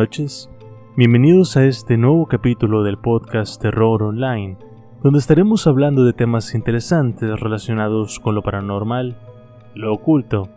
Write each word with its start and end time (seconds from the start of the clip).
noches. 0.00 0.48
Bienvenidos 0.96 1.58
a 1.58 1.66
este 1.66 1.98
nuevo 1.98 2.24
capítulo 2.24 2.82
del 2.84 2.96
podcast 2.96 3.60
Terror 3.60 4.02
Online, 4.02 4.56
donde 5.02 5.18
estaremos 5.18 5.66
hablando 5.66 6.04
de 6.04 6.14
temas 6.14 6.54
interesantes 6.54 7.38
relacionados 7.38 8.18
con 8.18 8.34
lo 8.34 8.40
paranormal, 8.40 9.18
lo 9.74 9.92
oculto 9.92 10.48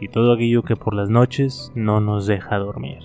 y 0.00 0.08
todo 0.08 0.32
aquello 0.32 0.64
que 0.64 0.74
por 0.74 0.94
las 0.94 1.10
noches 1.10 1.70
no 1.76 2.00
nos 2.00 2.26
deja 2.26 2.58
dormir. 2.58 2.98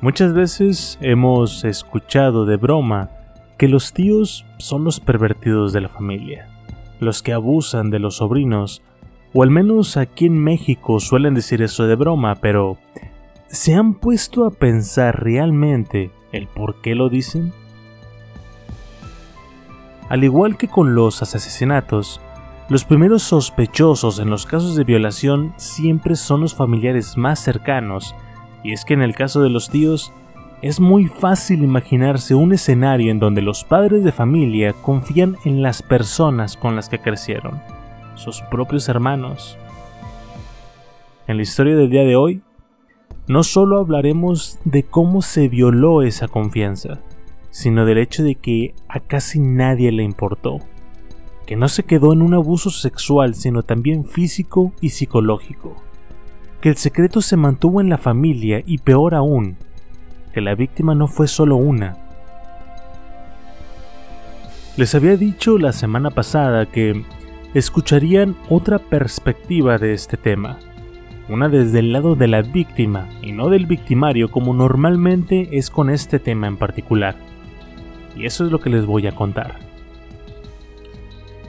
Muchas 0.00 0.34
veces 0.34 0.98
hemos 1.00 1.64
escuchado 1.64 2.44
de 2.44 2.56
broma 2.56 3.10
que 3.56 3.68
los 3.68 3.92
tíos 3.92 4.44
son 4.58 4.82
los 4.82 4.98
pervertidos 4.98 5.72
de 5.72 5.82
la 5.82 5.88
familia, 5.88 6.48
los 6.98 7.22
que 7.22 7.34
abusan 7.34 7.90
de 7.90 8.00
los 8.00 8.16
sobrinos, 8.16 8.82
o 9.34 9.42
al 9.42 9.50
menos 9.50 9.96
aquí 9.96 10.26
en 10.26 10.38
México 10.38 11.00
suelen 11.00 11.34
decir 11.34 11.62
eso 11.62 11.86
de 11.86 11.96
broma, 11.96 12.36
pero 12.36 12.78
¿se 13.46 13.74
han 13.74 13.94
puesto 13.94 14.46
a 14.46 14.50
pensar 14.50 15.22
realmente 15.22 16.10
el 16.32 16.46
por 16.46 16.80
qué 16.80 16.94
lo 16.94 17.08
dicen? 17.08 17.52
Al 20.08 20.24
igual 20.24 20.58
que 20.58 20.68
con 20.68 20.94
los 20.94 21.22
asesinatos, 21.22 22.20
los 22.68 22.84
primeros 22.84 23.22
sospechosos 23.22 24.18
en 24.18 24.30
los 24.30 24.46
casos 24.46 24.76
de 24.76 24.84
violación 24.84 25.54
siempre 25.56 26.16
son 26.16 26.42
los 26.42 26.54
familiares 26.54 27.16
más 27.16 27.38
cercanos, 27.38 28.14
y 28.62 28.72
es 28.72 28.84
que 28.84 28.94
en 28.94 29.02
el 29.02 29.14
caso 29.14 29.42
de 29.42 29.50
los 29.50 29.70
tíos, 29.70 30.12
es 30.62 30.78
muy 30.78 31.06
fácil 31.06 31.64
imaginarse 31.64 32.34
un 32.34 32.52
escenario 32.52 33.10
en 33.10 33.18
donde 33.18 33.42
los 33.42 33.64
padres 33.64 34.04
de 34.04 34.12
familia 34.12 34.74
confían 34.74 35.36
en 35.44 35.60
las 35.60 35.82
personas 35.82 36.56
con 36.56 36.76
las 36.76 36.88
que 36.88 37.00
crecieron, 37.00 37.60
sus 38.14 38.40
propios 38.42 38.88
hermanos. 38.88 39.58
En 41.26 41.36
la 41.36 41.42
historia 41.42 41.76
del 41.76 41.90
día 41.90 42.02
de 42.02 42.16
hoy, 42.16 42.42
no 43.28 43.42
solo 43.42 43.78
hablaremos 43.78 44.58
de 44.64 44.82
cómo 44.82 45.22
se 45.22 45.48
violó 45.48 46.02
esa 46.02 46.28
confianza, 46.28 47.00
sino 47.50 47.84
del 47.84 47.98
hecho 47.98 48.24
de 48.24 48.34
que 48.34 48.74
a 48.88 49.00
casi 49.00 49.38
nadie 49.38 49.92
le 49.92 50.02
importó, 50.02 50.58
que 51.46 51.56
no 51.56 51.68
se 51.68 51.84
quedó 51.84 52.12
en 52.12 52.22
un 52.22 52.34
abuso 52.34 52.70
sexual, 52.70 53.34
sino 53.34 53.62
también 53.62 54.04
físico 54.04 54.72
y 54.80 54.90
psicológico, 54.90 55.76
que 56.60 56.68
el 56.70 56.76
secreto 56.76 57.20
se 57.20 57.36
mantuvo 57.36 57.80
en 57.80 57.88
la 57.88 57.98
familia 57.98 58.62
y 58.66 58.78
peor 58.78 59.14
aún, 59.14 59.56
que 60.32 60.40
la 60.40 60.54
víctima 60.54 60.94
no 60.94 61.06
fue 61.06 61.28
solo 61.28 61.56
una. 61.56 61.98
Les 64.76 64.94
había 64.94 65.16
dicho 65.16 65.58
la 65.58 65.72
semana 65.72 66.10
pasada 66.10 66.66
que 66.66 67.04
escucharían 67.54 68.36
otra 68.48 68.78
perspectiva 68.78 69.78
de 69.78 69.92
este 69.92 70.16
tema, 70.16 70.58
una 71.28 71.48
desde 71.48 71.80
el 71.80 71.92
lado 71.92 72.16
de 72.16 72.28
la 72.28 72.42
víctima 72.42 73.08
y 73.20 73.32
no 73.32 73.48
del 73.48 73.66
victimario 73.66 74.30
como 74.30 74.54
normalmente 74.54 75.48
es 75.52 75.70
con 75.70 75.90
este 75.90 76.18
tema 76.18 76.46
en 76.46 76.56
particular. 76.56 77.16
Y 78.16 78.26
eso 78.26 78.44
es 78.44 78.52
lo 78.52 78.60
que 78.60 78.70
les 78.70 78.86
voy 78.86 79.06
a 79.06 79.14
contar. 79.14 79.56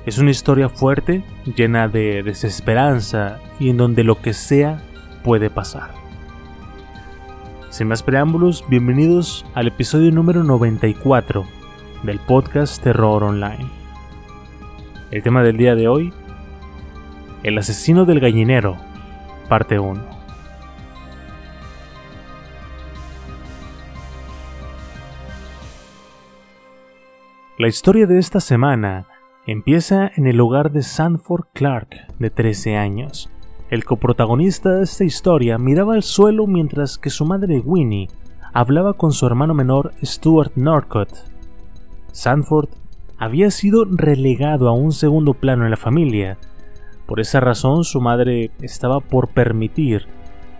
Es 0.06 0.18
una 0.18 0.32
historia 0.32 0.68
fuerte, 0.68 1.24
llena 1.56 1.88
de 1.88 2.24
desesperanza 2.24 3.40
y 3.60 3.70
en 3.70 3.78
donde 3.78 4.04
lo 4.04 4.22
que 4.22 4.34
sea 4.34 4.82
puede 5.24 5.50
pasar. 5.50 5.92
Sin 7.70 7.88
más 7.88 8.04
preámbulos, 8.04 8.66
bienvenidos 8.70 9.46
al 9.54 9.68
episodio 9.68 10.12
número 10.12 10.44
94 10.44 11.46
del 12.04 12.20
podcast 12.20 12.84
Terror 12.84 13.24
Online. 13.24 13.83
El 15.14 15.22
tema 15.22 15.44
del 15.44 15.58
día 15.58 15.76
de 15.76 15.88
hoy, 15.88 16.12
El 17.44 17.56
asesino 17.60 18.06
del 18.06 18.20
gallinero, 18.20 18.78
parte 19.48 19.78
1. 19.78 20.02
La 27.60 27.68
historia 27.68 28.08
de 28.08 28.18
esta 28.18 28.40
semana 28.40 29.06
empieza 29.46 30.10
en 30.16 30.26
el 30.26 30.42
hogar 30.42 30.72
de 30.72 30.82
Sanford 30.82 31.46
Clark, 31.54 32.08
de 32.18 32.32
13 32.32 32.78
años. 32.78 33.30
El 33.70 33.86
coprotagonista 33.86 34.72
de 34.72 34.84
esta 34.84 35.04
historia 35.04 35.60
miraba 35.60 35.94
al 35.94 36.02
suelo 36.02 36.48
mientras 36.48 36.98
que 36.98 37.12
su 37.12 37.24
madre 37.24 37.60
Winnie 37.60 38.08
hablaba 38.52 38.94
con 38.94 39.12
su 39.12 39.28
hermano 39.28 39.54
menor 39.54 39.94
Stuart 40.04 40.54
Norcott. 40.56 41.12
Sanford 42.12 42.70
había 43.24 43.52
sido 43.52 43.86
relegado 43.86 44.68
a 44.68 44.74
un 44.74 44.92
segundo 44.92 45.34
plano 45.34 45.64
en 45.64 45.72
la 45.72 45.78
familia. 45.78 46.38
Por 47.06 47.22
esa 47.22 47.40
razón 47.40 47.86
su 47.86 48.02
madre 48.02 48.52
estaba 48.62 49.00
por 49.00 49.30
permitir 49.30 50.08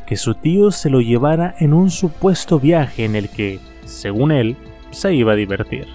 que 0.08 0.16
su 0.16 0.34
tío 0.36 0.72
se 0.72 0.90
lo 0.90 1.02
llevara 1.02 1.56
en 1.60 1.74
un 1.74 1.90
supuesto 1.90 2.62
viaje 2.62 3.04
en 3.04 3.18
el 3.18 3.28
que, 3.28 3.60
según 3.84 4.32
él, 4.32 4.56
se 4.92 5.14
iba 5.14 5.34
a 5.34 5.36
divertir. 5.36 5.88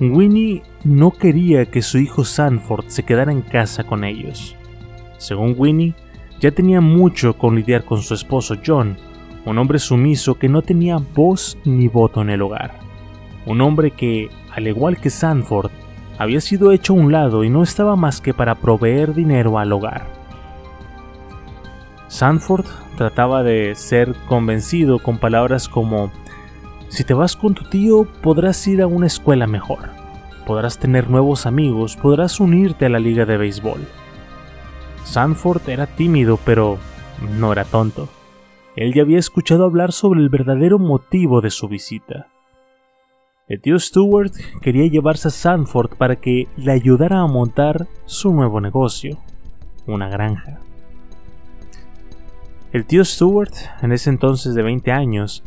Winnie 0.00 0.62
no 0.84 1.10
quería 1.10 1.66
que 1.66 1.82
su 1.82 1.98
hijo 1.98 2.24
Sanford 2.24 2.86
se 2.86 3.02
quedara 3.02 3.32
en 3.32 3.42
casa 3.42 3.82
con 3.82 4.04
ellos. 4.04 4.54
Según 5.16 5.56
Winnie, 5.58 5.94
ya 6.38 6.52
tenía 6.52 6.80
mucho 6.80 7.36
con 7.36 7.56
lidiar 7.56 7.84
con 7.84 8.00
su 8.00 8.14
esposo 8.14 8.54
John, 8.64 8.96
un 9.44 9.58
hombre 9.58 9.80
sumiso 9.80 10.36
que 10.36 10.48
no 10.48 10.62
tenía 10.62 10.98
voz 10.98 11.58
ni 11.64 11.88
voto 11.88 12.22
en 12.22 12.30
el 12.30 12.42
hogar. 12.42 12.87
Un 13.48 13.62
hombre 13.62 13.92
que, 13.92 14.28
al 14.54 14.68
igual 14.68 14.98
que 14.98 15.08
Sanford, 15.08 15.70
había 16.18 16.42
sido 16.42 16.70
hecho 16.70 16.92
a 16.92 16.96
un 16.96 17.12
lado 17.12 17.44
y 17.44 17.48
no 17.48 17.62
estaba 17.62 17.96
más 17.96 18.20
que 18.20 18.34
para 18.34 18.56
proveer 18.56 19.14
dinero 19.14 19.58
al 19.58 19.72
hogar. 19.72 20.06
Sanford 22.08 22.66
trataba 22.98 23.42
de 23.42 23.74
ser 23.74 24.14
convencido 24.28 24.98
con 24.98 25.16
palabras 25.16 25.66
como 25.66 26.12
si 26.88 27.04
te 27.04 27.14
vas 27.14 27.36
con 27.36 27.54
tu 27.54 27.64
tío 27.64 28.06
podrás 28.22 28.66
ir 28.66 28.82
a 28.82 28.86
una 28.86 29.06
escuela 29.06 29.46
mejor, 29.46 29.90
podrás 30.46 30.78
tener 30.78 31.08
nuevos 31.08 31.46
amigos, 31.46 31.96
podrás 31.96 32.40
unirte 32.40 32.84
a 32.84 32.90
la 32.90 32.98
liga 32.98 33.24
de 33.24 33.38
béisbol. 33.38 33.80
Sanford 35.04 35.66
era 35.70 35.86
tímido, 35.86 36.38
pero 36.44 36.76
no 37.38 37.50
era 37.52 37.64
tonto. 37.64 38.10
Él 38.76 38.92
ya 38.92 39.02
había 39.02 39.18
escuchado 39.18 39.64
hablar 39.64 39.92
sobre 39.92 40.20
el 40.20 40.28
verdadero 40.28 40.78
motivo 40.78 41.40
de 41.40 41.50
su 41.50 41.66
visita. 41.66 42.28
El 43.48 43.62
tío 43.62 43.78
Stewart 43.78 44.32
quería 44.60 44.90
llevarse 44.90 45.28
a 45.28 45.30
Sanford 45.30 45.96
para 45.96 46.16
que 46.16 46.48
le 46.58 46.70
ayudara 46.70 47.20
a 47.20 47.26
montar 47.26 47.86
su 48.04 48.30
nuevo 48.34 48.60
negocio, 48.60 49.16
una 49.86 50.10
granja. 50.10 50.60
El 52.74 52.84
tío 52.84 53.02
Stuart, 53.06 53.54
en 53.80 53.92
ese 53.92 54.10
entonces 54.10 54.54
de 54.54 54.62
20 54.62 54.92
años, 54.92 55.42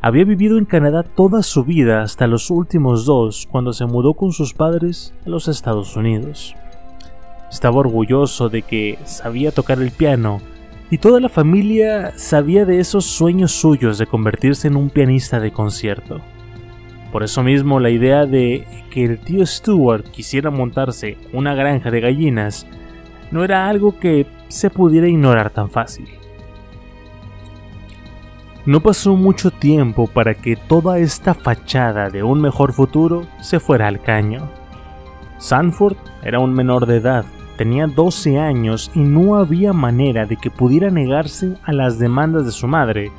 había 0.00 0.24
vivido 0.24 0.56
en 0.56 0.66
Canadá 0.66 1.02
toda 1.02 1.42
su 1.42 1.64
vida 1.64 2.02
hasta 2.02 2.28
los 2.28 2.48
últimos 2.48 3.06
dos 3.06 3.48
cuando 3.50 3.72
se 3.72 3.86
mudó 3.86 4.14
con 4.14 4.30
sus 4.30 4.54
padres 4.54 5.12
a 5.26 5.28
los 5.28 5.48
Estados 5.48 5.96
Unidos. 5.96 6.54
Estaba 7.50 7.78
orgulloso 7.78 8.50
de 8.50 8.62
que 8.62 9.00
sabía 9.04 9.50
tocar 9.50 9.80
el 9.80 9.90
piano 9.90 10.40
y 10.92 10.98
toda 10.98 11.18
la 11.18 11.28
familia 11.28 12.12
sabía 12.16 12.64
de 12.64 12.78
esos 12.78 13.04
sueños 13.04 13.50
suyos 13.50 13.98
de 13.98 14.06
convertirse 14.06 14.68
en 14.68 14.76
un 14.76 14.90
pianista 14.90 15.40
de 15.40 15.50
concierto. 15.50 16.20
Por 17.12 17.22
eso 17.22 17.42
mismo 17.42 17.78
la 17.78 17.90
idea 17.90 18.24
de 18.24 18.66
que 18.90 19.04
el 19.04 19.18
tío 19.18 19.44
Stuart 19.44 20.06
quisiera 20.06 20.50
montarse 20.50 21.18
una 21.32 21.54
granja 21.54 21.90
de 21.90 22.00
gallinas 22.00 22.66
no 23.30 23.44
era 23.44 23.68
algo 23.68 23.98
que 23.98 24.26
se 24.48 24.70
pudiera 24.70 25.08
ignorar 25.08 25.50
tan 25.50 25.70
fácil. 25.70 26.08
No 28.64 28.80
pasó 28.80 29.14
mucho 29.16 29.50
tiempo 29.50 30.06
para 30.06 30.34
que 30.34 30.56
toda 30.56 30.98
esta 30.98 31.34
fachada 31.34 32.10
de 32.10 32.22
un 32.22 32.40
mejor 32.40 32.72
futuro 32.72 33.26
se 33.40 33.60
fuera 33.60 33.88
al 33.88 34.00
caño. 34.00 34.48
Sanford 35.38 35.96
era 36.22 36.38
un 36.38 36.54
menor 36.54 36.86
de 36.86 36.98
edad, 36.98 37.24
tenía 37.56 37.88
12 37.88 38.38
años 38.38 38.90
y 38.94 39.00
no 39.00 39.36
había 39.36 39.72
manera 39.72 40.26
de 40.26 40.36
que 40.36 40.50
pudiera 40.50 40.90
negarse 40.90 41.56
a 41.64 41.72
las 41.72 41.98
demandas 41.98 42.46
de 42.46 42.52
su 42.52 42.68
madre, 42.68 43.10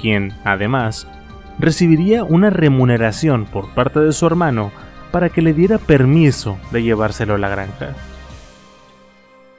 quien, 0.00 0.32
además, 0.44 1.08
recibiría 1.58 2.24
una 2.24 2.50
remuneración 2.50 3.46
por 3.46 3.72
parte 3.74 4.00
de 4.00 4.12
su 4.12 4.26
hermano 4.26 4.70
para 5.10 5.30
que 5.30 5.42
le 5.42 5.54
diera 5.54 5.78
permiso 5.78 6.58
de 6.72 6.82
llevárselo 6.82 7.34
a 7.34 7.38
la 7.38 7.48
granja. 7.48 7.94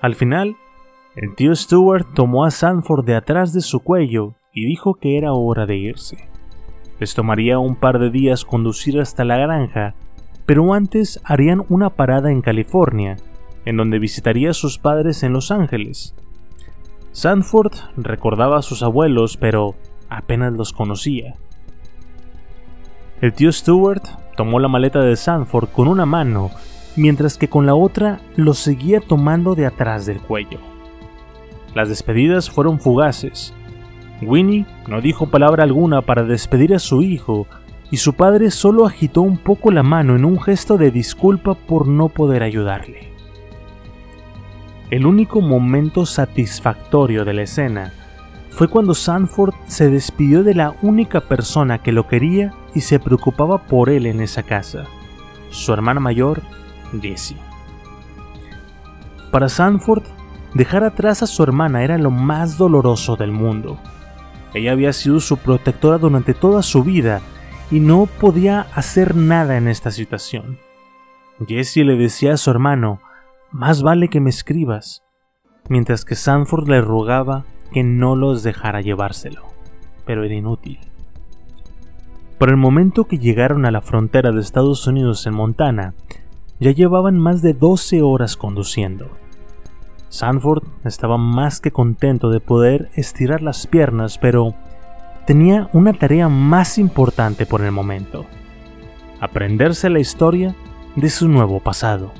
Al 0.01 0.15
final, 0.15 0.55
el 1.15 1.33
tío 1.35 1.55
Stuart 1.55 2.05
tomó 2.13 2.45
a 2.45 2.51
Sanford 2.51 3.03
de 3.05 3.15
atrás 3.15 3.53
de 3.53 3.61
su 3.61 3.79
cuello 3.79 4.35
y 4.53 4.65
dijo 4.65 4.95
que 4.95 5.17
era 5.17 5.33
hora 5.33 5.65
de 5.65 5.77
irse. 5.77 6.29
Les 6.99 7.15
tomaría 7.15 7.57
un 7.59 7.75
par 7.75 7.99
de 7.99 8.11
días 8.11 8.45
conducir 8.45 8.99
hasta 8.99 9.23
la 9.23 9.37
granja, 9.37 9.95
pero 10.45 10.73
antes 10.73 11.19
harían 11.23 11.63
una 11.69 11.89
parada 11.89 12.31
en 12.31 12.41
California, 12.41 13.17
en 13.65 13.77
donde 13.77 13.99
visitaría 13.99 14.51
a 14.51 14.53
sus 14.53 14.77
padres 14.77 15.23
en 15.23 15.33
Los 15.33 15.51
Ángeles. 15.51 16.15
Sanford 17.11 17.73
recordaba 17.97 18.59
a 18.59 18.61
sus 18.61 18.83
abuelos, 18.83 19.37
pero 19.37 19.75
apenas 20.09 20.53
los 20.53 20.71
conocía. 20.71 21.35
El 23.19 23.33
tío 23.33 23.51
Stuart 23.51 24.03
tomó 24.35 24.59
la 24.59 24.67
maleta 24.67 24.99
de 24.99 25.15
Sanford 25.15 25.69
con 25.69 25.87
una 25.87 26.05
mano, 26.05 26.51
mientras 26.95 27.37
que 27.37 27.47
con 27.47 27.65
la 27.65 27.73
otra 27.73 28.19
lo 28.35 28.53
seguía 28.53 28.99
tomando 28.99 29.55
de 29.55 29.65
atrás 29.65 30.05
del 30.05 30.19
cuello. 30.19 30.59
Las 31.73 31.89
despedidas 31.89 32.51
fueron 32.51 32.79
fugaces. 32.79 33.55
Winnie 34.21 34.67
no 34.87 35.01
dijo 35.01 35.31
palabra 35.31 35.63
alguna 35.63 36.03
para 36.03 36.23
despedir 36.23 36.75
a 36.75 36.79
su 36.79 37.01
hijo, 37.01 37.47
y 37.89 37.97
su 37.97 38.13
padre 38.13 38.51
solo 38.51 38.85
agitó 38.85 39.21
un 39.21 39.37
poco 39.37 39.71
la 39.71 39.81
mano 39.81 40.15
en 40.15 40.23
un 40.23 40.39
gesto 40.39 40.77
de 40.77 40.91
disculpa 40.91 41.55
por 41.55 41.87
no 41.87 42.09
poder 42.09 42.43
ayudarle. 42.43 43.11
El 44.91 45.07
único 45.07 45.41
momento 45.41 46.05
satisfactorio 46.05 47.25
de 47.25 47.33
la 47.33 47.41
escena 47.41 47.93
fue 48.49 48.67
cuando 48.67 48.93
Sanford 48.93 49.53
se 49.67 49.89
despidió 49.89 50.43
de 50.43 50.55
la 50.55 50.75
única 50.81 51.21
persona 51.21 51.79
que 51.79 51.91
lo 51.91 52.07
quería 52.07 52.53
y 52.73 52.81
se 52.81 52.99
preocupaba 52.99 53.59
por 53.65 53.89
él 53.89 54.05
en 54.05 54.21
esa 54.21 54.43
casa, 54.43 54.85
su 55.49 55.73
hermana 55.73 55.99
mayor, 55.99 56.41
Jessie. 57.01 57.37
Para 59.31 59.49
Sanford, 59.49 60.03
dejar 60.53 60.83
atrás 60.83 61.21
a 61.21 61.27
su 61.27 61.43
hermana 61.43 61.83
era 61.83 61.97
lo 61.97 62.11
más 62.11 62.57
doloroso 62.57 63.15
del 63.15 63.31
mundo. 63.31 63.77
Ella 64.53 64.71
había 64.71 64.93
sido 64.93 65.19
su 65.19 65.37
protectora 65.37 65.97
durante 65.97 66.33
toda 66.33 66.63
su 66.63 66.83
vida 66.83 67.21
y 67.69 67.79
no 67.79 68.05
podía 68.05 68.67
hacer 68.73 69.15
nada 69.15 69.57
en 69.57 69.67
esta 69.67 69.91
situación. 69.91 70.57
Jessie 71.45 71.83
le 71.83 71.95
decía 71.95 72.33
a 72.33 72.37
su 72.37 72.49
hermano, 72.49 73.01
más 73.51 73.83
vale 73.83 74.07
que 74.07 74.19
me 74.19 74.29
escribas, 74.29 75.03
mientras 75.69 76.05
que 76.05 76.15
Sanford 76.15 76.67
le 76.67 76.81
rogaba 76.81 77.45
que 77.71 77.83
no 77.83 78.15
los 78.15 78.43
dejara 78.43 78.81
llevárselo, 78.81 79.43
pero 80.05 80.23
era 80.23 80.33
inútil. 80.33 80.79
Por 82.37 82.49
el 82.49 82.57
momento 82.57 83.05
que 83.05 83.17
llegaron 83.17 83.65
a 83.65 83.71
la 83.71 83.81
frontera 83.81 84.31
de 84.31 84.41
Estados 84.41 84.85
Unidos 84.85 85.25
en 85.25 85.33
Montana, 85.33 85.95
ya 86.59 86.71
llevaban 86.71 87.17
más 87.17 87.41
de 87.41 87.53
12 87.53 88.01
horas 88.01 88.37
conduciendo. 88.37 89.09
Sanford 90.09 90.63
estaba 90.85 91.17
más 91.17 91.59
que 91.59 91.71
contento 91.71 92.29
de 92.29 92.39
poder 92.39 92.89
estirar 92.95 93.41
las 93.41 93.67
piernas, 93.67 94.17
pero 94.17 94.55
tenía 95.25 95.69
una 95.73 95.93
tarea 95.93 96.29
más 96.29 96.77
importante 96.77 97.45
por 97.45 97.61
el 97.61 97.71
momento. 97.71 98.25
Aprenderse 99.19 99.89
la 99.89 99.99
historia 99.99 100.55
de 100.95 101.09
su 101.09 101.27
nuevo 101.27 101.59
pasado. 101.59 102.11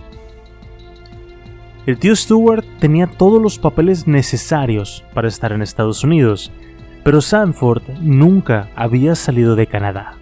El 1.88 1.98
tío 2.00 2.14
Stewart 2.18 2.66
tenía 2.80 3.08
todos 3.08 3.42
los 3.42 3.60
papeles 3.60 4.08
necesarios 4.08 5.06
para 5.14 5.30
estar 5.30 5.54
en 5.54 5.62
Estados 5.62 6.04
Unidos, 6.04 6.52
pero 7.02 7.22
Sanford 7.22 7.82
nunca 8.02 8.70
había 8.76 9.16
salido 9.16 9.56
de 9.56 9.68
Canadá. 9.68 10.16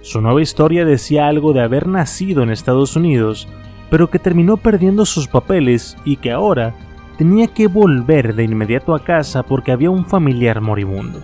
Su 0.00 0.22
nueva 0.22 0.40
historia 0.40 0.86
decía 0.86 1.28
algo 1.28 1.52
de 1.52 1.60
haber 1.60 1.86
nacido 1.86 2.42
en 2.42 2.48
Estados 2.48 2.96
Unidos, 2.96 3.48
pero 3.90 4.08
que 4.08 4.18
terminó 4.18 4.56
perdiendo 4.56 5.04
sus 5.04 5.28
papeles 5.28 5.94
y 6.06 6.16
que 6.16 6.32
ahora 6.32 6.74
tenía 7.18 7.48
que 7.48 7.66
volver 7.66 8.34
de 8.34 8.44
inmediato 8.44 8.94
a 8.94 9.04
casa 9.04 9.42
porque 9.42 9.72
había 9.72 9.90
un 9.90 10.06
familiar 10.06 10.62
moribundo. 10.62 11.20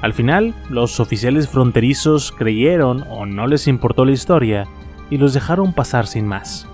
Al 0.00 0.12
final, 0.12 0.54
los 0.70 1.00
oficiales 1.00 1.48
fronterizos 1.48 2.30
creyeron 2.30 3.02
o 3.10 3.26
no 3.26 3.48
les 3.48 3.66
importó 3.66 4.04
la 4.04 4.12
historia 4.12 4.68
y 5.10 5.18
los 5.18 5.34
dejaron 5.34 5.72
pasar 5.72 6.06
sin 6.06 6.24
más. 6.28 6.68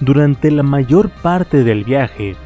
Durante 0.00 0.52
la 0.52 0.62
mayor 0.62 1.10
parte 1.10 1.64
del 1.64 1.82
viaje, 1.82 2.36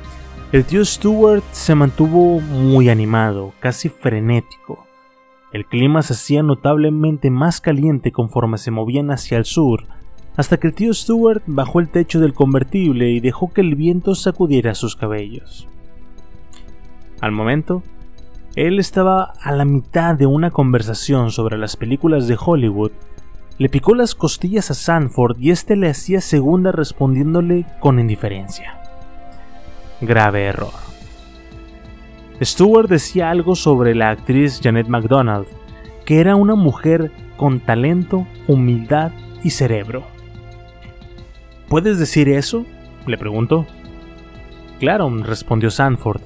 el 0.52 0.64
tío 0.64 0.82
Stuart 0.84 1.44
se 1.52 1.74
mantuvo 1.74 2.40
muy 2.40 2.88
animado, 2.88 3.52
casi 3.60 3.90
frenético. 3.90 4.86
El 5.52 5.66
clima 5.66 6.00
se 6.00 6.14
hacía 6.14 6.42
notablemente 6.42 7.30
más 7.30 7.60
caliente 7.60 8.10
conforme 8.10 8.56
se 8.56 8.70
movían 8.70 9.10
hacia 9.10 9.36
el 9.36 9.44
sur, 9.44 9.84
hasta 10.34 10.56
que 10.56 10.68
el 10.68 10.74
tío 10.74 10.94
Stuart 10.94 11.42
bajó 11.46 11.80
el 11.80 11.90
techo 11.90 12.20
del 12.20 12.32
convertible 12.32 13.10
y 13.10 13.20
dejó 13.20 13.52
que 13.52 13.60
el 13.60 13.74
viento 13.74 14.14
sacudiera 14.14 14.74
sus 14.74 14.96
cabellos. 14.96 15.68
Al 17.20 17.32
momento, 17.32 17.82
él 18.56 18.78
estaba 18.78 19.34
a 19.42 19.52
la 19.52 19.66
mitad 19.66 20.14
de 20.14 20.24
una 20.24 20.50
conversación 20.50 21.30
sobre 21.30 21.58
las 21.58 21.76
películas 21.76 22.26
de 22.28 22.38
Hollywood 22.42 22.92
le 23.58 23.68
picó 23.68 23.94
las 23.94 24.14
costillas 24.14 24.70
a 24.70 24.74
Sanford 24.74 25.38
y 25.38 25.50
éste 25.50 25.76
le 25.76 25.88
hacía 25.88 26.20
segunda 26.20 26.72
respondiéndole 26.72 27.66
con 27.80 27.98
indiferencia. 27.98 28.80
Grave 30.00 30.46
error. 30.46 30.72
Stewart 32.42 32.88
decía 32.88 33.30
algo 33.30 33.54
sobre 33.54 33.94
la 33.94 34.10
actriz 34.10 34.60
Janet 34.62 34.88
MacDonald, 34.88 35.46
que 36.04 36.20
era 36.20 36.34
una 36.34 36.54
mujer 36.54 37.12
con 37.36 37.60
talento, 37.60 38.26
humildad 38.48 39.12
y 39.44 39.50
cerebro. 39.50 40.04
¿Puedes 41.68 41.98
decir 41.98 42.28
eso? 42.28 42.66
le 43.06 43.16
preguntó. 43.16 43.66
Claro, 44.80 45.08
respondió 45.22 45.70
Sanford. 45.70 46.20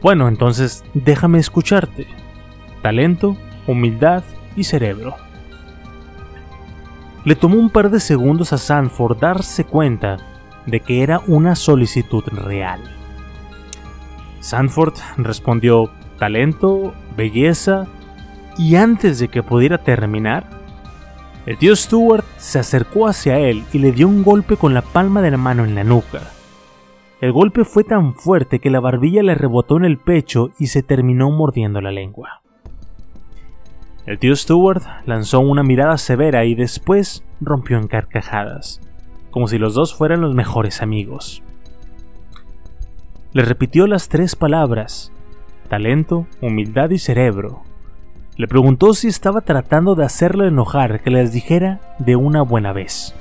Bueno, 0.00 0.28
entonces 0.28 0.84
déjame 0.94 1.38
escucharte. 1.38 2.06
Talento, 2.82 3.36
humildad 3.66 4.22
y 4.56 4.64
cerebro. 4.64 5.16
Le 7.24 7.36
tomó 7.36 7.56
un 7.56 7.70
par 7.70 7.90
de 7.90 8.00
segundos 8.00 8.52
a 8.52 8.58
Sanford 8.58 9.18
darse 9.18 9.64
cuenta 9.64 10.16
de 10.66 10.80
que 10.80 11.02
era 11.02 11.20
una 11.26 11.54
solicitud 11.54 12.24
real. 12.26 12.80
Sanford 14.40 14.94
respondió 15.18 15.90
talento, 16.18 16.94
belleza, 17.16 17.86
y 18.58 18.76
antes 18.76 19.18
de 19.18 19.28
que 19.28 19.42
pudiera 19.42 19.78
terminar, 19.78 20.50
el 21.46 21.58
tío 21.58 21.74
Stuart 21.74 22.24
se 22.36 22.58
acercó 22.58 23.08
hacia 23.08 23.38
él 23.38 23.64
y 23.72 23.78
le 23.78 23.92
dio 23.92 24.08
un 24.08 24.22
golpe 24.22 24.56
con 24.56 24.74
la 24.74 24.82
palma 24.82 25.22
de 25.22 25.30
la 25.30 25.36
mano 25.36 25.64
en 25.64 25.74
la 25.74 25.84
nuca. 25.84 26.20
El 27.20 27.32
golpe 27.32 27.64
fue 27.64 27.84
tan 27.84 28.14
fuerte 28.14 28.58
que 28.58 28.70
la 28.70 28.80
barbilla 28.80 29.22
le 29.22 29.34
rebotó 29.34 29.76
en 29.76 29.84
el 29.84 29.98
pecho 29.98 30.50
y 30.58 30.66
se 30.66 30.82
terminó 30.82 31.30
mordiendo 31.30 31.80
la 31.80 31.92
lengua. 31.92 32.41
El 34.04 34.18
tío 34.18 34.34
Stewart 34.34 34.82
lanzó 35.06 35.38
una 35.38 35.62
mirada 35.62 35.96
severa 35.96 36.44
y 36.44 36.56
después 36.56 37.22
rompió 37.40 37.78
en 37.78 37.86
carcajadas, 37.86 38.80
como 39.30 39.46
si 39.46 39.58
los 39.58 39.74
dos 39.74 39.94
fueran 39.94 40.20
los 40.20 40.34
mejores 40.34 40.82
amigos. 40.82 41.42
Le 43.32 43.44
repitió 43.44 43.86
las 43.86 44.08
tres 44.08 44.34
palabras, 44.34 45.12
talento, 45.68 46.26
humildad 46.40 46.90
y 46.90 46.98
cerebro. 46.98 47.62
Le 48.36 48.48
preguntó 48.48 48.92
si 48.92 49.06
estaba 49.06 49.40
tratando 49.40 49.94
de 49.94 50.04
hacerlo 50.04 50.46
enojar 50.46 51.00
que 51.00 51.10
les 51.10 51.32
dijera 51.32 51.80
de 51.98 52.16
una 52.16 52.42
buena 52.42 52.72
vez. 52.72 53.14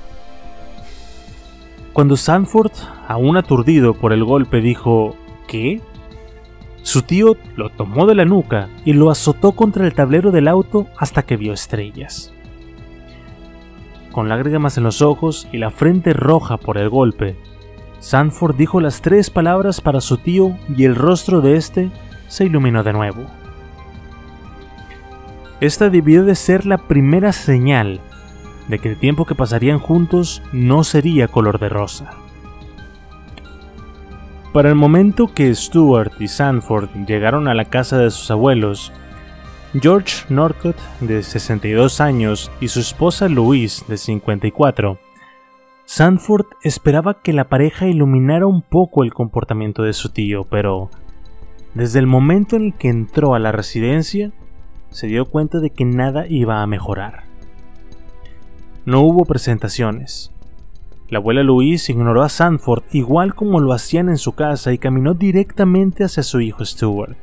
Cuando 1.94 2.18
Sanford, 2.18 2.72
aún 3.08 3.38
aturdido 3.38 3.94
por 3.94 4.14
el 4.14 4.24
golpe, 4.24 4.62
dijo, 4.62 5.16
¿qué? 5.48 5.82
Su 6.84 7.04
tío 7.04 7.38
lo 7.56 7.70
tomó 7.70 8.06
de 8.06 8.16
la 8.16 8.26
nuca 8.26 8.70
y 8.86 8.94
lo 8.94 9.12
azotó 9.12 9.52
contra 9.52 9.86
el 9.86 9.94
tablero 9.94 10.32
del 10.32 10.48
auto 10.48 10.88
hasta 10.98 11.24
que 11.24 11.38
vio 11.38 11.54
estrellas. 11.54 12.34
Con 14.12 14.28
lágrimas 14.28 14.78
en 14.78 14.84
los 14.84 15.02
ojos 15.02 15.48
y 15.52 15.58
la 15.58 15.72
frente 15.72 16.14
roja 16.14 16.58
por 16.58 16.78
el 16.78 16.90
golpe, 16.90 17.38
Sanford 18.00 18.56
dijo 18.56 18.82
las 18.82 19.02
tres 19.02 19.30
palabras 19.30 19.80
para 19.80 20.02
su 20.02 20.18
tío 20.18 20.58
y 20.76 20.86
el 20.86 20.96
rostro 20.96 21.40
de 21.40 21.56
este 21.56 21.92
se 22.28 22.46
iluminó 22.46 22.84
de 22.84 22.94
nuevo. 22.94 23.26
Esta 25.62 25.90
debió 25.90 26.26
de 26.26 26.34
ser 26.34 26.66
la 26.66 26.80
primera 26.80 27.32
señal 27.32 28.02
de 28.68 28.80
que 28.80 28.90
el 28.90 28.98
tiempo 28.98 29.26
que 29.26 29.36
pasarían 29.36 29.80
juntos 29.80 30.42
no 30.52 30.84
sería 30.84 31.28
color 31.28 31.60
de 31.60 31.70
rosa. 31.70 32.21
Para 34.54 34.68
el 34.68 34.76
momento 34.76 35.34
que 35.34 35.56
Stuart 35.56 36.12
y 36.20 36.28
Sanford 36.28 36.90
llegaron 37.08 37.48
a 37.48 37.54
la 37.54 37.66
casa 37.66 37.98
de 37.98 38.12
sus 38.12 38.30
abuelos, 38.32 38.92
George 39.74 40.26
Norcott, 40.28 40.76
de 41.00 41.24
62 41.24 42.02
años, 42.02 42.52
y 42.60 42.68
su 42.68 42.82
esposa 42.82 43.30
Louise, 43.30 43.86
de 43.88 43.96
54, 43.96 45.00
Sanford 45.86 46.48
esperaba 46.64 47.22
que 47.22 47.32
la 47.32 47.48
pareja 47.48 47.88
iluminara 47.88 48.46
un 48.46 48.62
poco 48.62 49.04
el 49.04 49.14
comportamiento 49.14 49.84
de 49.84 49.94
su 49.94 50.10
tío, 50.10 50.44
pero 50.44 50.90
desde 51.74 52.00
el 52.00 52.08
momento 52.08 52.58
en 52.58 52.66
el 52.66 52.74
que 52.74 52.90
entró 52.90 53.36
a 53.36 53.40
la 53.40 53.54
residencia, 53.54 54.34
se 54.90 55.08
dio 55.08 55.30
cuenta 55.30 55.60
de 55.60 55.70
que 55.70 55.86
nada 55.86 56.26
iba 56.28 56.62
a 56.62 56.68
mejorar. 56.68 57.24
No 58.84 59.00
hubo 59.00 59.24
presentaciones. 59.24 60.34
La 61.12 61.18
abuela 61.18 61.44
Louise 61.44 61.92
ignoró 61.92 62.24
a 62.24 62.30
Sanford 62.30 62.84
igual 62.94 63.36
como 63.36 63.60
lo 63.60 63.74
hacían 63.74 64.08
en 64.08 64.18
su 64.18 64.32
casa 64.32 64.72
y 64.72 64.78
caminó 64.78 65.14
directamente 65.14 66.06
hacia 66.06 66.24
su 66.24 66.40
hijo 66.40 66.64
Stuart. 66.64 67.18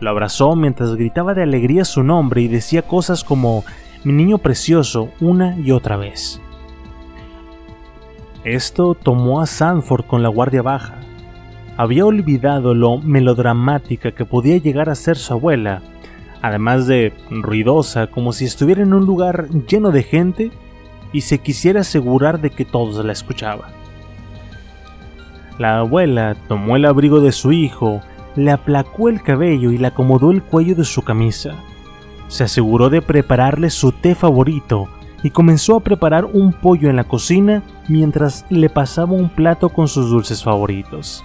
Lo 0.00 0.08
abrazó 0.08 0.56
mientras 0.56 0.96
gritaba 0.96 1.34
de 1.34 1.42
alegría 1.42 1.84
su 1.84 2.02
nombre 2.02 2.40
y 2.40 2.48
decía 2.48 2.80
cosas 2.80 3.22
como 3.22 3.62
mi 4.04 4.14
niño 4.14 4.38
precioso 4.38 5.10
una 5.20 5.54
y 5.58 5.70
otra 5.72 5.98
vez. 5.98 6.40
Esto 8.42 8.94
tomó 8.94 9.42
a 9.42 9.46
Sanford 9.46 10.06
con 10.06 10.22
la 10.22 10.30
guardia 10.30 10.62
baja. 10.62 10.94
Había 11.76 12.06
olvidado 12.06 12.74
lo 12.74 12.96
melodramática 12.96 14.12
que 14.12 14.24
podía 14.24 14.56
llegar 14.56 14.88
a 14.88 14.94
ser 14.94 15.18
su 15.18 15.34
abuela, 15.34 15.82
además 16.40 16.86
de 16.86 17.12
ruidosa 17.28 18.06
como 18.06 18.32
si 18.32 18.46
estuviera 18.46 18.80
en 18.80 18.94
un 18.94 19.04
lugar 19.04 19.50
lleno 19.68 19.90
de 19.90 20.04
gente 20.04 20.52
y 21.14 21.22
se 21.22 21.38
quisiera 21.38 21.80
asegurar 21.80 22.42
de 22.42 22.50
que 22.50 22.66
todos 22.66 23.02
la 23.02 23.12
escuchaban. 23.12 23.70
La 25.58 25.78
abuela 25.78 26.36
tomó 26.48 26.76
el 26.76 26.84
abrigo 26.84 27.20
de 27.20 27.32
su 27.32 27.52
hijo 27.52 28.02
le 28.36 28.50
aplacó 28.50 29.08
el 29.08 29.22
cabello 29.22 29.70
y 29.70 29.78
le 29.78 29.86
acomodó 29.86 30.30
el 30.30 30.42
cuello 30.42 30.74
de 30.74 30.84
su 30.84 31.02
camisa. 31.02 31.54
Se 32.28 32.44
aseguró 32.44 32.90
de 32.90 33.02
prepararle 33.02 33.70
su 33.70 33.92
té 33.92 34.14
favorito 34.14 34.88
y 35.22 35.30
comenzó 35.30 35.76
a 35.76 35.80
preparar 35.80 36.24
un 36.24 36.52
pollo 36.52 36.90
en 36.90 36.96
la 36.96 37.04
cocina 37.04 37.62
mientras 37.88 38.44
le 38.50 38.68
pasaba 38.68 39.12
un 39.12 39.28
plato 39.28 39.68
con 39.68 39.88
sus 39.88 40.10
dulces 40.10 40.42
favoritos. 40.42 41.24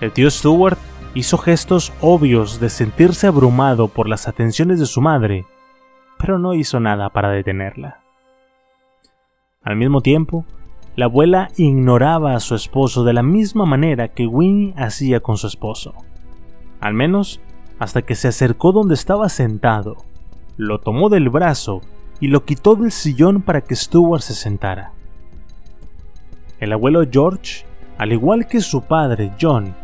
El 0.00 0.10
tío 0.12 0.30
Stuart 0.30 0.78
hizo 1.14 1.38
gestos 1.38 1.92
obvios 2.00 2.60
de 2.60 2.70
sentirse 2.70 3.26
abrumado 3.26 3.88
por 3.88 4.08
las 4.08 4.26
atenciones 4.26 4.80
de 4.80 4.86
su 4.86 5.00
madre, 5.00 5.46
pero 6.18 6.38
no 6.38 6.54
hizo 6.54 6.80
nada 6.80 7.10
para 7.10 7.30
detenerla. 7.30 8.03
Al 9.64 9.76
mismo 9.76 10.02
tiempo, 10.02 10.44
la 10.94 11.06
abuela 11.06 11.50
ignoraba 11.56 12.34
a 12.34 12.40
su 12.40 12.54
esposo 12.54 13.02
de 13.02 13.14
la 13.14 13.22
misma 13.22 13.64
manera 13.64 14.08
que 14.08 14.26
Winnie 14.26 14.74
hacía 14.76 15.20
con 15.20 15.38
su 15.38 15.46
esposo. 15.46 15.94
Al 16.80 16.92
menos 16.92 17.40
hasta 17.78 18.02
que 18.02 18.14
se 18.14 18.28
acercó 18.28 18.72
donde 18.72 18.94
estaba 18.94 19.28
sentado, 19.28 19.96
lo 20.56 20.80
tomó 20.80 21.08
del 21.08 21.30
brazo 21.30 21.80
y 22.20 22.28
lo 22.28 22.44
quitó 22.44 22.76
del 22.76 22.92
sillón 22.92 23.42
para 23.42 23.62
que 23.62 23.74
Stuart 23.74 24.22
se 24.22 24.34
sentara. 24.34 24.92
El 26.60 26.72
abuelo 26.72 27.02
George, 27.10 27.64
al 27.98 28.12
igual 28.12 28.46
que 28.46 28.60
su 28.60 28.82
padre 28.82 29.32
John, 29.40 29.74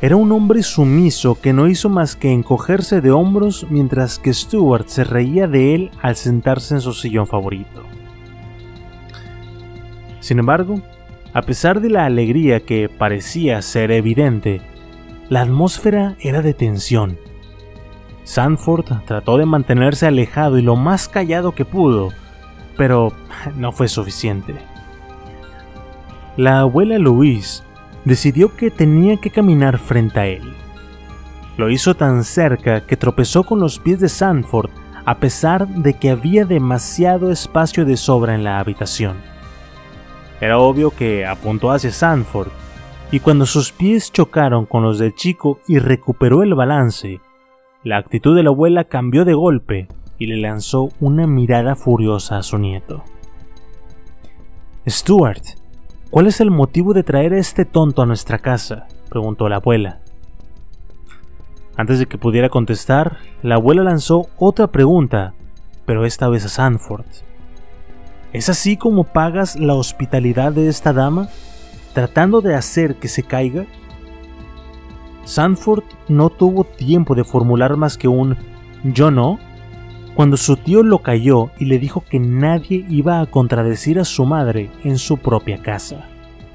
era 0.00 0.16
un 0.16 0.30
hombre 0.32 0.62
sumiso 0.62 1.40
que 1.40 1.54
no 1.54 1.66
hizo 1.66 1.88
más 1.88 2.14
que 2.14 2.30
encogerse 2.30 3.00
de 3.00 3.10
hombros 3.10 3.66
mientras 3.70 4.18
que 4.18 4.34
Stuart 4.34 4.86
se 4.88 5.02
reía 5.02 5.48
de 5.48 5.74
él 5.74 5.90
al 6.02 6.14
sentarse 6.14 6.74
en 6.74 6.80
su 6.82 6.92
sillón 6.92 7.26
favorito. 7.26 7.82
Sin 10.24 10.38
embargo, 10.38 10.80
a 11.34 11.42
pesar 11.42 11.82
de 11.82 11.90
la 11.90 12.06
alegría 12.06 12.60
que 12.60 12.88
parecía 12.88 13.60
ser 13.60 13.90
evidente, 13.90 14.62
la 15.28 15.42
atmósfera 15.42 16.16
era 16.18 16.40
de 16.40 16.54
tensión. 16.54 17.18
Sanford 18.22 18.86
trató 19.04 19.36
de 19.36 19.44
mantenerse 19.44 20.06
alejado 20.06 20.56
y 20.56 20.62
lo 20.62 20.76
más 20.76 21.10
callado 21.10 21.52
que 21.52 21.66
pudo, 21.66 22.08
pero 22.78 23.12
no 23.58 23.70
fue 23.70 23.86
suficiente. 23.86 24.54
La 26.38 26.60
abuela 26.60 26.98
Louise 26.98 27.62
decidió 28.06 28.56
que 28.56 28.70
tenía 28.70 29.18
que 29.18 29.28
caminar 29.28 29.76
frente 29.76 30.20
a 30.20 30.26
él. 30.26 30.54
Lo 31.58 31.68
hizo 31.68 31.96
tan 31.96 32.24
cerca 32.24 32.86
que 32.86 32.96
tropezó 32.96 33.44
con 33.44 33.60
los 33.60 33.78
pies 33.78 34.00
de 34.00 34.08
Sanford 34.08 34.70
a 35.04 35.18
pesar 35.18 35.68
de 35.68 35.92
que 35.92 36.08
había 36.08 36.46
demasiado 36.46 37.30
espacio 37.30 37.84
de 37.84 37.98
sobra 37.98 38.34
en 38.34 38.42
la 38.42 38.58
habitación. 38.58 39.33
Era 40.44 40.58
obvio 40.58 40.90
que 40.90 41.24
apuntó 41.24 41.70
hacia 41.70 41.90
Sanford, 41.90 42.48
y 43.10 43.20
cuando 43.20 43.46
sus 43.46 43.72
pies 43.72 44.12
chocaron 44.12 44.66
con 44.66 44.82
los 44.82 44.98
del 44.98 45.14
chico 45.14 45.58
y 45.66 45.78
recuperó 45.78 46.42
el 46.42 46.54
balance, 46.54 47.22
la 47.82 47.96
actitud 47.96 48.36
de 48.36 48.42
la 48.42 48.50
abuela 48.50 48.84
cambió 48.84 49.24
de 49.24 49.32
golpe 49.32 49.88
y 50.18 50.26
le 50.26 50.36
lanzó 50.36 50.90
una 51.00 51.26
mirada 51.26 51.76
furiosa 51.76 52.36
a 52.36 52.42
su 52.42 52.58
nieto. 52.58 53.04
Stuart, 54.86 55.44
¿cuál 56.10 56.26
es 56.26 56.42
el 56.42 56.50
motivo 56.50 56.92
de 56.92 57.04
traer 57.04 57.32
a 57.32 57.38
este 57.38 57.64
tonto 57.64 58.02
a 58.02 58.06
nuestra 58.06 58.36
casa? 58.38 58.86
preguntó 59.08 59.48
la 59.48 59.56
abuela. 59.56 60.00
Antes 61.74 61.98
de 61.98 62.04
que 62.04 62.18
pudiera 62.18 62.50
contestar, 62.50 63.16
la 63.40 63.54
abuela 63.54 63.82
lanzó 63.82 64.26
otra 64.36 64.66
pregunta, 64.66 65.32
pero 65.86 66.04
esta 66.04 66.28
vez 66.28 66.44
a 66.44 66.50
Sanford. 66.50 67.06
¿Es 68.34 68.48
así 68.48 68.76
como 68.76 69.04
pagas 69.04 69.54
la 69.54 69.74
hospitalidad 69.74 70.52
de 70.52 70.68
esta 70.68 70.92
dama? 70.92 71.28
¿Tratando 71.92 72.40
de 72.40 72.56
hacer 72.56 72.96
que 72.96 73.06
se 73.06 73.22
caiga? 73.22 73.64
Sanford 75.24 75.84
no 76.08 76.30
tuvo 76.30 76.64
tiempo 76.64 77.14
de 77.14 77.22
formular 77.22 77.76
más 77.76 77.96
que 77.96 78.08
un 78.08 78.36
yo 78.82 79.12
no 79.12 79.38
cuando 80.16 80.36
su 80.36 80.56
tío 80.56 80.82
lo 80.82 80.98
cayó 80.98 81.50
y 81.60 81.66
le 81.66 81.78
dijo 81.78 82.04
que 82.10 82.18
nadie 82.18 82.84
iba 82.88 83.20
a 83.20 83.26
contradecir 83.26 84.00
a 84.00 84.04
su 84.04 84.26
madre 84.26 84.68
en 84.82 84.98
su 84.98 85.16
propia 85.16 85.62
casa, 85.62 86.08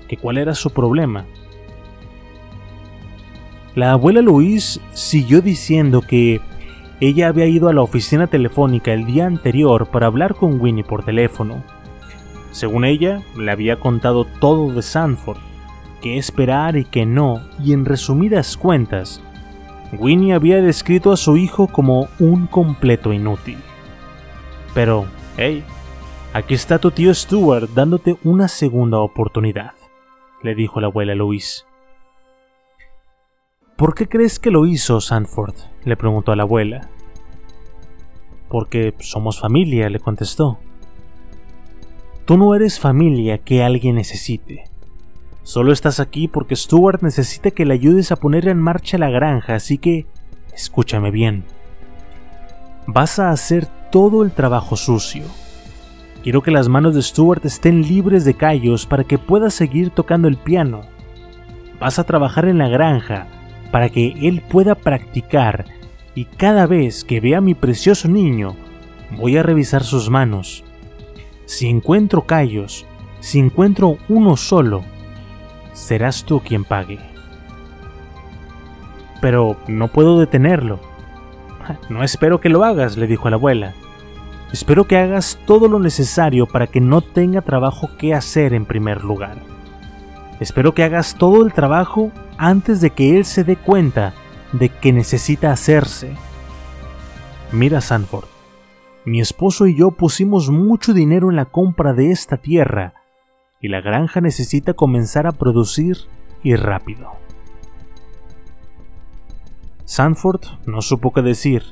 que 0.10 0.18
cuál 0.18 0.38
era 0.38 0.56
su 0.56 0.72
problema. 0.72 1.26
La 3.76 3.94
abuela 3.94 4.22
Louise 4.22 4.82
siguió 4.94 5.42
diciendo 5.42 6.02
que 6.02 6.42
ella 7.00 7.30
había 7.30 7.46
ido 7.46 7.70
a 7.70 7.74
la 7.74 7.82
oficina 7.82 8.28
telefónica 8.28 8.92
el 8.92 9.06
día 9.06 9.26
anterior 9.26 9.88
para 9.88 10.08
hablar 10.08 10.36
con 10.36 10.60
Winnie 10.60 10.84
por 10.84 11.04
teléfono. 11.04 11.64
Según 12.52 12.84
ella, 12.84 13.22
le 13.38 13.52
había 13.52 13.80
contado 13.80 14.26
todo 14.26 14.74
de 14.74 14.82
Sanford, 14.82 15.38
qué 16.02 16.18
esperar 16.18 16.76
y 16.76 16.84
qué 16.84 17.06
no, 17.06 17.42
y 17.64 17.74
en 17.74 17.86
resumidas 17.86 18.58
cuentas, 18.58 19.22
Winnie 19.98 20.34
había 20.34 20.62
descrito 20.62 21.12
a 21.12 21.18
su 21.18 21.38
hijo 21.38 21.68
como 21.68 22.10
un 22.20 22.48
completo 22.48 23.14
inútil. 23.14 23.58
Pero, 24.74 25.06
hey, 25.38 25.64
aquí 26.34 26.54
está 26.54 26.80
tu 26.80 26.92
tío 26.92 27.14
Stuart 27.14 27.70
dándote 27.74 28.18
una 28.24 28.48
segunda 28.48 29.00
oportunidad, 29.00 29.74
le 30.44 30.54
dijo 30.54 30.82
la 30.82 30.88
abuela 30.88 31.16
Louise. 31.16 31.64
¿Por 33.78 33.96
qué 33.96 34.10
crees 34.10 34.38
que 34.38 34.52
lo 34.52 34.66
hizo 34.66 35.00
Sanford? 35.00 35.56
Le 35.84 35.98
preguntó 35.98 36.32
a 36.32 36.36
la 36.36 36.44
abuela. 36.44 36.90
Porque 38.50 38.94
somos 39.00 39.40
familia, 39.40 39.90
le 39.90 40.00
contestó. 40.00 40.60
Tú 42.26 42.38
no 42.38 42.54
eres 42.56 42.80
familia 42.80 43.40
que 43.40 43.64
alguien 43.64 43.96
necesite. 43.96 44.66
Solo 45.44 45.72
estás 45.72 46.00
aquí 46.00 46.28
porque 46.28 46.56
Stuart 46.56 47.02
necesita 47.02 47.52
que 47.52 47.66
le 47.66 47.74
ayudes 47.74 48.12
a 48.12 48.18
poner 48.18 48.48
en 48.48 48.60
marcha 48.60 48.98
la 48.98 49.10
granja, 49.10 49.56
así 49.56 49.78
que 49.78 50.06
escúchame 50.54 51.10
bien. 51.10 51.46
Vas 52.86 53.20
a 53.20 53.32
hacer 53.32 53.68
todo 53.92 54.24
el 54.24 54.32
trabajo 54.32 54.76
sucio. 54.76 55.24
Quiero 56.24 56.44
que 56.44 56.52
las 56.52 56.68
manos 56.68 56.94
de 56.94 57.02
Stuart 57.02 57.46
estén 57.46 57.82
libres 57.82 58.26
de 58.26 58.36
callos 58.36 58.86
para 58.86 59.06
que 59.06 59.18
pueda 59.18 59.50
seguir 59.50 59.90
tocando 59.90 60.28
el 60.28 60.38
piano. 60.38 60.82
Vas 61.80 61.98
a 61.98 62.04
trabajar 62.04 62.46
en 62.46 62.58
la 62.58 62.68
granja 62.68 63.28
para 63.72 63.90
que 63.90 64.14
él 64.22 64.42
pueda 64.42 64.76
practicar 64.76 65.66
y 66.16 66.26
cada 66.26 66.66
vez 66.68 67.04
que 67.04 67.20
vea 67.20 67.38
a 67.38 67.42
mi 67.42 67.54
precioso 67.54 68.08
niño, 68.08 68.56
voy 69.18 69.38
a 69.38 69.44
revisar 69.44 69.84
sus 69.84 70.10
manos. 70.10 70.64
Si 71.46 71.68
encuentro 71.68 72.24
callos, 72.24 72.86
si 73.20 73.40
encuentro 73.40 73.98
uno 74.08 74.38
solo, 74.38 74.84
serás 75.74 76.24
tú 76.24 76.42
quien 76.42 76.64
pague. 76.64 77.00
pero 79.22 79.58
no 79.68 79.90
puedo 79.90 80.20
detenerlo. 80.20 80.80
No 81.90 82.04
espero 82.04 82.40
que 82.40 82.50
lo 82.50 82.64
hagas, 82.64 82.98
le 82.98 83.08
dijo 83.08 83.30
la 83.30 83.36
abuela. 83.36 83.74
Espero 84.52 84.86
que 84.86 84.98
hagas 84.98 85.38
todo 85.46 85.68
lo 85.68 85.80
necesario 85.80 86.48
para 86.48 86.68
que 86.68 86.82
no 86.82 87.02
tenga 87.02 87.42
trabajo 87.42 87.90
que 87.98 88.14
hacer 88.14 88.54
en 88.54 88.66
primer 88.66 89.04
lugar. 89.04 89.38
Espero 90.40 90.74
que 90.74 90.84
hagas 90.84 91.16
todo 91.16 91.46
el 91.46 91.54
trabajo 91.54 92.12
antes 92.38 92.80
de 92.80 92.92
que 92.92 93.18
él 93.18 93.26
se 93.26 93.44
dé 93.44 93.58
cuenta 93.58 94.14
de 94.54 94.70
que 94.70 94.94
necesita 94.94 95.52
hacerse. 95.52 96.16
Mira, 97.52 97.82
Sanford, 97.82 98.28
mi 99.06 99.20
esposo 99.20 99.68
y 99.68 99.76
yo 99.76 99.92
pusimos 99.92 100.50
mucho 100.50 100.94
dinero 100.94 101.30
en 101.30 101.36
la 101.36 101.46
compra 101.46 101.94
de 101.94 102.12
esta 102.12 102.38
tierra 102.38 102.94
y 103.60 103.68
la 103.68 103.82
granja 103.82 104.22
necesita 104.22 104.74
comenzar 104.74 105.28
a 105.28 105.34
producir 105.34 105.98
y 106.44 106.56
rápido. 106.56 107.12
Sanford 109.84 110.42
no 110.66 110.82
supo 110.82 111.12
qué 111.12 111.22
decir. 111.22 111.64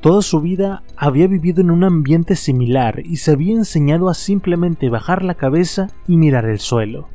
Toda 0.00 0.22
su 0.22 0.40
vida 0.40 0.84
había 0.96 1.26
vivido 1.26 1.60
en 1.60 1.72
un 1.72 1.82
ambiente 1.82 2.36
similar 2.36 3.00
y 3.04 3.16
se 3.16 3.32
había 3.32 3.54
enseñado 3.54 4.08
a 4.08 4.14
simplemente 4.14 4.90
bajar 4.90 5.24
la 5.24 5.34
cabeza 5.34 5.88
y 6.06 6.16
mirar 6.18 6.44
el 6.44 6.60
suelo. 6.60 7.08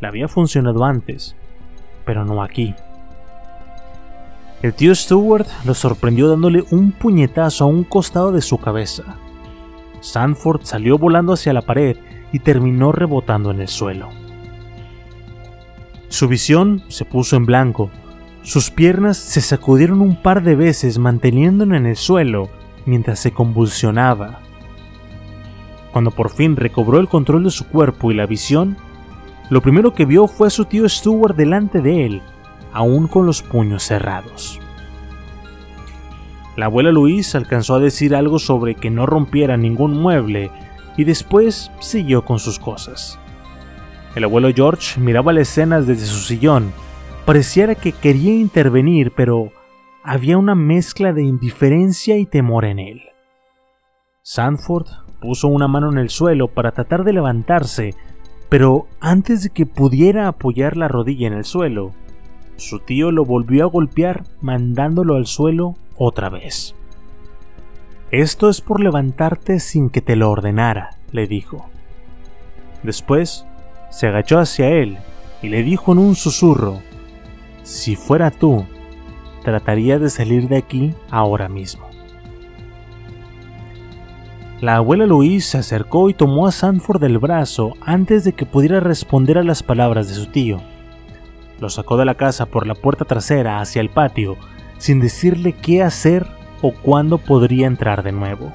Le 0.00 0.08
había 0.08 0.28
funcionado 0.28 0.84
antes, 0.84 1.36
pero 2.04 2.24
no 2.24 2.42
aquí. 2.42 2.74
El 4.62 4.74
tío 4.74 4.94
Stewart 4.94 5.46
lo 5.64 5.74
sorprendió 5.74 6.28
dándole 6.28 6.64
un 6.70 6.92
puñetazo 6.92 7.64
a 7.64 7.66
un 7.66 7.84
costado 7.84 8.30
de 8.30 8.42
su 8.42 8.58
cabeza. 8.58 9.16
Sanford 10.00 10.62
salió 10.64 10.98
volando 10.98 11.32
hacia 11.32 11.52
la 11.52 11.62
pared 11.62 11.96
y 12.32 12.40
terminó 12.40 12.92
rebotando 12.92 13.50
en 13.50 13.60
el 13.60 13.68
suelo. 13.68 14.08
Su 16.08 16.28
visión 16.28 16.82
se 16.88 17.04
puso 17.04 17.36
en 17.36 17.46
blanco. 17.46 17.90
Sus 18.42 18.70
piernas 18.70 19.16
se 19.16 19.40
sacudieron 19.40 20.00
un 20.00 20.16
par 20.16 20.42
de 20.42 20.56
veces 20.56 20.98
manteniéndolo 20.98 21.76
en 21.76 21.86
el 21.86 21.96
suelo 21.96 22.50
mientras 22.84 23.18
se 23.18 23.32
convulsionaba. 23.32 24.40
Cuando 25.92 26.10
por 26.10 26.30
fin 26.30 26.56
recobró 26.56 26.98
el 26.98 27.08
control 27.08 27.44
de 27.44 27.50
su 27.50 27.66
cuerpo 27.66 28.10
y 28.10 28.14
la 28.14 28.26
visión, 28.26 28.76
lo 29.50 29.60
primero 29.60 29.92
que 29.92 30.06
vio 30.06 30.26
fue 30.28 30.46
a 30.46 30.50
su 30.50 30.64
tío 30.64 30.88
Stewart 30.88 31.36
delante 31.36 31.80
de 31.80 32.06
él, 32.06 32.22
aún 32.72 33.08
con 33.08 33.26
los 33.26 33.42
puños 33.42 33.82
cerrados. 33.82 34.60
La 36.56 36.66
abuela 36.66 36.92
Luis 36.92 37.34
alcanzó 37.34 37.74
a 37.74 37.80
decir 37.80 38.14
algo 38.14 38.38
sobre 38.38 38.74
que 38.74 38.90
no 38.90 39.06
rompiera 39.06 39.56
ningún 39.56 40.00
mueble 40.00 40.50
y 40.96 41.04
después 41.04 41.70
siguió 41.80 42.24
con 42.24 42.38
sus 42.38 42.58
cosas. 42.58 43.18
El 44.14 44.24
abuelo 44.24 44.50
George 44.54 45.00
miraba 45.00 45.32
las 45.32 45.48
escenas 45.48 45.86
desde 45.86 46.06
su 46.06 46.20
sillón. 46.20 46.72
Pareciera 47.24 47.74
que 47.74 47.92
quería 47.92 48.34
intervenir, 48.34 49.12
pero 49.12 49.52
había 50.02 50.36
una 50.36 50.54
mezcla 50.54 51.12
de 51.12 51.22
indiferencia 51.22 52.16
y 52.16 52.26
temor 52.26 52.64
en 52.64 52.78
él. 52.78 53.02
Sanford 54.22 54.86
puso 55.20 55.48
una 55.48 55.68
mano 55.68 55.90
en 55.90 55.98
el 55.98 56.10
suelo 56.10 56.48
para 56.48 56.72
tratar 56.72 57.04
de 57.04 57.12
levantarse, 57.12 57.94
pero 58.50 58.88
antes 59.00 59.44
de 59.44 59.50
que 59.50 59.64
pudiera 59.64 60.28
apoyar 60.28 60.76
la 60.76 60.88
rodilla 60.88 61.28
en 61.28 61.32
el 61.32 61.44
suelo, 61.44 61.92
su 62.56 62.80
tío 62.80 63.12
lo 63.12 63.24
volvió 63.24 63.64
a 63.64 63.68
golpear 63.68 64.24
mandándolo 64.42 65.14
al 65.14 65.26
suelo 65.26 65.76
otra 65.96 66.28
vez. 66.28 66.74
Esto 68.10 68.50
es 68.50 68.60
por 68.60 68.80
levantarte 68.80 69.60
sin 69.60 69.88
que 69.88 70.00
te 70.00 70.16
lo 70.16 70.30
ordenara, 70.30 70.98
le 71.12 71.28
dijo. 71.28 71.66
Después 72.82 73.46
se 73.90 74.08
agachó 74.08 74.40
hacia 74.40 74.68
él 74.68 74.98
y 75.42 75.48
le 75.48 75.62
dijo 75.62 75.92
en 75.92 75.98
un 75.98 76.16
susurro, 76.16 76.80
si 77.62 77.94
fuera 77.94 78.32
tú, 78.32 78.66
trataría 79.44 80.00
de 80.00 80.10
salir 80.10 80.48
de 80.48 80.56
aquí 80.56 80.92
ahora 81.08 81.48
mismo. 81.48 81.89
La 84.60 84.76
abuela 84.76 85.06
Louise 85.06 85.48
se 85.48 85.58
acercó 85.58 86.10
y 86.10 86.14
tomó 86.14 86.46
a 86.46 86.52
Sanford 86.52 87.00
del 87.00 87.16
brazo 87.18 87.76
antes 87.80 88.24
de 88.24 88.34
que 88.34 88.44
pudiera 88.44 88.78
responder 88.78 89.38
a 89.38 89.42
las 89.42 89.62
palabras 89.62 90.08
de 90.08 90.14
su 90.14 90.26
tío. 90.26 90.60
Lo 91.60 91.70
sacó 91.70 91.96
de 91.96 92.04
la 92.04 92.14
casa 92.14 92.44
por 92.44 92.66
la 92.66 92.74
puerta 92.74 93.06
trasera 93.06 93.60
hacia 93.60 93.80
el 93.80 93.88
patio, 93.88 94.36
sin 94.76 95.00
decirle 95.00 95.54
qué 95.54 95.82
hacer 95.82 96.26
o 96.60 96.72
cuándo 96.72 97.16
podría 97.16 97.66
entrar 97.66 98.02
de 98.02 98.12
nuevo. 98.12 98.52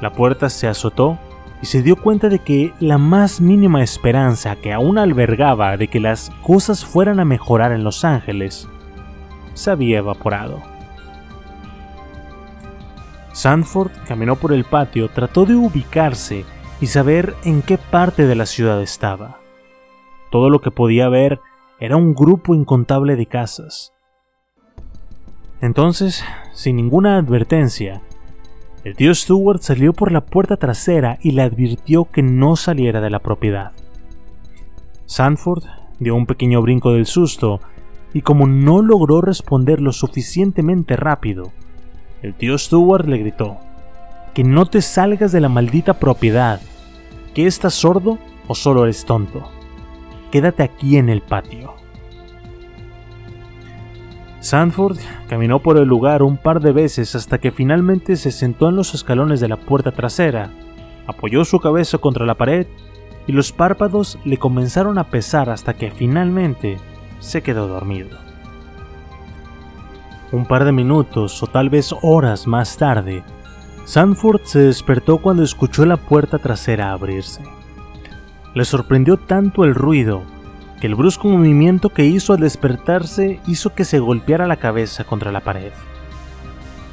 La 0.00 0.12
puerta 0.12 0.48
se 0.48 0.66
azotó 0.66 1.18
y 1.60 1.66
se 1.66 1.82
dio 1.82 1.96
cuenta 1.96 2.30
de 2.30 2.38
que 2.38 2.72
la 2.80 2.96
más 2.96 3.38
mínima 3.42 3.82
esperanza 3.82 4.56
que 4.56 4.72
aún 4.72 4.96
albergaba 4.96 5.76
de 5.76 5.88
que 5.88 6.00
las 6.00 6.30
cosas 6.42 6.86
fueran 6.86 7.20
a 7.20 7.26
mejorar 7.26 7.72
en 7.72 7.84
Los 7.84 8.02
Ángeles 8.02 8.66
se 9.52 9.70
había 9.70 9.98
evaporado. 9.98 10.71
Sanford 13.32 13.90
caminó 14.06 14.36
por 14.36 14.52
el 14.52 14.64
patio, 14.64 15.08
trató 15.08 15.44
de 15.44 15.54
ubicarse 15.54 16.44
y 16.80 16.86
saber 16.86 17.34
en 17.44 17.62
qué 17.62 17.78
parte 17.78 18.26
de 18.26 18.34
la 18.34 18.46
ciudad 18.46 18.82
estaba. 18.82 19.38
Todo 20.30 20.50
lo 20.50 20.60
que 20.60 20.70
podía 20.70 21.08
ver 21.08 21.40
era 21.80 21.96
un 21.96 22.14
grupo 22.14 22.54
incontable 22.54 23.16
de 23.16 23.26
casas, 23.26 23.92
entonces, 25.62 26.24
sin 26.52 26.74
ninguna 26.74 27.16
advertencia, 27.16 28.02
el 28.82 28.96
tío 28.96 29.14
Stewart 29.14 29.60
salió 29.60 29.92
por 29.92 30.10
la 30.10 30.26
puerta 30.26 30.56
trasera 30.56 31.18
y 31.22 31.30
le 31.30 31.42
advirtió 31.42 32.06
que 32.06 32.24
no 32.24 32.56
saliera 32.56 33.00
de 33.00 33.10
la 33.10 33.20
propiedad. 33.20 33.70
Sanford 35.06 35.62
dio 36.00 36.16
un 36.16 36.26
pequeño 36.26 36.60
brinco 36.62 36.92
del 36.92 37.06
susto 37.06 37.60
y 38.12 38.22
como 38.22 38.48
no 38.48 38.82
logró 38.82 39.20
responder 39.20 39.80
lo 39.80 39.92
suficientemente 39.92 40.96
rápido, 40.96 41.52
el 42.22 42.34
tío 42.34 42.56
Stewart 42.56 43.06
le 43.06 43.18
gritó, 43.18 43.58
que 44.34 44.44
no 44.44 44.66
te 44.66 44.80
salgas 44.80 45.32
de 45.32 45.40
la 45.40 45.48
maldita 45.48 45.94
propiedad, 45.94 46.60
que 47.34 47.46
estás 47.46 47.74
sordo 47.74 48.18
o 48.46 48.54
solo 48.54 48.84
eres 48.84 49.04
tonto. 49.04 49.50
Quédate 50.30 50.62
aquí 50.62 50.96
en 50.96 51.08
el 51.08 51.20
patio. 51.20 51.74
Sanford 54.40 54.98
caminó 55.28 55.60
por 55.60 55.76
el 55.76 55.86
lugar 55.86 56.22
un 56.22 56.36
par 56.36 56.60
de 56.60 56.72
veces 56.72 57.14
hasta 57.14 57.38
que 57.38 57.52
finalmente 57.52 58.16
se 58.16 58.32
sentó 58.32 58.68
en 58.68 58.76
los 58.76 58.94
escalones 58.94 59.40
de 59.40 59.48
la 59.48 59.56
puerta 59.56 59.92
trasera, 59.92 60.50
apoyó 61.06 61.44
su 61.44 61.60
cabeza 61.60 61.98
contra 61.98 62.26
la 62.26 62.34
pared 62.34 62.66
y 63.26 63.32
los 63.32 63.52
párpados 63.52 64.18
le 64.24 64.38
comenzaron 64.38 64.98
a 64.98 65.04
pesar 65.04 65.48
hasta 65.48 65.74
que 65.74 65.90
finalmente 65.90 66.78
se 67.20 67.42
quedó 67.42 67.68
dormido. 67.68 68.31
Un 70.32 70.46
par 70.46 70.64
de 70.64 70.72
minutos 70.72 71.42
o 71.42 71.46
tal 71.46 71.68
vez 71.68 71.94
horas 72.00 72.46
más 72.46 72.78
tarde, 72.78 73.22
Sanford 73.84 74.40
se 74.44 74.60
despertó 74.60 75.18
cuando 75.18 75.42
escuchó 75.42 75.84
la 75.84 75.98
puerta 75.98 76.38
trasera 76.38 76.92
abrirse. 76.92 77.42
Le 78.54 78.64
sorprendió 78.64 79.18
tanto 79.18 79.64
el 79.64 79.74
ruido 79.74 80.22
que 80.80 80.86
el 80.86 80.94
brusco 80.94 81.28
movimiento 81.28 81.90
que 81.90 82.06
hizo 82.06 82.32
al 82.32 82.40
despertarse 82.40 83.40
hizo 83.46 83.74
que 83.74 83.84
se 83.84 83.98
golpeara 83.98 84.46
la 84.46 84.56
cabeza 84.56 85.04
contra 85.04 85.32
la 85.32 85.40
pared. 85.40 85.72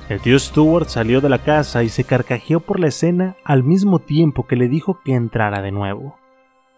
El 0.10 0.20
tío 0.20 0.38
Stewart 0.38 0.88
salió 0.90 1.22
de 1.22 1.30
la 1.30 1.40
casa 1.40 1.84
y 1.84 1.90
se 1.90 2.04
carcajeó 2.04 2.60
por 2.60 2.80
la 2.80 2.88
escena 2.88 3.38
al 3.46 3.64
mismo 3.64 4.00
tiempo 4.00 4.48
que 4.48 4.58
le 4.58 4.68
dijo 4.68 5.00
que 5.06 5.14
entrara 5.14 5.62
de 5.62 5.72
nuevo. 5.72 6.18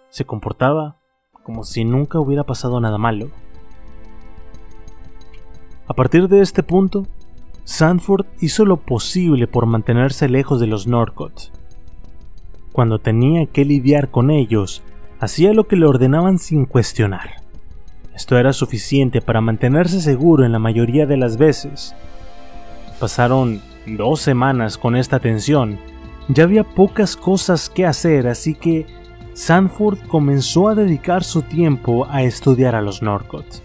Se 0.10 0.26
comportaba 0.26 0.98
como 1.42 1.64
si 1.64 1.86
nunca 1.86 2.20
hubiera 2.20 2.44
pasado 2.44 2.80
nada 2.80 3.00
malo. 3.00 3.30
A 5.92 5.94
partir 5.94 6.30
de 6.30 6.40
este 6.40 6.64
punto, 6.64 7.06
Sanford 7.66 8.26
hizo 8.40 8.64
lo 8.64 8.78
posible 8.78 9.46
por 9.46 9.66
mantenerse 9.66 10.30
lejos 10.30 10.62
de 10.62 10.68
los 10.68 10.88
Norcott. 10.88 11.52
Cuando 12.72 13.00
tenía 13.00 13.46
que 13.48 13.66
lidiar 13.66 14.10
con 14.10 14.32
ellos, 14.32 14.84
hacía 15.20 15.52
lo 15.52 15.68
que 15.68 15.76
le 15.76 15.86
ordenaban 15.86 16.40
sin 16.40 16.64
cuestionar. 16.64 17.42
Esto 18.16 18.38
era 18.38 18.54
suficiente 18.54 19.20
para 19.20 19.42
mantenerse 19.42 20.00
seguro 20.00 20.46
en 20.46 20.54
la 20.54 20.60
mayoría 20.60 21.06
de 21.06 21.18
las 21.18 21.36
veces. 21.36 21.94
Pasaron 22.98 23.60
dos 23.86 24.22
semanas 24.22 24.78
con 24.78 24.96
esta 24.96 25.20
tensión. 25.20 25.78
Ya 26.30 26.46
había 26.46 26.64
pocas 26.64 27.18
cosas 27.18 27.70
que 27.70 27.86
hacer, 27.86 28.28
así 28.28 28.56
que 28.56 28.86
Sanford 29.34 30.08
comenzó 30.08 30.70
a 30.70 30.76
dedicar 30.76 31.26
su 31.26 31.42
tiempo 31.42 32.08
a 32.10 32.24
estudiar 32.24 32.76
a 32.76 32.82
los 32.82 33.02
Norcott, 33.02 33.62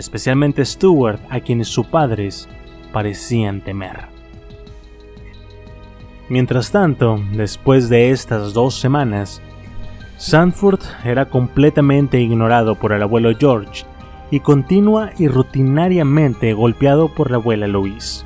especialmente 0.00 0.64
Stuart, 0.64 1.20
a 1.30 1.38
quienes 1.40 1.68
sus 1.68 1.86
padres 1.86 2.48
parecían 2.92 3.60
temer. 3.60 4.08
Mientras 6.28 6.70
tanto, 6.70 7.20
después 7.32 7.88
de 7.88 8.10
estas 8.10 8.52
dos 8.52 8.74
semanas, 8.74 9.40
Sanford 10.16 10.80
era 11.04 11.26
completamente 11.26 12.20
ignorado 12.20 12.74
por 12.74 12.92
el 12.92 13.02
abuelo 13.02 13.32
George 13.38 13.84
y 14.30 14.40
continua 14.40 15.10
y 15.18 15.28
rutinariamente 15.28 16.52
golpeado 16.52 17.08
por 17.08 17.30
la 17.30 17.38
abuela 17.38 17.66
Louise. 17.66 18.24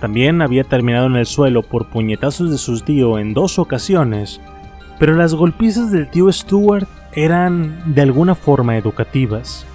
También 0.00 0.40
había 0.40 0.64
terminado 0.64 1.06
en 1.06 1.16
el 1.16 1.26
suelo 1.26 1.62
por 1.62 1.88
puñetazos 1.88 2.50
de 2.50 2.58
su 2.58 2.80
tío 2.80 3.18
en 3.18 3.34
dos 3.34 3.58
ocasiones, 3.58 4.40
pero 4.98 5.14
las 5.14 5.34
golpizas 5.34 5.90
del 5.90 6.08
tío 6.08 6.32
Stuart 6.32 6.88
eran 7.12 7.94
de 7.94 8.02
alguna 8.02 8.34
forma 8.34 8.76
educativas. 8.76 9.66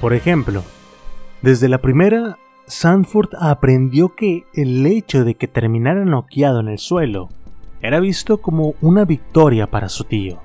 Por 0.00 0.12
ejemplo, 0.12 0.62
desde 1.40 1.68
la 1.68 1.78
primera, 1.78 2.38
Sanford 2.66 3.30
aprendió 3.40 4.14
que 4.14 4.44
el 4.52 4.84
hecho 4.86 5.24
de 5.24 5.34
que 5.36 5.48
terminara 5.48 6.04
noqueado 6.04 6.60
en 6.60 6.68
el 6.68 6.78
suelo 6.78 7.28
era 7.80 8.00
visto 8.00 8.38
como 8.38 8.74
una 8.82 9.04
victoria 9.04 9.70
para 9.70 9.88
su 9.88 10.04
tío, 10.04 10.38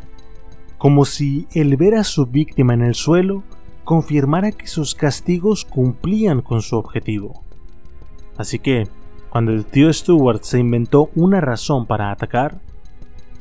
como 0.77 1.05
si 1.05 1.47
el 1.53 1.75
ver 1.75 1.95
a 1.95 2.03
su 2.03 2.27
víctima 2.27 2.73
en 2.73 2.81
el 2.81 2.95
suelo 2.95 3.43
confirmara 3.83 4.51
que 4.51 4.67
sus 4.67 4.95
castigos 4.95 5.65
cumplían 5.65 6.41
con 6.41 6.61
su 6.61 6.77
objetivo. 6.77 7.43
Así 8.37 8.59
que, 8.59 8.87
cuando 9.29 9.51
el 9.51 9.65
tío 9.65 9.91
Stewart 9.91 10.43
se 10.43 10.59
inventó 10.59 11.09
una 11.15 11.41
razón 11.41 11.85
para 11.87 12.11
atacar, 12.11 12.61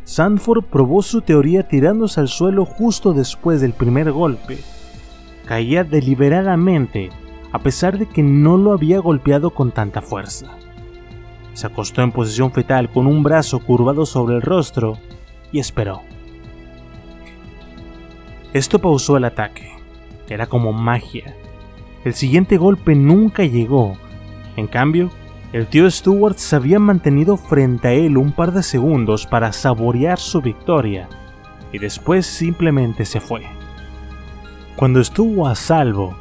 Sanford 0.05 0.64
probó 0.64 1.03
su 1.03 1.20
teoría 1.20 1.68
tirándose 1.68 2.20
al 2.20 2.29
suelo 2.29 2.64
justo 2.64 3.12
después 3.12 3.61
del 3.61 3.75
primer 3.75 4.11
golpe. 4.11 4.59
Caía 5.50 5.82
deliberadamente, 5.82 7.10
a 7.50 7.58
pesar 7.58 7.98
de 7.98 8.06
que 8.06 8.22
no 8.22 8.56
lo 8.56 8.72
había 8.72 9.00
golpeado 9.00 9.50
con 9.50 9.72
tanta 9.72 10.00
fuerza. 10.00 10.46
Se 11.54 11.66
acostó 11.66 12.02
en 12.02 12.12
posición 12.12 12.52
fetal 12.52 12.88
con 12.88 13.08
un 13.08 13.24
brazo 13.24 13.58
curvado 13.58 14.06
sobre 14.06 14.36
el 14.36 14.42
rostro 14.42 14.96
y 15.50 15.58
esperó. 15.58 16.02
Esto 18.52 18.78
pausó 18.78 19.16
el 19.16 19.24
ataque. 19.24 19.72
Era 20.28 20.46
como 20.46 20.72
magia. 20.72 21.34
El 22.04 22.14
siguiente 22.14 22.56
golpe 22.56 22.94
nunca 22.94 23.42
llegó. 23.42 23.96
En 24.54 24.68
cambio, 24.68 25.10
el 25.52 25.66
tío 25.66 25.90
Stewart 25.90 26.36
se 26.36 26.54
había 26.54 26.78
mantenido 26.78 27.36
frente 27.36 27.88
a 27.88 27.92
él 27.92 28.18
un 28.18 28.30
par 28.30 28.52
de 28.52 28.62
segundos 28.62 29.26
para 29.26 29.52
saborear 29.52 30.20
su 30.20 30.42
victoria 30.42 31.08
y 31.72 31.78
después 31.78 32.24
simplemente 32.24 33.04
se 33.04 33.20
fue. 33.20 33.60
Cuando 34.80 35.00
estuvo 35.00 35.46
a 35.46 35.56
salvo, 35.56 36.16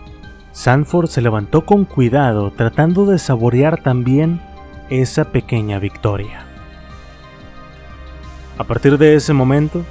Sanford 0.51 1.07
se 1.07 1.21
levantó 1.21 1.65
con 1.65 1.85
cuidado 1.85 2.51
tratando 2.51 3.05
de 3.05 3.17
saborear 3.17 3.81
también 3.81 4.41
esa 4.89 5.31
pequeña 5.31 5.79
victoria. 5.79 6.45
A 8.57 8.65
partir 8.65 8.97
de 8.97 9.15
ese 9.15 9.31
momento, 9.31 9.85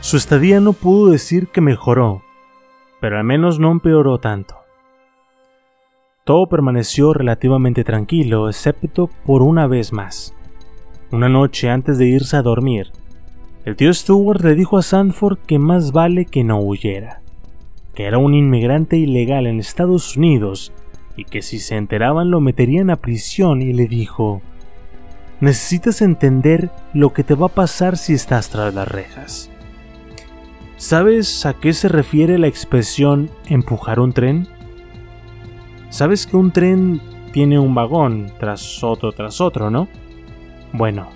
su 0.00 0.16
estadía 0.16 0.60
no 0.60 0.72
pudo 0.72 1.10
decir 1.10 1.48
que 1.48 1.60
mejoró, 1.60 2.22
pero 3.02 3.18
al 3.18 3.24
menos 3.24 3.58
no 3.58 3.70
empeoró 3.70 4.16
tanto. 4.16 4.54
Todo 6.24 6.46
permaneció 6.46 7.12
relativamente 7.12 7.84
tranquilo, 7.84 8.48
excepto 8.48 9.10
por 9.26 9.42
una 9.42 9.66
vez 9.66 9.92
más. 9.92 10.34
Una 11.12 11.28
noche 11.28 11.68
antes 11.68 11.98
de 11.98 12.06
irse 12.06 12.38
a 12.38 12.42
dormir, 12.42 12.92
el 13.66 13.76
tío 13.76 13.92
Stewart 13.92 14.40
le 14.40 14.54
dijo 14.54 14.78
a 14.78 14.82
Sanford 14.82 15.36
que 15.46 15.58
más 15.58 15.92
vale 15.92 16.24
que 16.24 16.44
no 16.44 16.60
huyera, 16.60 17.20
que 17.96 18.04
era 18.04 18.18
un 18.18 18.34
inmigrante 18.34 18.98
ilegal 18.98 19.46
en 19.46 19.58
Estados 19.58 20.18
Unidos 20.18 20.72
y 21.16 21.24
que 21.24 21.40
si 21.40 21.58
se 21.58 21.76
enteraban 21.76 22.30
lo 22.30 22.40
meterían 22.40 22.90
a 22.90 22.96
prisión 22.96 23.62
y 23.62 23.72
le 23.72 23.86
dijo, 23.86 24.42
necesitas 25.40 26.02
entender 26.02 26.70
lo 26.92 27.14
que 27.14 27.24
te 27.24 27.34
va 27.34 27.46
a 27.46 27.54
pasar 27.54 27.96
si 27.96 28.12
estás 28.12 28.50
tras 28.50 28.74
las 28.74 28.86
rejas. 28.86 29.50
¿Sabes 30.76 31.46
a 31.46 31.54
qué 31.54 31.72
se 31.72 31.88
refiere 31.88 32.38
la 32.38 32.48
expresión 32.48 33.30
empujar 33.48 33.98
un 33.98 34.12
tren? 34.12 34.46
Sabes 35.88 36.26
que 36.26 36.36
un 36.36 36.52
tren 36.52 37.00
tiene 37.32 37.58
un 37.58 37.74
vagón 37.74 38.30
tras 38.38 38.84
otro 38.84 39.12
tras 39.12 39.40
otro, 39.40 39.70
¿no? 39.70 39.88
Bueno, 40.74 41.08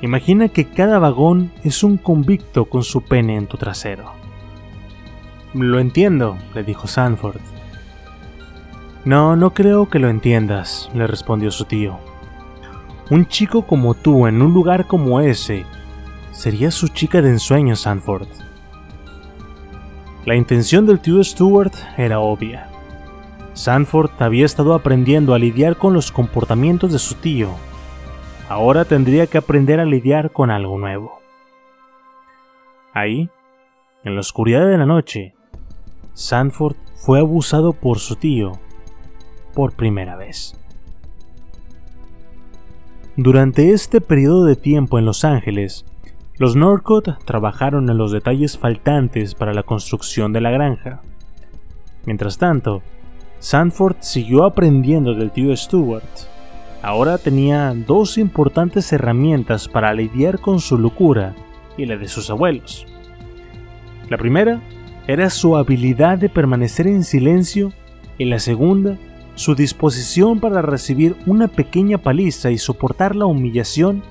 imagina 0.00 0.48
que 0.48 0.64
cada 0.64 0.98
vagón 0.98 1.52
es 1.64 1.84
un 1.84 1.98
convicto 1.98 2.64
con 2.64 2.82
su 2.82 3.02
pene 3.02 3.36
en 3.36 3.46
tu 3.46 3.58
trasero. 3.58 4.17
Lo 5.54 5.78
entiendo, 5.78 6.36
le 6.54 6.62
dijo 6.62 6.86
Sanford. 6.86 7.40
No, 9.04 9.36
no 9.36 9.54
creo 9.54 9.88
que 9.88 9.98
lo 9.98 10.08
entiendas, 10.10 10.90
le 10.92 11.06
respondió 11.06 11.50
su 11.50 11.64
tío. 11.64 11.98
Un 13.10 13.26
chico 13.26 13.62
como 13.62 13.94
tú 13.94 14.26
en 14.26 14.42
un 14.42 14.52
lugar 14.52 14.86
como 14.86 15.20
ese 15.20 15.64
sería 16.32 16.70
su 16.70 16.88
chica 16.88 17.22
de 17.22 17.30
ensueño, 17.30 17.74
Sanford. 17.74 18.28
La 20.26 20.34
intención 20.34 20.84
del 20.84 21.00
tío 21.00 21.24
Stewart 21.24 21.72
era 21.96 22.20
obvia. 22.20 22.68
Sanford 23.54 24.10
había 24.18 24.44
estado 24.44 24.74
aprendiendo 24.74 25.32
a 25.32 25.38
lidiar 25.38 25.76
con 25.76 25.94
los 25.94 26.12
comportamientos 26.12 26.92
de 26.92 26.98
su 26.98 27.14
tío. 27.14 27.48
Ahora 28.50 28.84
tendría 28.84 29.26
que 29.26 29.38
aprender 29.38 29.80
a 29.80 29.86
lidiar 29.86 30.30
con 30.30 30.50
algo 30.50 30.78
nuevo. 30.78 31.18
Ahí, 32.92 33.30
en 34.04 34.14
la 34.14 34.20
oscuridad 34.20 34.66
de 34.66 34.76
la 34.76 34.86
noche, 34.86 35.34
Sanford 36.18 36.74
fue 36.96 37.20
abusado 37.20 37.72
por 37.72 38.00
su 38.00 38.16
tío 38.16 38.58
por 39.54 39.76
primera 39.76 40.16
vez. 40.16 40.60
Durante 43.16 43.70
este 43.70 44.00
periodo 44.00 44.44
de 44.44 44.56
tiempo 44.56 44.98
en 44.98 45.04
Los 45.04 45.24
Ángeles, 45.24 45.84
los 46.36 46.56
Norcott 46.56 47.24
trabajaron 47.24 47.88
en 47.88 47.98
los 47.98 48.10
detalles 48.10 48.58
faltantes 48.58 49.36
para 49.36 49.54
la 49.54 49.62
construcción 49.62 50.32
de 50.32 50.40
la 50.40 50.50
granja. 50.50 51.02
Mientras 52.04 52.36
tanto, 52.36 52.82
Sanford 53.38 53.98
siguió 54.00 54.44
aprendiendo 54.44 55.14
del 55.14 55.30
tío 55.30 55.56
Stewart. 55.56 56.02
Ahora 56.82 57.18
tenía 57.18 57.72
dos 57.86 58.18
importantes 58.18 58.92
herramientas 58.92 59.68
para 59.68 59.94
lidiar 59.94 60.40
con 60.40 60.58
su 60.58 60.78
locura 60.78 61.36
y 61.76 61.86
la 61.86 61.96
de 61.96 62.08
sus 62.08 62.28
abuelos. 62.28 62.86
La 64.08 64.18
primera 64.18 64.60
era 65.08 65.30
su 65.30 65.56
habilidad 65.56 66.18
de 66.18 66.28
permanecer 66.28 66.86
en 66.86 67.02
silencio 67.02 67.72
y 68.18 68.26
la 68.26 68.38
segunda, 68.38 68.98
su 69.36 69.54
disposición 69.54 70.38
para 70.38 70.60
recibir 70.60 71.16
una 71.24 71.48
pequeña 71.48 71.96
paliza 71.96 72.50
y 72.50 72.58
soportar 72.58 73.16
la 73.16 73.24
humillación 73.24 74.02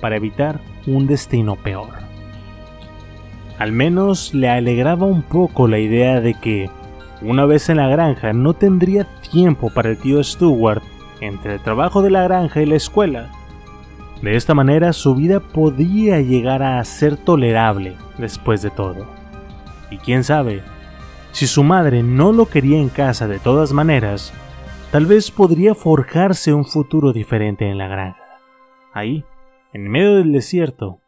para 0.00 0.16
evitar 0.16 0.60
un 0.86 1.08
destino 1.08 1.56
peor. 1.56 1.88
Al 3.58 3.72
menos 3.72 4.32
le 4.32 4.48
alegraba 4.48 5.06
un 5.06 5.22
poco 5.22 5.66
la 5.66 5.80
idea 5.80 6.20
de 6.20 6.34
que 6.34 6.70
una 7.20 7.46
vez 7.46 7.68
en 7.68 7.78
la 7.78 7.88
granja 7.88 8.32
no 8.32 8.54
tendría 8.54 9.08
tiempo 9.32 9.70
para 9.74 9.90
el 9.90 9.98
tío 9.98 10.22
Stewart 10.22 10.82
entre 11.20 11.54
el 11.54 11.60
trabajo 11.60 12.00
de 12.00 12.10
la 12.10 12.22
granja 12.22 12.62
y 12.62 12.66
la 12.66 12.76
escuela. 12.76 13.30
De 14.22 14.36
esta 14.36 14.54
manera 14.54 14.92
su 14.92 15.16
vida 15.16 15.40
podía 15.40 16.20
llegar 16.20 16.62
a 16.62 16.84
ser 16.84 17.16
tolerable 17.16 17.96
después 18.18 18.62
de 18.62 18.70
todo. 18.70 19.23
Y 19.94 19.98
quién 19.98 20.24
sabe, 20.24 20.60
si 21.30 21.46
su 21.46 21.62
madre 21.62 22.02
no 22.02 22.32
lo 22.32 22.46
quería 22.46 22.78
en 22.78 22.88
casa 22.88 23.28
de 23.28 23.38
todas 23.38 23.72
maneras, 23.72 24.32
tal 24.90 25.06
vez 25.06 25.30
podría 25.30 25.76
forjarse 25.76 26.52
un 26.52 26.64
futuro 26.64 27.12
diferente 27.12 27.70
en 27.70 27.78
la 27.78 27.86
granja. 27.86 28.40
Ahí, 28.92 29.24
en 29.72 29.88
medio 29.88 30.16
del 30.16 30.32
desierto, 30.32 30.98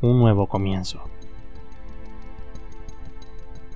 un 0.00 0.18
nuevo 0.18 0.48
comienzo. 0.48 1.00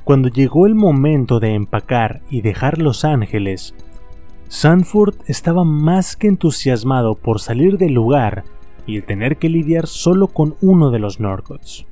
Cuando 0.03 0.29
llegó 0.29 0.67
el 0.67 0.75
momento 0.75 1.39
de 1.39 1.55
empacar 1.55 2.21
y 2.29 2.41
dejar 2.41 2.79
Los 2.79 3.05
Ángeles, 3.05 3.77
Sanford 4.49 5.15
estaba 5.29 5.63
más 5.63 6.17
que 6.17 6.27
entusiasmado 6.27 7.15
por 7.15 7.39
salir 7.39 7.79
del 7.79 7.93
lugar 7.93 8.43
y 8.89 8.97
el 8.97 9.05
tener 9.05 9.37
que 9.37 9.51
lidiar 9.51 9.87
solo 9.87 10.27
con 10.27 10.57
uno 10.63 10.91
de 10.91 10.99
los 10.99 11.21
Norcotts. 11.21 11.87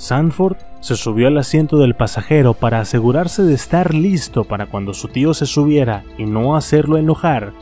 Sanford 0.00 0.56
se 0.80 0.96
subió 0.96 1.28
al 1.28 1.36
asiento 1.36 1.76
del 1.76 1.94
pasajero 1.94 2.54
para 2.54 2.80
asegurarse 2.80 3.42
de 3.42 3.52
estar 3.52 3.94
listo 3.94 4.44
para 4.44 4.64
cuando 4.64 4.94
su 4.94 5.08
tío 5.08 5.34
se 5.34 5.44
subiera 5.44 6.04
y 6.16 6.24
no 6.24 6.56
hacerlo 6.56 6.96
enojar, 6.96 7.52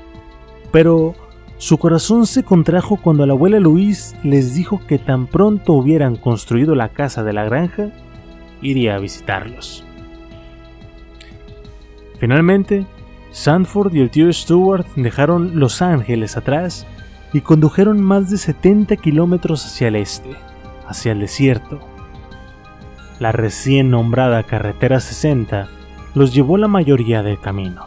pero 0.70 1.16
su 1.56 1.78
corazón 1.78 2.26
se 2.26 2.44
contrajo 2.44 2.96
cuando 2.96 3.26
la 3.26 3.32
abuela 3.32 3.58
Luis 3.58 4.14
les 4.22 4.54
dijo 4.54 4.80
que 4.86 4.98
tan 4.98 5.26
pronto 5.26 5.72
hubieran 5.72 6.14
construido 6.14 6.76
la 6.76 6.90
casa 6.90 7.24
de 7.24 7.32
la 7.32 7.44
granja, 7.44 7.90
iría 8.62 8.94
a 8.94 9.00
visitarlos. 9.00 9.84
Finalmente, 12.20 12.86
Sanford 13.32 13.92
y 13.94 14.00
el 14.00 14.10
tío 14.10 14.32
Stewart 14.32 14.86
dejaron 14.94 15.58
Los 15.58 15.82
Ángeles 15.82 16.36
atrás 16.36 16.86
y 17.32 17.40
condujeron 17.40 18.00
más 18.00 18.30
de 18.30 18.38
70 18.38 18.94
kilómetros 18.94 19.66
hacia 19.66 19.88
el 19.88 19.96
este, 19.96 20.30
hacia 20.86 21.10
el 21.10 21.18
desierto. 21.18 21.97
La 23.18 23.32
recién 23.32 23.90
nombrada 23.90 24.44
Carretera 24.44 25.00
60 25.00 25.68
los 26.14 26.32
llevó 26.32 26.56
la 26.56 26.68
mayoría 26.68 27.22
del 27.22 27.40
camino. 27.40 27.86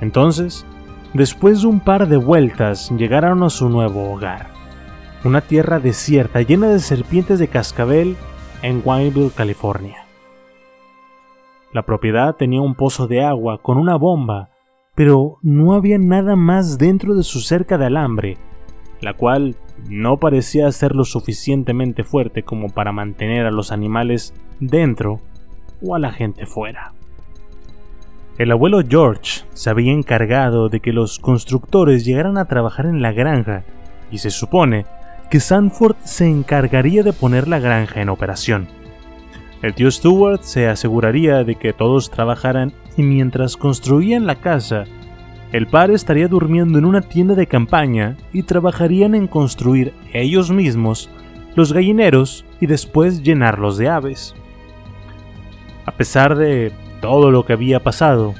Entonces, 0.00 0.64
después 1.12 1.62
de 1.62 1.68
un 1.68 1.80
par 1.80 2.08
de 2.08 2.16
vueltas, 2.16 2.90
llegaron 2.96 3.42
a 3.42 3.50
su 3.50 3.68
nuevo 3.68 4.12
hogar, 4.12 4.48
una 5.24 5.40
tierra 5.40 5.78
desierta 5.78 6.40
llena 6.40 6.68
de 6.68 6.78
serpientes 6.78 7.38
de 7.38 7.48
cascabel 7.48 8.16
en 8.62 8.82
Wineville, 8.84 9.30
California. 9.30 10.06
La 11.74 11.82
propiedad 11.82 12.34
tenía 12.34 12.62
un 12.62 12.74
pozo 12.74 13.06
de 13.08 13.22
agua 13.22 13.58
con 13.60 13.76
una 13.76 13.96
bomba, 13.96 14.48
pero 14.94 15.38
no 15.42 15.74
había 15.74 15.98
nada 15.98 16.34
más 16.34 16.78
dentro 16.78 17.14
de 17.14 17.22
su 17.22 17.40
cerca 17.40 17.76
de 17.76 17.86
alambre, 17.86 18.38
la 19.00 19.12
cual 19.14 19.56
no 19.88 20.18
parecía 20.18 20.70
ser 20.72 20.94
lo 20.94 21.04
suficientemente 21.04 22.04
fuerte 22.04 22.42
como 22.42 22.68
para 22.68 22.92
mantener 22.92 23.46
a 23.46 23.50
los 23.50 23.72
animales 23.72 24.34
dentro 24.60 25.20
o 25.82 25.94
a 25.94 25.98
la 25.98 26.12
gente 26.12 26.46
fuera. 26.46 26.92
El 28.38 28.52
abuelo 28.52 28.82
George 28.88 29.42
se 29.52 29.68
había 29.68 29.92
encargado 29.92 30.68
de 30.68 30.80
que 30.80 30.92
los 30.92 31.18
constructores 31.18 32.04
llegaran 32.04 32.38
a 32.38 32.44
trabajar 32.44 32.86
en 32.86 33.02
la 33.02 33.12
granja 33.12 33.64
y 34.12 34.18
se 34.18 34.30
supone 34.30 34.86
que 35.30 35.40
Sanford 35.40 35.96
se 36.04 36.28
encargaría 36.28 37.02
de 37.02 37.12
poner 37.12 37.48
la 37.48 37.58
granja 37.58 38.00
en 38.00 38.08
operación. 38.08 38.68
El 39.60 39.74
tío 39.74 39.90
Stewart 39.90 40.42
se 40.42 40.68
aseguraría 40.68 41.42
de 41.42 41.56
que 41.56 41.72
todos 41.72 42.10
trabajaran 42.10 42.72
y 42.96 43.02
mientras 43.02 43.56
construían 43.56 44.26
la 44.26 44.36
casa, 44.36 44.84
el 45.52 45.66
par 45.66 45.90
estaría 45.90 46.28
durmiendo 46.28 46.78
en 46.78 46.84
una 46.84 47.00
tienda 47.00 47.34
de 47.34 47.46
campaña 47.46 48.16
y 48.32 48.42
trabajarían 48.42 49.14
en 49.14 49.26
construir 49.26 49.94
ellos 50.12 50.50
mismos 50.50 51.10
los 51.54 51.72
gallineros 51.72 52.44
y 52.60 52.66
después 52.66 53.22
llenarlos 53.22 53.78
de 53.78 53.88
aves. 53.88 54.34
A 55.86 55.92
pesar 55.92 56.36
de 56.36 56.72
todo 57.00 57.30
lo 57.30 57.44
que 57.44 57.54
había 57.54 57.82
pasado, 57.82 58.34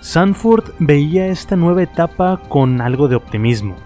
Sanford 0.00 0.72
veía 0.78 1.26
esta 1.26 1.56
nueva 1.56 1.82
etapa 1.82 2.40
con 2.48 2.80
algo 2.80 3.06
de 3.06 3.16
optimismo. 3.16 3.76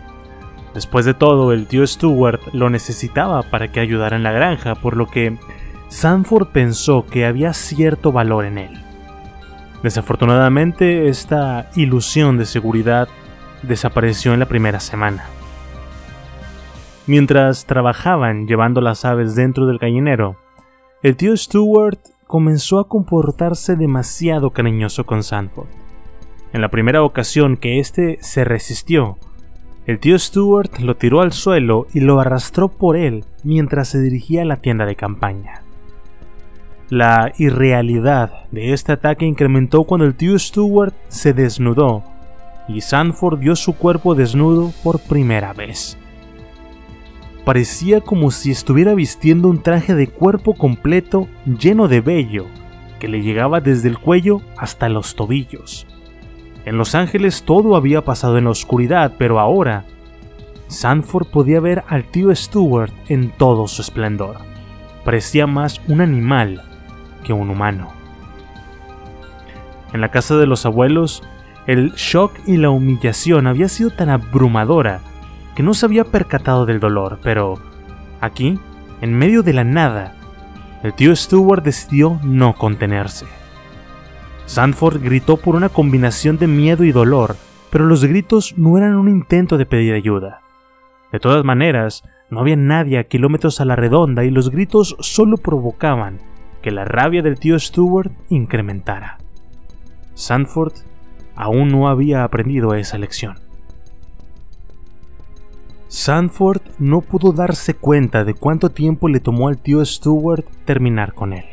Después 0.74 1.04
de 1.04 1.14
todo, 1.14 1.52
el 1.52 1.66
tío 1.66 1.86
Stewart 1.86 2.40
lo 2.52 2.70
necesitaba 2.70 3.42
para 3.42 3.70
que 3.70 3.80
ayudara 3.80 4.16
en 4.16 4.22
la 4.22 4.32
granja, 4.32 4.76
por 4.76 4.96
lo 4.96 5.06
que 5.06 5.36
Sanford 5.88 6.48
pensó 6.48 7.04
que 7.04 7.26
había 7.26 7.52
cierto 7.52 8.12
valor 8.12 8.44
en 8.44 8.58
él. 8.58 8.84
Desafortunadamente, 9.84 11.08
esta 11.08 11.68
ilusión 11.76 12.38
de 12.38 12.46
seguridad 12.46 13.06
desapareció 13.62 14.32
en 14.32 14.40
la 14.40 14.46
primera 14.46 14.80
semana. 14.80 15.26
Mientras 17.06 17.66
trabajaban 17.66 18.46
llevando 18.46 18.80
las 18.80 19.04
aves 19.04 19.34
dentro 19.34 19.66
del 19.66 19.76
gallinero, 19.76 20.36
el 21.02 21.16
tío 21.16 21.36
Stewart 21.36 21.98
comenzó 22.26 22.78
a 22.78 22.88
comportarse 22.88 23.76
demasiado 23.76 24.52
cariñoso 24.52 25.04
con 25.04 25.22
Sanford. 25.22 25.68
En 26.54 26.62
la 26.62 26.70
primera 26.70 27.02
ocasión 27.02 27.58
que 27.58 27.78
éste 27.78 28.16
se 28.22 28.42
resistió, 28.42 29.18
el 29.84 29.98
tío 29.98 30.18
Stewart 30.18 30.78
lo 30.78 30.96
tiró 30.96 31.20
al 31.20 31.32
suelo 31.32 31.88
y 31.92 32.00
lo 32.00 32.20
arrastró 32.20 32.70
por 32.70 32.96
él 32.96 33.26
mientras 33.42 33.88
se 33.88 34.00
dirigía 34.00 34.40
a 34.40 34.46
la 34.46 34.62
tienda 34.62 34.86
de 34.86 34.96
campaña. 34.96 35.63
La 36.90 37.32
irrealidad 37.38 38.44
de 38.50 38.74
este 38.74 38.92
ataque 38.92 39.24
incrementó 39.24 39.84
cuando 39.84 40.04
el 40.04 40.14
tío 40.14 40.38
Stewart 40.38 40.92
se 41.08 41.32
desnudó 41.32 42.04
y 42.68 42.82
Sanford 42.82 43.38
vio 43.38 43.56
su 43.56 43.74
cuerpo 43.74 44.14
desnudo 44.14 44.70
por 44.82 45.00
primera 45.00 45.54
vez. 45.54 45.96
Parecía 47.46 48.02
como 48.02 48.30
si 48.30 48.50
estuviera 48.50 48.94
vistiendo 48.94 49.48
un 49.48 49.62
traje 49.62 49.94
de 49.94 50.08
cuerpo 50.08 50.54
completo 50.54 51.26
lleno 51.46 51.88
de 51.88 52.02
vello, 52.02 52.46
que 52.98 53.08
le 53.08 53.22
llegaba 53.22 53.62
desde 53.62 53.88
el 53.88 53.98
cuello 53.98 54.42
hasta 54.58 54.90
los 54.90 55.14
tobillos. 55.14 55.86
En 56.66 56.76
Los 56.76 56.94
Ángeles 56.94 57.44
todo 57.44 57.76
había 57.76 58.02
pasado 58.02 58.36
en 58.36 58.44
la 58.44 58.50
oscuridad, 58.50 59.12
pero 59.16 59.40
ahora 59.40 59.86
Sanford 60.68 61.28
podía 61.28 61.60
ver 61.60 61.82
al 61.88 62.04
tío 62.04 62.34
Stewart 62.34 62.92
en 63.08 63.30
todo 63.30 63.68
su 63.68 63.80
esplendor. 63.80 64.36
Parecía 65.04 65.46
más 65.46 65.80
un 65.88 66.02
animal 66.02 66.62
que 67.24 67.32
un 67.32 67.50
humano. 67.50 67.92
En 69.92 70.00
la 70.00 70.10
casa 70.10 70.36
de 70.36 70.46
los 70.46 70.66
abuelos, 70.66 71.22
el 71.66 71.92
shock 71.92 72.32
y 72.46 72.56
la 72.56 72.70
humillación 72.70 73.46
había 73.46 73.68
sido 73.68 73.90
tan 73.90 74.10
abrumadora 74.10 75.00
que 75.54 75.62
no 75.62 75.72
se 75.72 75.86
había 75.86 76.04
percatado 76.04 76.66
del 76.66 76.80
dolor, 76.80 77.18
pero 77.22 77.54
aquí, 78.20 78.58
en 79.00 79.14
medio 79.14 79.42
de 79.42 79.52
la 79.52 79.64
nada, 79.64 80.14
el 80.82 80.92
tío 80.94 81.14
Stewart 81.16 81.62
decidió 81.62 82.20
no 82.22 82.54
contenerse. 82.54 83.26
Sanford 84.46 85.02
gritó 85.02 85.38
por 85.38 85.54
una 85.54 85.68
combinación 85.68 86.36
de 86.38 86.46
miedo 86.46 86.84
y 86.84 86.92
dolor, 86.92 87.36
pero 87.70 87.86
los 87.86 88.04
gritos 88.04 88.58
no 88.58 88.76
eran 88.76 88.96
un 88.96 89.08
intento 89.08 89.56
de 89.56 89.64
pedir 89.66 89.94
ayuda. 89.94 90.40
De 91.12 91.20
todas 91.20 91.44
maneras, 91.44 92.02
no 92.30 92.40
había 92.40 92.56
nadie 92.56 92.98
a 92.98 93.04
kilómetros 93.04 93.60
a 93.60 93.64
la 93.64 93.76
redonda 93.76 94.24
y 94.24 94.30
los 94.30 94.50
gritos 94.50 94.96
solo 95.00 95.36
provocaban 95.36 96.33
que 96.64 96.70
la 96.70 96.86
rabia 96.86 97.20
del 97.20 97.38
tío 97.38 97.58
Stewart 97.58 98.10
incrementara. 98.30 99.18
Sanford 100.14 100.72
aún 101.36 101.68
no 101.68 101.88
había 101.90 102.24
aprendido 102.24 102.72
esa 102.72 102.96
lección. 102.96 103.38
Sanford 105.88 106.62
no 106.78 107.02
pudo 107.02 107.32
darse 107.32 107.74
cuenta 107.74 108.24
de 108.24 108.32
cuánto 108.32 108.70
tiempo 108.70 109.08
le 109.08 109.20
tomó 109.20 109.48
al 109.48 109.58
tío 109.58 109.84
Stewart 109.84 110.46
terminar 110.64 111.12
con 111.12 111.34
él. 111.34 111.44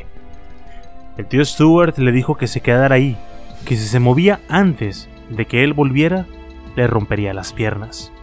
El 1.18 1.26
tío 1.26 1.44
Stewart 1.44 1.98
le 1.98 2.14
dijo 2.14 2.36
que 2.36 2.48
se 2.48 2.62
quedara 2.62 2.96
ahí, 2.96 3.18
que 3.66 3.76
si 3.76 3.88
se 3.90 4.00
movía 4.00 4.40
antes 4.48 5.10
de 5.30 5.46
que 5.46 5.66
él 5.66 5.74
volviera, 5.74 6.26
le 6.78 6.88
rompería 6.88 7.34
las 7.34 7.52
piernas. 7.52 8.14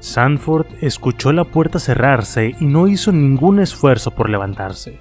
Sanford 0.00 0.66
escuchó 0.82 1.32
la 1.32 1.44
puerta 1.44 1.78
cerrarse 1.78 2.54
y 2.60 2.66
no 2.66 2.86
hizo 2.86 3.12
ningún 3.12 3.60
esfuerzo 3.60 4.10
por 4.10 4.28
levantarse. 4.28 5.00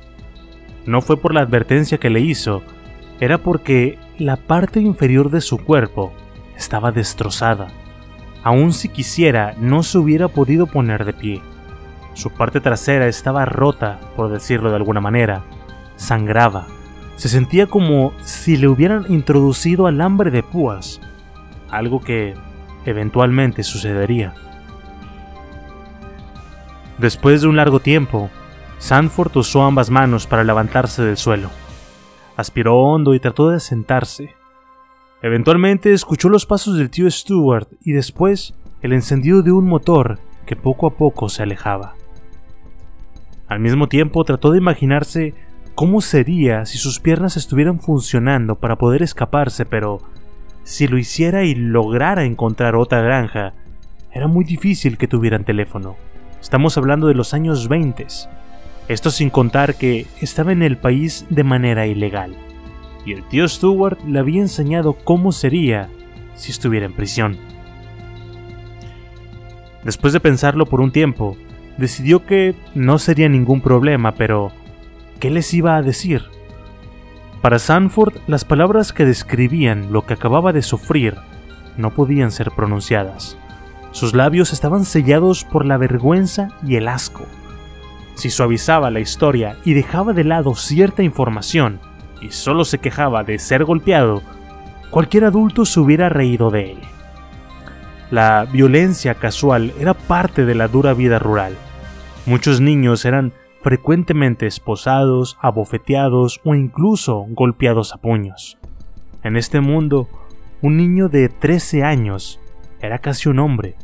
No 0.85 1.01
fue 1.01 1.17
por 1.17 1.33
la 1.33 1.41
advertencia 1.41 1.97
que 1.97 2.09
le 2.09 2.19
hizo, 2.19 2.63
era 3.19 3.37
porque 3.37 3.97
la 4.17 4.37
parte 4.37 4.79
inferior 4.79 5.29
de 5.29 5.41
su 5.41 5.57
cuerpo 5.57 6.13
estaba 6.55 6.91
destrozada 6.91 7.67
Aun 8.43 8.73
si 8.73 8.89
quisiera, 8.89 9.55
no 9.57 9.83
se 9.83 9.97
hubiera 9.97 10.27
podido 10.27 10.67
poner 10.67 11.05
de 11.05 11.13
pie. 11.13 11.41
Su 12.13 12.29
parte 12.29 12.59
trasera 12.59 13.07
estaba 13.07 13.45
rota, 13.45 13.99
por 14.17 14.29
decirlo 14.29 14.69
de 14.69 14.75
alguna 14.75 14.99
manera. 14.99 15.43
Sangraba. 15.95 16.67
Se 17.15 17.29
sentía 17.29 17.67
como 17.67 18.11
si 18.23 18.57
le 18.57 18.67
hubieran 18.67 19.05
introducido 19.07 19.87
alambre 19.87 20.29
de 20.29 20.43
púas, 20.43 20.99
algo 21.69 22.01
que 22.01 22.33
eventualmente 22.85 23.63
sucedería. 23.63 24.33
Después 26.97 27.41
de 27.41 27.47
un 27.47 27.55
largo 27.55 27.79
tiempo, 27.79 28.29
Sanford 28.83 29.37
usó 29.37 29.63
ambas 29.63 29.89
manos 29.89 30.27
para 30.27 30.43
levantarse 30.43 31.03
del 31.03 31.15
suelo. 31.15 31.49
Aspiró 32.35 32.75
hondo 32.77 33.13
y 33.13 33.19
trató 33.21 33.47
de 33.47 33.61
sentarse. 33.61 34.35
Eventualmente 35.21 35.93
escuchó 35.93 36.27
los 36.27 36.45
pasos 36.45 36.77
del 36.77 36.89
tío 36.89 37.09
Stuart 37.09 37.69
y 37.79 37.93
después 37.93 38.53
el 38.81 38.91
encendido 38.91 39.41
de 39.41 39.53
un 39.53 39.67
motor 39.67 40.19
que 40.45 40.57
poco 40.57 40.85
a 40.85 40.97
poco 40.97 41.29
se 41.29 41.43
alejaba. 41.43 41.93
Al 43.47 43.61
mismo 43.61 43.87
tiempo 43.87 44.25
trató 44.25 44.51
de 44.51 44.57
imaginarse 44.57 45.33
cómo 45.75 46.01
sería 46.01 46.65
si 46.65 46.77
sus 46.77 46.99
piernas 46.99 47.37
estuvieran 47.37 47.79
funcionando 47.79 48.55
para 48.55 48.77
poder 48.77 49.01
escaparse, 49.01 49.65
pero 49.65 50.01
si 50.63 50.89
lo 50.89 50.97
hiciera 50.97 51.45
y 51.45 51.55
lograra 51.55 52.25
encontrar 52.25 52.75
otra 52.75 53.01
granja, 53.01 53.53
era 54.11 54.27
muy 54.27 54.43
difícil 54.43 54.97
que 54.97 55.07
tuvieran 55.07 55.45
teléfono. 55.45 55.95
Estamos 56.41 56.77
hablando 56.77 57.07
de 57.07 57.13
los 57.13 57.33
años 57.33 57.69
20. 57.69 58.07
Esto 58.87 59.11
sin 59.11 59.29
contar 59.29 59.75
que 59.75 60.07
estaba 60.21 60.51
en 60.51 60.61
el 60.61 60.77
país 60.77 61.25
de 61.29 61.43
manera 61.43 61.87
ilegal 61.87 62.35
y 63.05 63.13
el 63.13 63.23
tío 63.23 63.47
Stewart 63.47 63.99
le 64.05 64.19
había 64.19 64.41
enseñado 64.41 64.93
cómo 64.93 65.31
sería 65.31 65.89
si 66.35 66.51
estuviera 66.51 66.85
en 66.85 66.93
prisión. 66.93 67.37
Después 69.83 70.13
de 70.13 70.19
pensarlo 70.19 70.65
por 70.65 70.79
un 70.79 70.91
tiempo, 70.91 71.35
decidió 71.77 72.25
que 72.25 72.55
no 72.73 72.99
sería 72.99 73.27
ningún 73.27 73.61
problema, 73.61 74.13
pero 74.13 74.51
¿qué 75.19 75.29
les 75.29 75.53
iba 75.53 75.75
a 75.75 75.81
decir? 75.81 76.23
Para 77.41 77.59
Sanford, 77.59 78.15
las 78.27 78.45
palabras 78.45 78.93
que 78.93 79.05
describían 79.05 79.91
lo 79.91 80.05
que 80.05 80.13
acababa 80.13 80.53
de 80.53 80.61
sufrir 80.61 81.15
no 81.75 81.93
podían 81.93 82.31
ser 82.31 82.51
pronunciadas. 82.51 83.37
Sus 83.91 84.13
labios 84.13 84.53
estaban 84.53 84.85
sellados 84.85 85.43
por 85.43 85.65
la 85.65 85.77
vergüenza 85.77 86.47
y 86.65 86.77
el 86.77 86.87
asco. 86.87 87.25
Si 88.15 88.29
suavizaba 88.29 88.91
la 88.91 88.99
historia 88.99 89.57
y 89.65 89.73
dejaba 89.73 90.13
de 90.13 90.23
lado 90.23 90.55
cierta 90.55 91.03
información, 91.03 91.79
y 92.21 92.31
solo 92.31 92.63
se 92.63 92.77
quejaba 92.77 93.23
de 93.23 93.39
ser 93.39 93.65
golpeado, 93.65 94.21
cualquier 94.89 95.25
adulto 95.25 95.65
se 95.65 95.79
hubiera 95.79 96.09
reído 96.09 96.51
de 96.51 96.71
él. 96.71 96.77
La 98.11 98.45
violencia 98.45 99.15
casual 99.15 99.73
era 99.79 99.93
parte 99.93 100.45
de 100.45 100.55
la 100.55 100.67
dura 100.67 100.93
vida 100.93 101.19
rural. 101.19 101.55
Muchos 102.25 102.61
niños 102.61 103.05
eran 103.05 103.33
frecuentemente 103.61 104.45
esposados, 104.45 105.37
abofeteados 105.41 106.39
o 106.43 106.53
incluso 106.53 107.25
golpeados 107.29 107.93
a 107.93 107.97
puños. 107.97 108.57
En 109.23 109.37
este 109.37 109.61
mundo, 109.61 110.07
un 110.61 110.77
niño 110.77 111.09
de 111.09 111.29
13 111.29 111.83
años 111.83 112.39
era 112.81 112.99
casi 112.99 113.29
un 113.29 113.39
hombre. 113.39 113.75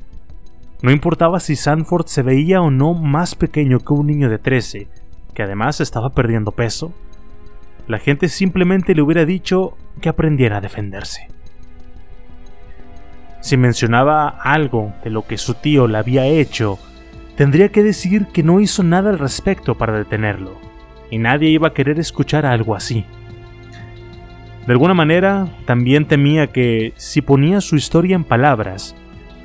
No 0.81 0.91
importaba 0.91 1.39
si 1.39 1.55
Sanford 1.55 2.05
se 2.05 2.21
veía 2.21 2.61
o 2.61 2.71
no 2.71 2.93
más 2.93 3.35
pequeño 3.35 3.79
que 3.79 3.93
un 3.93 4.07
niño 4.07 4.29
de 4.29 4.37
13, 4.37 4.87
que 5.33 5.43
además 5.43 5.81
estaba 5.81 6.11
perdiendo 6.11 6.51
peso, 6.51 6.93
la 7.87 7.99
gente 7.99 8.29
simplemente 8.29 8.95
le 8.95 9.01
hubiera 9.01 9.25
dicho 9.25 9.75
que 9.99 10.09
aprendiera 10.09 10.57
a 10.57 10.61
defenderse. 10.61 11.27
Si 13.41 13.57
mencionaba 13.57 14.27
algo 14.27 14.93
de 15.03 15.09
lo 15.09 15.25
que 15.25 15.37
su 15.37 15.53
tío 15.55 15.87
le 15.87 15.97
había 15.97 16.25
hecho, 16.25 16.77
tendría 17.35 17.69
que 17.69 17.83
decir 17.83 18.27
que 18.27 18.43
no 18.43 18.59
hizo 18.59 18.83
nada 18.83 19.09
al 19.09 19.19
respecto 19.19 19.75
para 19.75 19.97
detenerlo. 19.97 20.57
y 21.11 21.17
nadie 21.17 21.49
iba 21.49 21.69
a 21.69 21.73
querer 21.73 21.97
escuchar 21.99 22.45
algo 22.45 22.75
así. 22.75 23.03
De 24.67 24.73
alguna 24.73 24.93
manera, 24.93 25.47
también 25.65 26.05
temía 26.05 26.51
que 26.51 26.93
si 26.97 27.23
ponía 27.23 27.61
su 27.61 27.75
historia 27.75 28.15
en 28.15 28.23
palabras, 28.23 28.95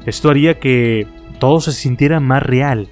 esto 0.05 0.29
haría 0.29 0.59
que 0.59 1.07
todo 1.45 1.61
se 1.61 1.73
sintiera 1.73 2.21
más 2.21 2.43
real 2.43 2.89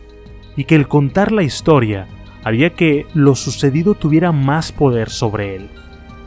y 0.57 0.65
que 0.65 0.75
el 0.75 0.87
contar 0.87 1.33
la 1.33 1.43
historia 1.43 2.07
haría 2.45 2.75
que 2.75 3.07
lo 3.15 3.35
sucedido 3.35 3.95
tuviera 3.95 4.31
más 4.31 4.73
poder 4.73 5.09
sobre 5.09 5.57
él, 5.57 5.71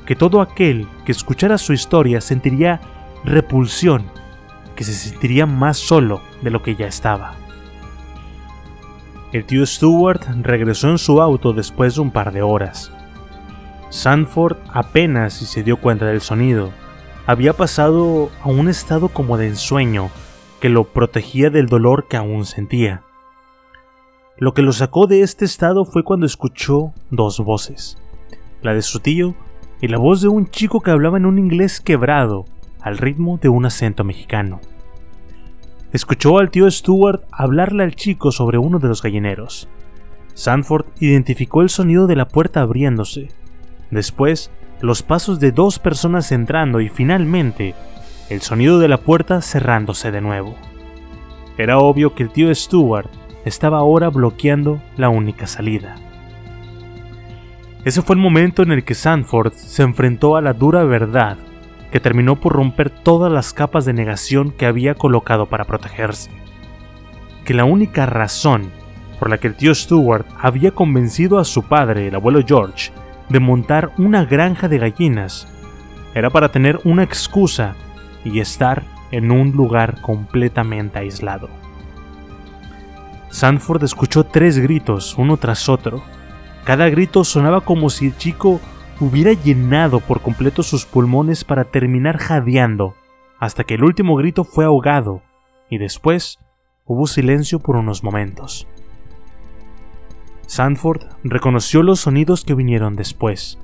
que 0.08 0.16
todo 0.16 0.42
aquel 0.42 0.88
que 1.06 1.12
escuchara 1.12 1.60
su 1.60 1.72
historia 1.72 2.22
sentiría 2.22 2.82
repulsión, 3.26 4.08
que 4.76 4.84
se 4.84 4.94
sentiría 4.94 5.46
más 5.46 5.78
solo 5.78 6.20
de 6.42 6.50
lo 6.50 6.64
que 6.64 6.74
ya 6.74 6.88
estaba. 6.88 7.36
El 9.32 9.46
tío 9.46 9.64
Stewart 9.64 10.24
regresó 10.42 10.90
en 10.90 10.98
su 10.98 11.22
auto 11.22 11.54
después 11.54 11.94
de 11.94 12.02
un 12.02 12.10
par 12.10 12.34
de 12.34 12.42
horas. 12.42 12.92
Sanford 13.92 14.58
apenas 14.74 15.34
si 15.34 15.46
se 15.46 15.62
dio 15.62 15.78
cuenta 15.78 16.08
del 16.08 16.22
sonido. 16.22 16.72
Había 17.28 17.54
pasado 17.54 18.32
a 18.42 18.48
un 18.48 18.68
estado 18.68 19.10
como 19.10 19.38
de 19.38 19.50
ensueño 19.50 20.10
que 20.60 20.70
lo 20.70 20.86
protegía 20.86 21.50
del 21.50 21.68
dolor 21.68 22.08
que 22.08 22.18
aún 22.18 22.46
sentía. 22.46 23.04
Lo 24.38 24.54
que 24.54 24.62
lo 24.62 24.74
sacó 24.74 25.08
de 25.08 25.22
este 25.22 25.46
estado 25.46 25.86
fue 25.86 26.04
cuando 26.04 26.26
escuchó 26.26 26.94
dos 27.10 27.40
voces, 27.40 27.98
la 28.62 28.74
de 28.74 28.82
su 28.82 29.00
tío 29.00 29.36
y 29.82 29.88
la 29.88 29.98
voz 29.98 30.22
de 30.22 30.28
un 30.28 30.50
chico 30.50 30.82
que 30.82 30.92
hablaba 30.92 31.18
en 31.18 31.26
un 31.26 31.40
inglés 31.40 31.80
quebrado, 31.80 32.46
al 32.82 32.98
ritmo 32.98 33.40
de 33.42 33.50
un 33.50 33.66
acento 33.66 34.04
mexicano. 34.04 34.60
Escuchó 35.92 36.38
al 36.40 36.52
tío 36.52 36.70
Stuart 36.70 37.24
hablarle 37.32 37.84
al 37.84 37.96
chico 37.96 38.32
sobre 38.32 38.58
uno 38.58 38.80
de 38.80 38.90
los 38.90 39.02
gallineros. 39.02 39.70
Sanford 40.34 40.86
identificó 41.00 41.62
el 41.62 41.70
sonido 41.70 42.06
de 42.06 42.18
la 42.18 42.28
puerta 42.28 42.62
abriéndose, 42.62 43.30
después 43.92 44.52
los 44.82 45.02
pasos 45.02 45.40
de 45.40 45.52
dos 45.52 45.80
personas 45.80 46.32
entrando 46.32 46.82
y 46.82 46.90
finalmente 46.90 47.74
el 48.30 48.42
sonido 48.42 48.80
de 48.80 48.88
la 48.88 48.98
puerta 48.98 49.42
cerrándose 49.42 50.12
de 50.12 50.22
nuevo. 50.22 50.56
Era 51.58 51.78
obvio 51.78 52.16
que 52.16 52.24
el 52.24 52.32
tío 52.32 52.54
Stuart 52.54 53.10
estaba 53.46 53.78
ahora 53.78 54.10
bloqueando 54.10 54.82
la 54.98 55.10
única 55.10 55.48
salida. 55.48 55.96
Ese 57.84 58.02
fue 58.02 58.16
el 58.16 58.22
momento 58.22 58.64
en 58.64 58.72
el 58.72 58.84
que 58.84 58.96
Sanford 58.96 59.54
se 59.54 59.84
enfrentó 59.84 60.36
a 60.36 60.42
la 60.42 60.54
dura 60.54 60.84
verdad 60.84 61.38
que 61.92 62.00
terminó 62.00 62.36
por 62.40 62.54
romper 62.54 62.90
todas 62.90 63.32
las 63.32 63.54
capas 63.54 63.86
de 63.86 63.94
negación 63.94 64.52
que 64.52 64.66
había 64.66 64.96
colocado 64.96 65.46
para 65.46 65.66
protegerse. 65.66 66.32
Que 67.46 67.54
la 67.54 67.64
única 67.64 68.08
razón 68.08 68.72
por 69.20 69.30
la 69.30 69.38
que 69.38 69.48
el 69.48 69.56
tío 69.56 69.74
Stuart 69.74 70.26
había 70.42 70.72
convencido 70.72 71.38
a 71.38 71.46
su 71.46 71.64
padre, 71.64 72.08
el 72.08 72.16
abuelo 72.16 72.42
George, 72.46 72.92
de 73.30 73.40
montar 73.40 73.92
una 73.98 74.26
granja 74.26 74.68
de 74.68 74.80
gallinas 74.80 75.48
era 76.16 76.30
para 76.30 76.50
tener 76.50 76.80
una 76.86 77.04
excusa 77.04 77.76
y 78.26 78.42
estar 78.42 78.84
en 79.12 79.32
un 79.32 79.52
lugar 79.52 80.02
completamente 80.02 81.00
aislado. 81.00 81.48
Sanford 83.30 83.84
escuchó 83.84 84.26
tres 84.26 84.58
gritos, 84.58 85.18
uno 85.18 85.38
tras 85.38 85.70
otro. 85.70 86.04
Cada 86.66 86.90
grito 86.90 87.24
sonaba 87.24 87.62
como 87.62 87.90
si 87.90 88.08
el 88.08 88.18
chico 88.18 88.60
hubiera 89.00 89.34
llenado 89.34 90.00
por 90.00 90.22
completo 90.22 90.64
sus 90.64 90.86
pulmones 90.86 91.44
para 91.44 91.66
terminar 91.66 92.18
jadeando, 92.18 92.96
hasta 93.40 93.64
que 93.64 93.76
el 93.76 93.84
último 93.84 94.16
grito 94.16 94.44
fue 94.44 94.66
ahogado, 94.66 95.22
y 95.70 95.78
después 95.78 96.40
hubo 96.86 97.08
silencio 97.08 97.60
por 97.60 97.76
unos 97.76 98.04
momentos. 98.04 98.68
Sanford 100.48 101.04
reconoció 101.24 101.84
los 101.84 102.02
sonidos 102.02 102.46
que 102.46 102.54
vinieron 102.54 102.96
después. 102.96 103.60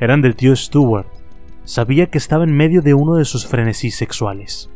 Eran 0.00 0.22
del 0.22 0.34
tío 0.34 0.56
Stewart. 0.56 1.06
Sabía 1.66 2.06
que 2.06 2.18
estaba 2.18 2.44
en 2.44 2.56
medio 2.56 2.80
de 2.80 2.94
uno 2.94 3.16
de 3.16 3.24
sus 3.24 3.44
frenesís 3.44 3.96
sexuales. 3.96 4.70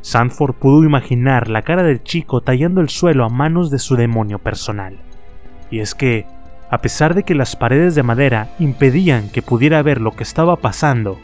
Sanford 0.00 0.54
pudo 0.54 0.84
imaginar 0.84 1.48
la 1.48 1.62
cara 1.62 1.82
del 1.82 2.04
chico 2.04 2.40
tallando 2.40 2.80
el 2.80 2.88
suelo 2.88 3.24
a 3.24 3.28
manos 3.28 3.68
de 3.68 3.80
su 3.80 3.96
demonio 3.96 4.38
personal. 4.38 4.96
Y 5.72 5.80
es 5.80 5.96
que, 5.96 6.26
a 6.70 6.78
pesar 6.78 7.14
de 7.14 7.24
que 7.24 7.34
las 7.34 7.56
paredes 7.56 7.96
de 7.96 8.04
madera 8.04 8.54
impedían 8.60 9.28
que 9.28 9.42
pudiera 9.42 9.82
ver 9.82 10.00
lo 10.00 10.12
que 10.12 10.22
estaba 10.22 10.54
pasando, 10.54 11.18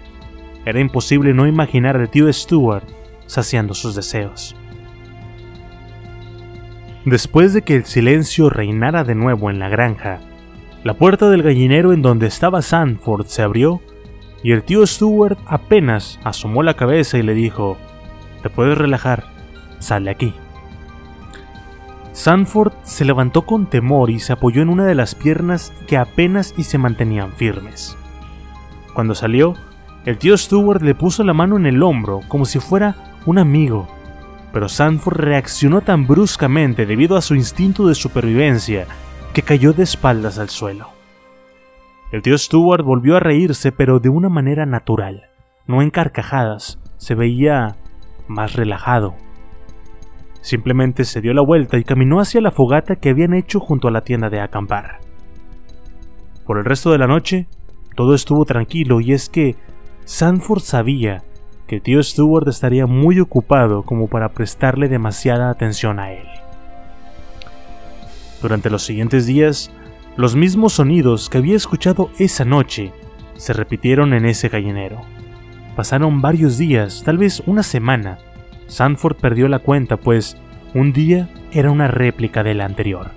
era 0.64 0.80
imposible 0.80 1.32
no 1.34 1.46
imaginar 1.46 1.96
al 1.96 2.10
tío 2.10 2.30
Stuart 2.32 2.84
saciando 3.26 3.74
sus 3.74 3.94
deseos. 3.94 4.56
Después 7.04 7.54
de 7.54 7.62
que 7.62 7.76
el 7.76 7.84
silencio 7.84 8.50
reinara 8.50 9.04
de 9.04 9.14
nuevo 9.14 9.50
en 9.50 9.60
la 9.60 9.68
granja, 9.68 10.18
la 10.82 10.94
puerta 10.94 11.30
del 11.30 11.44
gallinero 11.44 11.92
en 11.92 12.02
donde 12.02 12.26
estaba 12.26 12.60
Sanford 12.60 13.26
se 13.26 13.42
abrió 13.42 13.80
y 14.46 14.52
el 14.52 14.62
tío 14.62 14.86
Stuart 14.86 15.40
apenas 15.44 16.20
asomó 16.22 16.62
la 16.62 16.74
cabeza 16.74 17.18
y 17.18 17.22
le 17.24 17.34
dijo, 17.34 17.76
te 18.44 18.48
puedes 18.48 18.78
relajar, 18.78 19.24
sale 19.80 20.08
aquí. 20.08 20.34
Sanford 22.12 22.72
se 22.84 23.04
levantó 23.04 23.42
con 23.42 23.66
temor 23.66 24.08
y 24.08 24.20
se 24.20 24.32
apoyó 24.32 24.62
en 24.62 24.68
una 24.68 24.84
de 24.84 24.94
las 24.94 25.16
piernas 25.16 25.72
que 25.88 25.96
apenas 25.96 26.54
y 26.56 26.62
se 26.62 26.78
mantenían 26.78 27.32
firmes. 27.32 27.96
Cuando 28.94 29.16
salió, 29.16 29.54
el 30.04 30.16
tío 30.16 30.38
Stewart 30.38 30.80
le 30.80 30.94
puso 30.94 31.24
la 31.24 31.34
mano 31.34 31.56
en 31.56 31.66
el 31.66 31.82
hombro 31.82 32.20
como 32.28 32.44
si 32.44 32.60
fuera 32.60 33.16
un 33.26 33.38
amigo, 33.38 33.88
pero 34.52 34.68
Sanford 34.68 35.16
reaccionó 35.16 35.80
tan 35.80 36.06
bruscamente 36.06 36.86
debido 36.86 37.16
a 37.16 37.20
su 37.20 37.34
instinto 37.34 37.88
de 37.88 37.96
supervivencia 37.96 38.86
que 39.32 39.42
cayó 39.42 39.72
de 39.72 39.82
espaldas 39.82 40.38
al 40.38 40.50
suelo. 40.50 40.95
El 42.12 42.22
tío 42.22 42.38
Stewart 42.38 42.84
volvió 42.84 43.16
a 43.16 43.20
reírse 43.20 43.72
pero 43.72 43.98
de 43.98 44.08
una 44.08 44.28
manera 44.28 44.64
natural, 44.64 45.24
no 45.66 45.82
en 45.82 45.90
carcajadas, 45.90 46.78
se 46.96 47.14
veía 47.14 47.76
más 48.28 48.54
relajado. 48.54 49.14
Simplemente 50.40 51.04
se 51.04 51.20
dio 51.20 51.34
la 51.34 51.42
vuelta 51.42 51.78
y 51.78 51.84
caminó 51.84 52.20
hacia 52.20 52.40
la 52.40 52.52
fogata 52.52 52.96
que 52.96 53.10
habían 53.10 53.34
hecho 53.34 53.58
junto 53.58 53.88
a 53.88 53.90
la 53.90 54.02
tienda 54.02 54.30
de 54.30 54.40
acampar. 54.40 55.00
Por 56.46 56.58
el 56.58 56.64
resto 56.64 56.92
de 56.92 56.98
la 56.98 57.08
noche, 57.08 57.48
todo 57.96 58.14
estuvo 58.14 58.44
tranquilo 58.44 59.00
y 59.00 59.12
es 59.12 59.28
que 59.28 59.56
Sanford 60.04 60.60
sabía 60.60 61.24
que 61.66 61.76
el 61.76 61.82
tío 61.82 62.00
Stewart 62.00 62.46
estaría 62.46 62.86
muy 62.86 63.18
ocupado 63.18 63.82
como 63.82 64.06
para 64.06 64.28
prestarle 64.28 64.88
demasiada 64.88 65.50
atención 65.50 65.98
a 65.98 66.12
él. 66.12 66.28
Durante 68.40 68.70
los 68.70 68.84
siguientes 68.84 69.26
días, 69.26 69.72
los 70.16 70.34
mismos 70.34 70.74
sonidos 70.74 71.28
que 71.28 71.38
había 71.38 71.56
escuchado 71.56 72.10
esa 72.18 72.44
noche 72.44 72.92
se 73.36 73.52
repitieron 73.52 74.14
en 74.14 74.24
ese 74.24 74.48
gallinero. 74.48 75.02
Pasaron 75.76 76.22
varios 76.22 76.56
días, 76.56 77.02
tal 77.04 77.18
vez 77.18 77.42
una 77.44 77.62
semana. 77.62 78.18
Sanford 78.66 79.16
perdió 79.16 79.46
la 79.48 79.58
cuenta, 79.58 79.98
pues 79.98 80.38
un 80.72 80.92
día 80.94 81.28
era 81.52 81.70
una 81.70 81.86
réplica 81.86 82.42
del 82.42 82.62
anterior. 82.62 83.10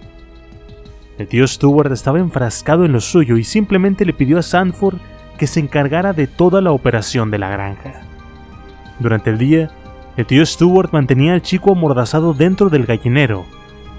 El 1.17 1.27
tío 1.27 1.47
Stewart 1.47 1.91
estaba 1.91 2.19
enfrascado 2.19 2.85
en 2.85 2.91
lo 2.91 2.99
suyo 2.99 3.37
y 3.37 3.43
simplemente 3.45 4.05
le 4.05 4.13
pidió 4.13 4.37
a 4.37 4.43
Sanford 4.43 4.97
que 5.37 5.47
se 5.47 5.61
encargara 5.61 6.11
de 6.11 6.27
toda 6.27 6.59
la 6.59 6.71
operación 6.71 7.31
de 7.31 7.39
la 7.39 7.49
granja. 7.49 8.01
Durante 8.99 9.29
el 9.29 9.37
día, 9.37 9.71
el 10.17 10.25
tío 10.25 10.45
Stewart 10.45 10.91
mantenía 10.91 11.33
al 11.33 11.41
chico 11.41 11.71
amordazado 11.71 12.33
dentro 12.33 12.69
del 12.69 12.85
gallinero, 12.85 13.45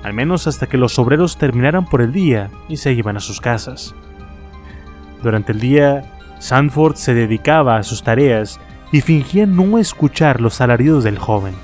al 0.02 0.14
menos 0.14 0.46
hasta 0.46 0.66
que 0.66 0.78
los 0.78 0.98
obreros 0.98 1.36
terminaran 1.36 1.84
por 1.84 2.00
el 2.00 2.12
día 2.12 2.50
y 2.68 2.78
se 2.78 2.92
iban 2.92 3.16
a 3.16 3.20
sus 3.20 3.40
casas. 3.40 3.94
Durante 5.22 5.52
el 5.52 5.60
día, 5.60 6.16
Sanford 6.38 6.94
se 6.94 7.14
dedicaba 7.14 7.76
a 7.76 7.82
sus 7.82 8.03
tareas 8.03 8.61
y 8.92 9.03
fingía 9.03 9.46
no 9.46 9.78
escuchar 9.78 10.40
los 10.40 10.61
alaridos 10.61 11.05
del 11.05 11.18
joven. 11.18 11.55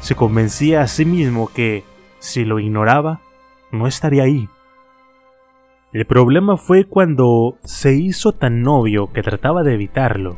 Se 0.00 0.14
convencía 0.14 0.82
a 0.82 0.86
sí 0.86 1.04
mismo 1.04 1.50
que, 1.52 1.84
si 2.18 2.44
lo 2.44 2.60
ignoraba, 2.60 3.20
no 3.72 3.86
estaría 3.86 4.24
ahí. 4.24 4.48
El 5.92 6.06
problema 6.06 6.56
fue 6.56 6.84
cuando 6.84 7.56
se 7.64 7.94
hizo 7.94 8.32
tan 8.32 8.62
novio 8.62 9.12
que 9.12 9.22
trataba 9.22 9.62
de 9.62 9.74
evitarlo, 9.74 10.36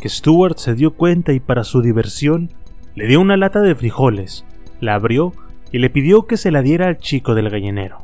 que 0.00 0.08
Stuart 0.08 0.58
se 0.58 0.74
dio 0.74 0.94
cuenta 0.94 1.32
y 1.32 1.40
para 1.40 1.64
su 1.64 1.82
diversión 1.82 2.50
le 2.94 3.06
dio 3.06 3.20
una 3.20 3.36
lata 3.36 3.60
de 3.60 3.74
frijoles, 3.74 4.44
la 4.80 4.94
abrió 4.94 5.32
y 5.72 5.78
le 5.78 5.90
pidió 5.90 6.26
que 6.26 6.36
se 6.36 6.50
la 6.50 6.62
diera 6.62 6.88
al 6.88 6.98
chico 6.98 7.34
del 7.34 7.50
gallinero. 7.50 7.98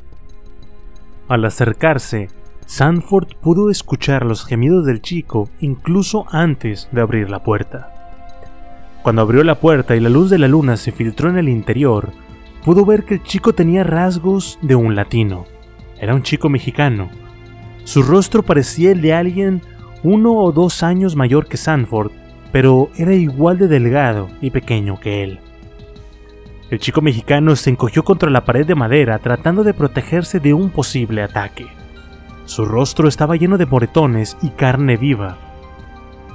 Al 1.29 1.45
acercarse, 1.45 2.29
Sanford 2.67 3.37
pudo 3.41 3.71
escuchar 3.71 4.25
los 4.25 4.45
gemidos 4.45 4.87
del 4.87 5.03
chico 5.03 5.49
incluso 5.61 6.27
antes 6.31 6.89
de 6.93 7.01
abrir 7.01 7.31
la 7.31 7.43
puerta. 7.43 7.93
Cuando 9.03 9.23
abrió 9.23 9.43
la 9.45 9.57
puerta 9.57 9.97
y 9.97 10.01
la 10.01 10.09
luz 10.09 10.31
de 10.31 10.39
la 10.39 10.49
luna 10.49 10.77
se 10.77 10.93
filtró 10.93 11.29
en 11.29 11.39
el 11.39 11.49
interior, 11.49 12.13
pudo 12.65 12.85
ver 12.85 13.05
que 13.05 13.15
el 13.15 13.23
chico 13.23 13.53
tenía 13.53 13.83
rasgos 13.85 14.59
de 14.63 14.75
un 14.75 14.95
latino. 14.95 15.45
Era 16.01 16.15
un 16.15 16.23
chico 16.23 16.49
mexicano. 16.49 17.11
Su 17.85 18.03
rostro 18.03 18.43
parecía 18.43 18.93
el 18.93 19.01
de 19.01 19.13
alguien 19.13 19.63
uno 20.03 20.33
o 20.35 20.53
dos 20.53 20.83
años 20.83 21.17
mayor 21.17 21.47
que 21.47 21.57
Sanford, 21.57 22.13
pero 22.53 22.91
era 22.97 23.15
igual 23.15 23.59
de 23.59 23.69
delgado 23.69 24.29
y 24.41 24.51
pequeño 24.51 25.01
que 25.01 25.25
él. 25.25 25.41
El 26.73 26.79
chico 26.79 27.03
mexicano 27.03 27.55
se 27.55 27.69
encogió 27.69 28.03
contra 28.03 28.31
la 28.31 28.47
pared 28.47 28.67
de 28.67 28.75
madera 28.75 29.19
tratando 29.19 29.63
de 29.63 29.75
protegerse 29.75 30.41
de 30.41 30.55
un 30.55 30.71
posible 30.71 31.23
ataque. 31.23 31.67
Su 32.47 32.65
rostro 32.65 33.09
estaba 33.09 33.37
lleno 33.37 33.59
de 33.59 33.67
moretones 33.67 34.39
y 34.41 34.49
carne 34.49 34.97
viva. 34.97 35.37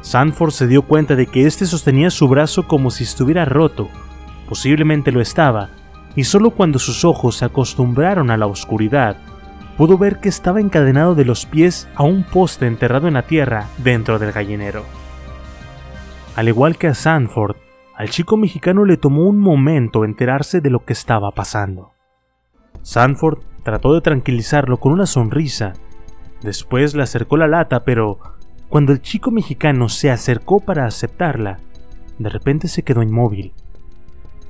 Sanford 0.01 0.51
se 0.51 0.67
dio 0.67 0.83
cuenta 0.83 1.15
de 1.15 1.25
que 1.25 1.47
éste 1.47 1.65
sostenía 1.65 2.11
su 2.11 2.27
brazo 2.27 2.67
como 2.67 2.91
si 2.91 3.03
estuviera 3.03 3.45
roto. 3.45 3.89
Posiblemente 4.47 5.11
lo 5.11 5.21
estaba, 5.21 5.71
y 6.15 6.25
solo 6.25 6.51
cuando 6.51 6.77
sus 6.77 7.03
ojos 7.03 7.37
se 7.37 7.45
acostumbraron 7.45 8.29
a 8.29 8.37
la 8.37 8.45
oscuridad, 8.45 9.17
pudo 9.75 9.97
ver 9.97 10.19
que 10.19 10.29
estaba 10.29 10.61
encadenado 10.61 11.15
de 11.15 11.25
los 11.25 11.47
pies 11.47 11.89
a 11.95 12.03
un 12.03 12.21
poste 12.21 12.67
enterrado 12.67 13.07
en 13.07 13.15
la 13.15 13.23
tierra 13.23 13.69
dentro 13.79 14.19
del 14.19 14.33
gallinero. 14.33 14.83
Al 16.35 16.47
igual 16.47 16.77
que 16.77 16.89
a 16.89 16.93
Sanford, 16.93 17.55
al 17.97 18.11
chico 18.11 18.37
mexicano 18.37 18.85
le 18.85 18.95
tomó 18.95 19.23
un 19.23 19.39
momento 19.39 20.05
enterarse 20.05 20.61
de 20.61 20.69
lo 20.69 20.85
que 20.85 20.93
estaba 20.93 21.31
pasando. 21.31 21.93
Sanford 22.83 23.39
trató 23.63 23.95
de 23.95 24.01
tranquilizarlo 24.01 24.77
con 24.77 24.91
una 24.91 25.07
sonrisa. 25.07 25.73
Después 26.43 26.93
le 26.93 27.01
acercó 27.01 27.37
la 27.37 27.47
lata, 27.47 27.83
pero 27.83 28.19
cuando 28.69 28.91
el 28.91 29.01
chico 29.01 29.31
mexicano 29.31 29.89
se 29.89 30.11
acercó 30.11 30.59
para 30.59 30.85
aceptarla, 30.85 31.57
de 32.19 32.29
repente 32.29 32.67
se 32.67 32.83
quedó 32.83 33.01
inmóvil. 33.01 33.53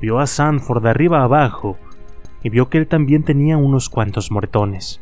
Vio 0.02 0.20
a 0.20 0.28
Sanford 0.28 0.84
de 0.84 0.89
arriba 0.89 1.24
abajo 1.24 1.78
y 2.43 2.50
vio 2.50 2.70
que 2.70 2.80
él 2.80 2.88
también 2.88 3.24
tenía 3.24 3.56
unos 3.56 3.88
cuantos 3.88 4.30
moretones. 4.30 5.00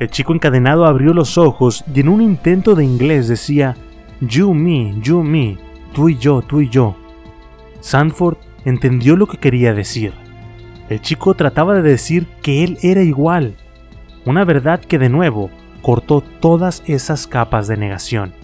El 0.00 0.08
chico 0.08 0.32
encadenado 0.32 0.86
abrió 0.86 1.12
los 1.12 1.36
ojos 1.36 1.84
y 1.94 2.00
en 2.00 2.08
un 2.08 2.22
intento 2.22 2.74
de 2.74 2.84
inglés 2.84 3.28
decía, 3.28 3.76
You, 4.22 4.54
me, 4.54 4.98
you, 5.02 5.22
me, 5.22 5.58
tú 5.94 6.10
y 6.10 6.18
yo, 6.18 6.42
tú 6.42 6.60
y 6.60 6.68
yo. 6.68 6.96
Sanford 7.80 8.36
entendió 8.66 9.16
lo 9.16 9.26
que 9.26 9.38
quería 9.38 9.72
decir. 9.72 10.12
El 10.90 11.00
chico 11.00 11.32
trataba 11.32 11.74
de 11.74 11.82
decir 11.82 12.26
que 12.42 12.62
él 12.64 12.76
era 12.82 13.02
igual, 13.02 13.56
una 14.26 14.44
verdad 14.44 14.80
que 14.80 14.98
de 14.98 15.08
nuevo 15.08 15.50
cortó 15.80 16.20
todas 16.20 16.82
esas 16.86 17.26
capas 17.26 17.68
de 17.68 17.78
negación. 17.78 18.34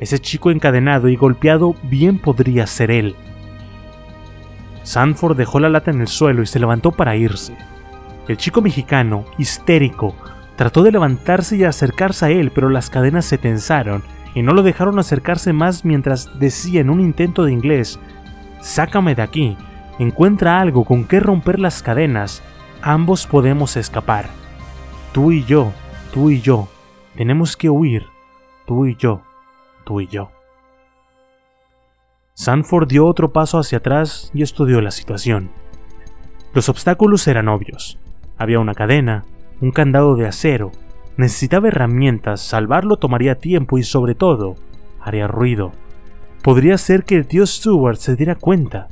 Ese 0.00 0.18
chico 0.18 0.50
encadenado 0.50 1.08
y 1.08 1.16
golpeado 1.16 1.74
bien 1.82 2.18
podría 2.18 2.66
ser 2.66 2.90
él. 2.90 3.16
Sanford 4.84 5.36
dejó 5.36 5.60
la 5.60 5.68
lata 5.68 5.90
en 5.90 6.00
el 6.00 6.08
suelo 6.08 6.42
y 6.42 6.46
se 6.46 6.60
levantó 6.60 6.92
para 6.92 7.16
irse. 7.16 7.56
El 8.28 8.36
chico 8.36 8.62
mexicano, 8.62 9.24
histérico, 9.36 10.14
trató 10.56 10.82
de 10.82 10.92
levantarse 10.92 11.56
y 11.56 11.64
acercarse 11.64 12.26
a 12.26 12.30
él, 12.30 12.52
pero 12.54 12.68
las 12.68 12.88
cadenas 12.88 13.24
se 13.24 13.38
tensaron 13.38 14.02
y 14.34 14.42
no 14.42 14.52
lo 14.52 14.62
dejaron 14.62 14.98
acercarse 14.98 15.52
más 15.52 15.84
mientras 15.84 16.38
decía 16.38 16.80
en 16.80 16.90
un 16.90 17.00
intento 17.00 17.44
de 17.44 17.52
inglés, 17.52 17.98
Sácame 18.60 19.14
de 19.14 19.22
aquí, 19.22 19.56
encuentra 19.98 20.60
algo 20.60 20.84
con 20.84 21.04
que 21.04 21.20
romper 21.20 21.58
las 21.58 21.82
cadenas, 21.82 22.42
ambos 22.82 23.26
podemos 23.26 23.76
escapar. 23.76 24.26
Tú 25.12 25.32
y 25.32 25.44
yo, 25.44 25.72
tú 26.12 26.30
y 26.30 26.40
yo, 26.40 26.68
tenemos 27.16 27.56
que 27.56 27.70
huir, 27.70 28.06
tú 28.66 28.86
y 28.86 28.96
yo, 28.96 29.22
tú 29.84 30.00
y 30.00 30.06
yo. 30.08 30.30
Sanford 32.34 32.88
dio 32.88 33.06
otro 33.06 33.32
paso 33.32 33.58
hacia 33.58 33.78
atrás 33.78 34.30
y 34.32 34.42
estudió 34.42 34.80
la 34.80 34.92
situación. 34.92 35.50
Los 36.54 36.68
obstáculos 36.68 37.26
eran 37.26 37.48
obvios. 37.48 37.98
Había 38.36 38.60
una 38.60 38.74
cadena, 38.74 39.24
un 39.60 39.72
candado 39.72 40.14
de 40.14 40.26
acero, 40.26 40.70
necesitaba 41.18 41.68
herramientas, 41.68 42.40
salvarlo 42.40 42.96
tomaría 42.96 43.34
tiempo 43.34 43.76
y 43.76 43.82
sobre 43.82 44.14
todo, 44.14 44.54
haría 45.00 45.26
ruido. 45.26 45.72
Podría 46.42 46.78
ser 46.78 47.04
que 47.04 47.16
el 47.16 47.26
tío 47.26 47.44
Stewart 47.44 47.98
se 47.98 48.14
diera 48.14 48.36
cuenta. 48.36 48.86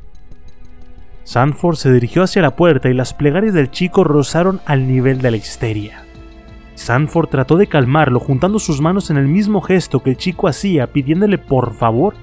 Sanford 1.22 1.76
se 1.76 1.92
dirigió 1.92 2.24
hacia 2.24 2.42
la 2.42 2.56
puerta 2.56 2.90
y 2.90 2.94
las 2.94 3.14
plegarias 3.14 3.54
del 3.54 3.70
chico 3.70 4.02
rozaron 4.02 4.60
al 4.66 4.88
nivel 4.88 5.22
de 5.22 5.30
la 5.30 5.36
histeria. 5.36 6.02
Sanford 6.74 7.28
trató 7.28 7.56
de 7.56 7.68
calmarlo 7.68 8.18
juntando 8.18 8.58
sus 8.58 8.80
manos 8.80 9.08
en 9.10 9.16
el 9.16 9.28
mismo 9.28 9.60
gesto 9.60 10.02
que 10.02 10.10
el 10.10 10.16
chico 10.16 10.48
hacía 10.48 10.88
pidiéndole 10.88 11.38
por 11.38 11.74
favor 11.74 12.14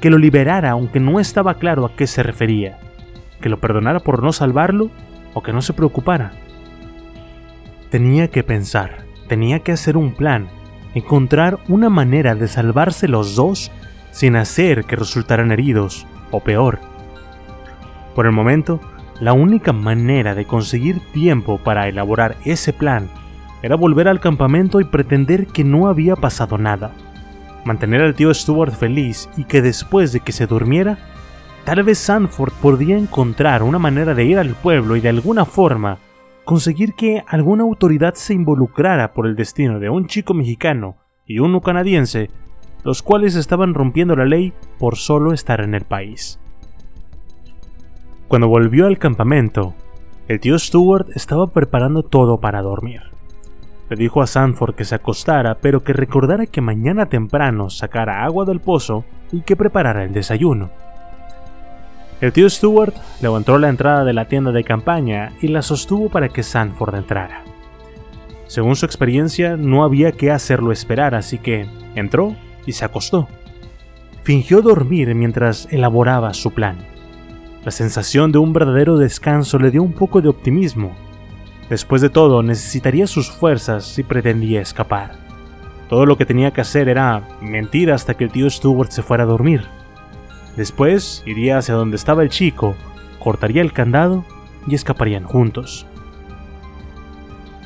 que 0.00 0.10
lo 0.10 0.16
liberara 0.16 0.70
aunque 0.70 1.00
no 1.00 1.20
estaba 1.20 1.54
claro 1.54 1.84
a 1.84 1.94
qué 1.94 2.06
se 2.06 2.22
refería, 2.22 2.78
que 3.42 3.50
lo 3.50 3.60
perdonara 3.60 4.00
por 4.00 4.22
no 4.22 4.32
salvarlo 4.32 4.90
o 5.34 5.42
que 5.42 5.52
no 5.52 5.60
se 5.60 5.74
preocupara. 5.74 6.32
Tenía 7.90 8.28
que 8.28 8.42
pensar, 8.42 9.09
tenía 9.30 9.60
que 9.60 9.72
hacer 9.72 9.96
un 9.96 10.12
plan, 10.12 10.48
encontrar 10.92 11.60
una 11.68 11.88
manera 11.88 12.34
de 12.34 12.48
salvarse 12.48 13.08
los 13.08 13.34
dos 13.36 13.70
sin 14.10 14.36
hacer 14.36 14.84
que 14.84 14.96
resultaran 14.96 15.52
heridos, 15.52 16.06
o 16.30 16.40
peor. 16.40 16.80
Por 18.14 18.26
el 18.26 18.32
momento, 18.32 18.80
la 19.20 19.32
única 19.32 19.72
manera 19.72 20.34
de 20.34 20.44
conseguir 20.44 21.00
tiempo 21.12 21.58
para 21.58 21.88
elaborar 21.88 22.36
ese 22.44 22.72
plan 22.72 23.08
era 23.62 23.76
volver 23.76 24.08
al 24.08 24.20
campamento 24.20 24.80
y 24.80 24.84
pretender 24.84 25.46
que 25.46 25.64
no 25.64 25.86
había 25.86 26.16
pasado 26.16 26.58
nada 26.58 26.90
mantener 27.64 28.02
al 28.02 28.14
tío 28.14 28.32
Stuart 28.32 28.72
feliz 28.72 29.28
y 29.36 29.44
que 29.44 29.62
después 29.62 30.12
de 30.12 30.20
que 30.20 30.32
se 30.32 30.46
durmiera, 30.46 30.98
tal 31.64 31.82
vez 31.82 31.98
Sanford 31.98 32.52
podría 32.54 32.96
encontrar 32.96 33.62
una 33.62 33.78
manera 33.78 34.14
de 34.14 34.24
ir 34.24 34.38
al 34.38 34.54
pueblo 34.54 34.96
y 34.96 35.00
de 35.00 35.10
alguna 35.10 35.44
forma 35.44 35.98
conseguir 36.44 36.94
que 36.94 37.22
alguna 37.26 37.64
autoridad 37.64 38.14
se 38.14 38.34
involucrara 38.34 39.12
por 39.12 39.26
el 39.26 39.36
destino 39.36 39.78
de 39.78 39.90
un 39.90 40.06
chico 40.06 40.34
mexicano 40.34 40.96
y 41.26 41.38
uno 41.38 41.60
canadiense, 41.60 42.30
los 42.84 43.02
cuales 43.02 43.36
estaban 43.36 43.74
rompiendo 43.74 44.16
la 44.16 44.24
ley 44.24 44.52
por 44.78 44.96
solo 44.96 45.32
estar 45.32 45.60
en 45.60 45.74
el 45.74 45.84
país. 45.84 46.40
Cuando 48.28 48.48
volvió 48.48 48.86
al 48.86 48.98
campamento, 48.98 49.74
el 50.28 50.40
tío 50.40 50.58
Stuart 50.58 51.08
estaba 51.14 51.48
preparando 51.48 52.02
todo 52.02 52.38
para 52.38 52.62
dormir. 52.62 53.02
Le 53.88 53.96
dijo 53.96 54.22
a 54.22 54.28
Sanford 54.28 54.76
que 54.76 54.84
se 54.84 54.94
acostara, 54.94 55.56
pero 55.56 55.82
que 55.82 55.92
recordara 55.92 56.46
que 56.46 56.60
mañana 56.60 57.06
temprano 57.06 57.70
sacara 57.70 58.24
agua 58.24 58.44
del 58.44 58.60
pozo 58.60 59.04
y 59.32 59.40
que 59.40 59.56
preparara 59.56 60.04
el 60.04 60.12
desayuno. 60.12 60.70
El 62.20 62.32
tío 62.32 62.48
Stewart 62.50 62.94
levantó 63.22 63.58
la 63.58 63.68
entrada 63.68 64.04
de 64.04 64.12
la 64.12 64.26
tienda 64.26 64.52
de 64.52 64.64
campaña 64.64 65.32
y 65.40 65.48
la 65.48 65.62
sostuvo 65.62 66.08
para 66.08 66.28
que 66.28 66.42
Sanford 66.42 66.94
entrara. 66.94 67.44
Según 68.46 68.76
su 68.76 68.84
experiencia, 68.84 69.56
no 69.56 69.84
había 69.84 70.12
que 70.12 70.30
hacerlo 70.30 70.72
esperar, 70.72 71.14
así 71.14 71.38
que 71.38 71.66
entró 71.94 72.36
y 72.66 72.72
se 72.72 72.84
acostó. 72.84 73.28
Fingió 74.22 74.60
dormir 74.60 75.14
mientras 75.14 75.66
elaboraba 75.70 76.34
su 76.34 76.52
plan. 76.52 76.76
La 77.64 77.70
sensación 77.70 78.32
de 78.32 78.38
un 78.38 78.52
verdadero 78.52 78.98
descanso 78.98 79.58
le 79.58 79.70
dio 79.70 79.82
un 79.82 79.92
poco 79.92 80.20
de 80.20 80.28
optimismo 80.28 80.94
Después 81.70 82.02
de 82.02 82.10
todo, 82.10 82.42
necesitaría 82.42 83.06
sus 83.06 83.30
fuerzas 83.30 83.84
si 83.84 84.02
pretendía 84.02 84.60
escapar. 84.60 85.12
Todo 85.88 86.04
lo 86.04 86.18
que 86.18 86.26
tenía 86.26 86.50
que 86.50 86.60
hacer 86.60 86.88
era 86.88 87.22
mentir 87.40 87.92
hasta 87.92 88.14
que 88.14 88.24
el 88.24 88.32
tío 88.32 88.50
Stuart 88.50 88.90
se 88.90 89.04
fuera 89.04 89.22
a 89.22 89.28
dormir. 89.28 89.62
Después 90.60 91.22
iría 91.24 91.56
hacia 91.56 91.74
donde 91.74 91.96
estaba 91.96 92.22
el 92.22 92.28
chico, 92.28 92.76
cortaría 93.18 93.62
el 93.62 93.72
candado 93.72 94.26
y 94.66 94.74
escaparían 94.74 95.24
juntos. 95.24 95.86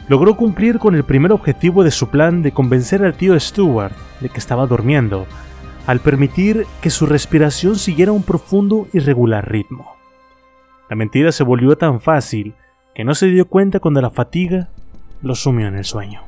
Logró 0.07 0.36
cumplir 0.36 0.78
con 0.78 0.95
el 0.95 1.03
primer 1.03 1.32
objetivo 1.32 1.82
de 1.82 1.90
su 1.90 2.09
plan 2.11 2.40
de 2.45 2.53
convencer 2.53 3.05
al 3.05 3.16
tío 3.16 3.34
Stuart 3.40 3.97
de 4.20 4.28
que 4.28 4.38
estaba 4.38 4.68
durmiendo, 4.68 5.26
al 5.88 5.99
permitir 5.99 6.68
que 6.80 6.90
su 6.90 7.07
respiración 7.07 7.74
siguiera 7.80 8.12
un 8.12 8.22
profundo 8.22 8.86
y 8.92 9.01
regular 9.01 9.51
ritmo. 9.51 9.97
La 10.88 10.95
mentira 10.95 11.32
se 11.32 11.42
volvió 11.42 11.76
tan 11.76 12.01
fácil 12.01 12.55
que 12.95 13.03
no 13.03 13.16
se 13.16 13.26
dio 13.26 13.49
cuenta 13.49 13.80
cuando 13.80 14.03
la 14.03 14.11
fatiga 14.11 14.68
lo 15.20 15.34
sumió 15.34 15.66
en 15.66 15.74
el 15.74 15.84
sueño. 15.84 16.20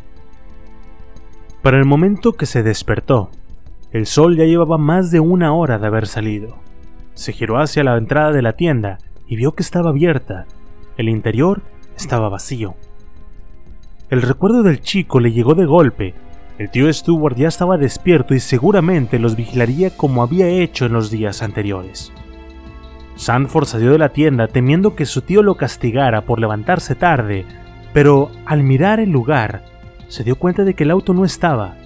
Para 1.62 1.78
el 1.78 1.84
momento 1.84 2.32
que 2.32 2.46
se 2.46 2.64
despertó, 2.64 3.30
el 3.96 4.04
sol 4.04 4.36
ya 4.36 4.44
llevaba 4.44 4.76
más 4.76 5.10
de 5.10 5.20
una 5.20 5.54
hora 5.54 5.78
de 5.78 5.86
haber 5.86 6.06
salido. 6.06 6.58
Se 7.14 7.32
giró 7.32 7.58
hacia 7.58 7.82
la 7.82 7.96
entrada 7.96 8.30
de 8.30 8.42
la 8.42 8.52
tienda 8.52 8.98
y 9.26 9.36
vio 9.36 9.54
que 9.54 9.62
estaba 9.62 9.88
abierta. 9.88 10.44
El 10.98 11.08
interior 11.08 11.62
estaba 11.96 12.28
vacío. 12.28 12.74
El 14.10 14.20
recuerdo 14.20 14.62
del 14.62 14.82
chico 14.82 15.18
le 15.18 15.32
llegó 15.32 15.54
de 15.54 15.64
golpe. 15.64 16.14
El 16.58 16.70
tío 16.70 16.92
Stewart 16.92 17.36
ya 17.36 17.48
estaba 17.48 17.78
despierto 17.78 18.34
y 18.34 18.40
seguramente 18.40 19.18
los 19.18 19.34
vigilaría 19.34 19.96
como 19.96 20.22
había 20.22 20.46
hecho 20.46 20.84
en 20.84 20.92
los 20.92 21.10
días 21.10 21.40
anteriores. 21.42 22.12
Sanford 23.14 23.64
salió 23.64 23.92
de 23.92 23.98
la 23.98 24.10
tienda 24.10 24.46
temiendo 24.46 24.94
que 24.94 25.06
su 25.06 25.22
tío 25.22 25.42
lo 25.42 25.54
castigara 25.54 26.26
por 26.26 26.38
levantarse 26.38 26.96
tarde, 26.96 27.46
pero 27.94 28.30
al 28.44 28.62
mirar 28.62 29.00
el 29.00 29.08
lugar, 29.08 29.64
se 30.08 30.22
dio 30.22 30.36
cuenta 30.36 30.64
de 30.64 30.74
que 30.74 30.84
el 30.84 30.90
auto 30.90 31.14
no 31.14 31.24
estaba. 31.24 31.76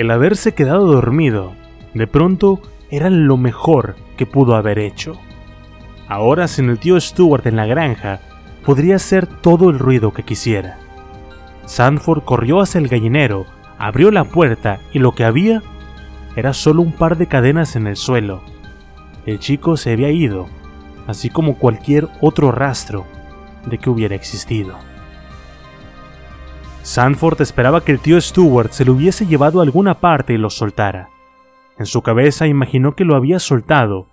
El 0.00 0.10
haberse 0.10 0.54
quedado 0.54 0.86
dormido, 0.86 1.52
de 1.92 2.06
pronto, 2.06 2.62
era 2.90 3.10
lo 3.10 3.36
mejor 3.36 3.96
que 4.16 4.24
pudo 4.24 4.54
haber 4.54 4.78
hecho. 4.78 5.20
Ahora, 6.08 6.48
sin 6.48 6.70
el 6.70 6.78
tío 6.78 6.98
Stuart 6.98 7.46
en 7.46 7.56
la 7.56 7.66
granja, 7.66 8.20
podría 8.64 8.96
hacer 8.96 9.26
todo 9.26 9.68
el 9.68 9.78
ruido 9.78 10.14
que 10.14 10.22
quisiera. 10.22 10.78
Sanford 11.66 12.22
corrió 12.22 12.62
hacia 12.62 12.78
el 12.78 12.88
gallinero, 12.88 13.44
abrió 13.76 14.10
la 14.10 14.24
puerta 14.24 14.80
y 14.90 15.00
lo 15.00 15.12
que 15.12 15.24
había 15.24 15.62
era 16.34 16.54
solo 16.54 16.80
un 16.80 16.92
par 16.92 17.18
de 17.18 17.26
cadenas 17.26 17.76
en 17.76 17.86
el 17.86 17.96
suelo 17.96 18.40
el 19.26 19.38
chico 19.38 19.76
se 19.76 19.92
había 19.92 20.10
ido, 20.10 20.48
así 21.06 21.28
como 21.28 21.58
cualquier 21.58 22.08
otro 22.22 22.52
rastro 22.52 23.04
de 23.66 23.76
que 23.76 23.90
hubiera 23.90 24.14
existido. 24.14 24.78
Sanford 26.82 27.40
esperaba 27.42 27.84
que 27.84 27.92
el 27.92 28.00
tío 28.00 28.20
Stewart 28.20 28.70
se 28.70 28.84
lo 28.84 28.94
hubiese 28.94 29.26
llevado 29.26 29.60
a 29.60 29.62
alguna 29.62 30.00
parte 30.00 30.32
y 30.32 30.38
lo 30.38 30.50
soltara. 30.50 31.10
En 31.78 31.86
su 31.86 32.02
cabeza 32.02 32.46
imaginó 32.46 32.94
que 32.94 33.04
lo 33.04 33.16
había 33.16 33.38
soltado, 33.38 34.06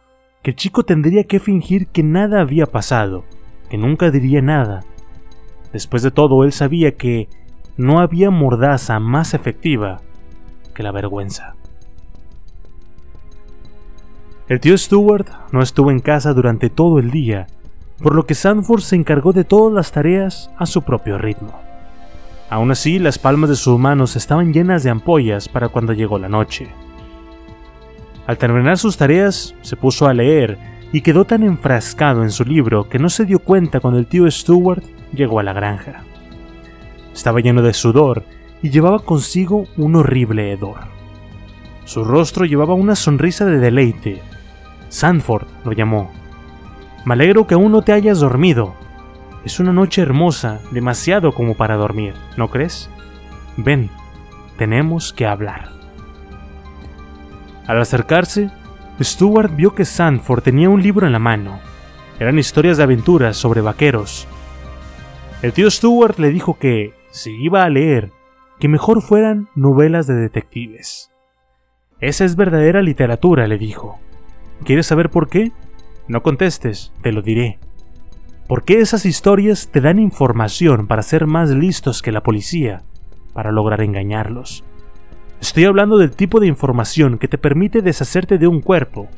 que 0.43 0.51
el 0.51 0.57
chico 0.57 0.84
tendría 0.84 1.24
que 1.24 1.39
fingir 1.39 1.88
que 1.88 2.03
nada 2.03 2.41
había 2.41 2.65
pasado, 2.65 3.24
que 3.70 3.78
nunca 3.78 4.11
diría 4.11 4.41
nada. 4.41 4.84
Después 5.72 6.03
de 6.03 6.11
todo, 6.11 6.43
él 6.43 6.51
sabía 6.51 6.95
que 6.95 7.30
no 7.78 7.99
había 7.99 8.32
mordaza 8.32 8.99
más 8.99 9.34
efectiva 9.34 10.01
que 10.74 10.84
la 10.84 10.91
vergüenza. 10.91 11.55
El 14.47 14.59
tío 14.59 14.78
Stewart 14.78 15.28
no 15.51 15.61
estuvo 15.61 15.91
en 15.91 15.99
casa 15.99 16.34
durante 16.34 16.70
todo 16.70 16.99
el 16.99 17.11
día, 17.11 17.47
por 18.01 18.15
lo 18.15 18.26
que 18.26 18.36
Sanford 18.36 18.82
se 18.82 18.95
encargó 18.95 19.34
de 19.34 19.43
todas 19.43 19.74
las 19.74 19.91
tareas 19.91 20.51
a 20.57 20.65
su 20.65 20.84
propio 20.84 21.18
ritmo. 21.18 21.66
Aún 22.50 22.72
así, 22.72 22.98
las 22.98 23.20
palmas 23.20 23.50
de 23.50 23.56
sus 23.56 23.78
manos 23.78 24.16
estaban 24.16 24.54
llenas 24.54 24.84
de 24.84 24.89
ampollas 24.89 25.50
para 25.50 25.70
cuando 25.70 25.93
llegó 25.93 26.18
la 26.18 26.30
noche. 26.30 26.68
Al 28.26 28.38
terminar 28.38 28.78
sus 28.78 28.98
tareas, 28.98 29.56
se 29.62 29.76
puso 29.76 30.08
a 30.08 30.14
leer 30.14 30.58
y 30.91 31.02
quedó 31.02 31.26
tan 31.26 31.43
enfrascado 31.43 32.24
en 32.24 32.32
su 32.32 32.45
libro 32.45 32.88
que 32.88 33.00
no 33.00 33.10
se 33.10 33.26
dio 33.26 33.39
cuenta 33.39 33.80
cuando 33.80 34.00
el 34.00 34.08
tío 34.08 34.30
Stewart 34.30 34.84
llegó 35.14 35.39
a 35.39 35.43
la 35.43 35.54
granja. 35.54 36.04
Estaba 37.14 37.39
lleno 37.39 37.62
de 37.62 37.74
sudor 37.74 38.24
y 38.62 38.70
llevaba 38.70 39.00
consigo 39.00 39.66
un 39.76 39.95
horrible 39.95 40.52
hedor. 40.52 40.80
Su 41.86 42.04
rostro 42.04 42.45
llevaba 42.45 42.74
una 42.74 42.95
sonrisa 42.95 43.45
de 43.45 43.60
deleite. 43.60 44.22
Sanford 44.89 45.48
lo 45.66 45.72
llamó. 45.72 46.12
Me 47.06 47.14
alegro 47.14 47.48
que 47.48 47.56
aún 47.56 47.72
no 47.72 47.82
te 47.82 47.93
hayas 47.93 48.20
dormido. 48.20 48.76
Es 49.48 49.62
una 49.62 49.72
noche 49.72 50.02
hermosa, 50.02 50.60
demasiado 50.72 51.32
como 51.32 51.54
para 51.54 51.78
dormir, 51.78 52.14
¿no 52.36 52.50
crees? 52.50 52.89
Ven, 53.56 53.89
tenemos 54.58 55.14
que 55.14 55.26
hablar. 55.26 55.70
Al 57.66 57.80
acercarse, 57.80 58.52
Stuart 59.02 59.56
vio 59.56 59.74
que 59.74 59.86
Sanford 59.86 60.43
tenía 60.43 60.70
un 60.70 60.84
libro 60.84 61.08
en 61.08 61.14
la 61.14 61.20
mano. 61.20 61.62
Eran 62.20 62.38
historias 62.38 62.76
de 62.76 62.84
aventuras 62.84 63.38
sobre 63.38 63.62
vaqueros. 63.62 64.28
El 65.41 65.54
tío 65.54 65.72
Stuart 65.72 66.20
le 66.20 66.30
dijo 66.30 66.60
que, 66.60 66.93
si 67.12 67.32
iba 67.41 67.64
a 67.64 67.70
leer, 67.70 68.12
que 68.60 68.68
mejor 68.68 69.02
fueran 69.02 69.48
novelas 69.56 70.08
de 70.08 70.16
detectives. 70.16 71.10
Esa 72.02 72.26
es 72.26 72.36
verdadera 72.36 72.82
literatura, 72.82 73.48
le 73.48 73.58
dijo. 73.58 73.98
¿Quieres 74.66 74.88
saber 74.88 75.10
por 75.10 75.30
qué? 75.30 75.54
No 76.10 76.22
contestes, 76.22 76.91
te 77.02 77.14
lo 77.14 77.22
diré. 77.22 77.60
¿Por 78.48 78.64
qué 78.64 78.80
esas 78.80 79.06
historias 79.06 79.68
te 79.74 79.82
dan 79.82 80.00
información 80.00 80.88
para 80.88 81.04
ser 81.04 81.28
más 81.28 81.50
listos 81.50 82.02
que 82.02 82.14
la 82.14 82.24
policía, 82.24 82.82
para 83.34 83.52
lograr 83.52 83.82
engañarlos? 83.82 84.64
Estoy 85.41 85.66
hablando 85.66 85.98
del 85.98 86.12
tipo 86.12 86.39
de 86.39 86.48
información 86.48 87.18
que 87.18 87.28
te 87.28 87.38
permite 87.38 87.82
deshacerte 87.82 88.38
de 88.38 88.48
un 88.48 88.62
cuerpo, 88.62 89.10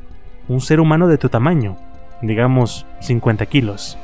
un 0.48 0.62
ser 0.62 0.80
humano 0.80 1.08
de 1.08 1.20
tu 1.20 1.30
tamaño, 1.30 1.78
digamos 2.24 2.88
50 3.02 3.46
kilos. 3.46 4.00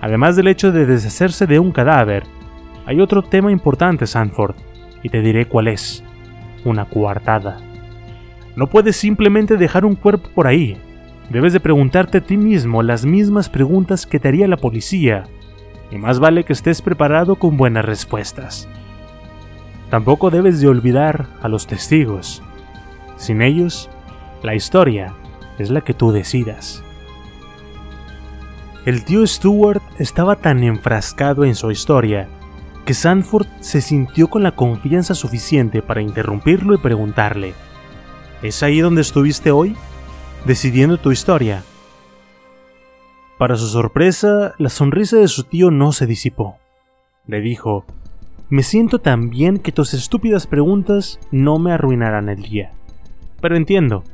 Además 0.00 0.36
del 0.36 0.48
hecho 0.48 0.72
de 0.72 0.86
deshacerse 0.86 1.46
de 1.46 1.58
un 1.58 1.70
cadáver, 1.70 2.24
hay 2.86 3.02
otro 3.02 3.22
tema 3.22 3.52
importante, 3.52 4.06
Sanford, 4.06 4.54
y 5.02 5.10
te 5.10 5.20
diré 5.20 5.48
cuál 5.48 5.68
es. 5.68 6.02
Una 6.64 6.86
coartada. 6.86 7.58
No 8.56 8.68
puedes 8.68 8.96
simplemente 8.96 9.58
dejar 9.58 9.84
un 9.84 9.96
cuerpo 9.96 10.30
por 10.34 10.46
ahí. 10.46 10.78
Debes 11.30 11.52
de 11.52 11.60
preguntarte 11.60 12.18
a 12.18 12.20
ti 12.20 12.36
mismo 12.36 12.82
las 12.82 13.04
mismas 13.04 13.48
preguntas 13.48 14.06
que 14.06 14.20
te 14.20 14.28
haría 14.28 14.46
la 14.46 14.56
policía, 14.56 15.24
y 15.90 15.98
más 15.98 16.18
vale 16.18 16.44
que 16.44 16.52
estés 16.52 16.82
preparado 16.82 17.36
con 17.36 17.56
buenas 17.56 17.84
respuestas. 17.84 18.68
Tampoco 19.90 20.30
debes 20.30 20.60
de 20.60 20.68
olvidar 20.68 21.26
a 21.42 21.48
los 21.48 21.66
testigos. 21.66 22.42
Sin 23.16 23.42
ellos, 23.42 23.88
la 24.42 24.54
historia 24.54 25.14
es 25.58 25.70
la 25.70 25.80
que 25.80 25.94
tú 25.94 26.12
decidas. 26.12 26.82
El 28.84 29.04
tío 29.04 29.26
Stewart 29.26 29.82
estaba 29.98 30.36
tan 30.36 30.62
enfrascado 30.62 31.44
en 31.44 31.56
su 31.56 31.70
historia 31.70 32.28
que 32.84 32.94
Sanford 32.94 33.48
se 33.58 33.80
sintió 33.80 34.28
con 34.28 34.44
la 34.44 34.52
confianza 34.52 35.16
suficiente 35.16 35.82
para 35.82 36.02
interrumpirlo 36.02 36.74
y 36.74 36.78
preguntarle, 36.78 37.54
¿Es 38.42 38.62
ahí 38.62 38.80
donde 38.80 39.00
estuviste 39.00 39.50
hoy? 39.50 39.74
Decidiendo 40.46 40.96
tu 40.96 41.10
historia. 41.10 41.64
Para 43.36 43.56
su 43.56 43.66
sorpresa, 43.66 44.54
la 44.58 44.68
sonrisa 44.68 45.16
de 45.16 45.26
su 45.26 45.42
tío 45.42 45.72
no 45.72 45.90
se 45.90 46.06
disipó. 46.06 46.58
Le 47.26 47.40
dijo, 47.40 47.84
me 48.48 48.62
siento 48.62 49.00
tan 49.00 49.28
bien 49.28 49.58
que 49.58 49.72
tus 49.72 49.92
estúpidas 49.92 50.46
preguntas 50.46 51.18
no 51.32 51.58
me 51.58 51.72
arruinarán 51.72 52.28
el 52.28 52.42
día. 52.42 52.70
Pero 53.40 53.56
entiendo, 53.56 54.04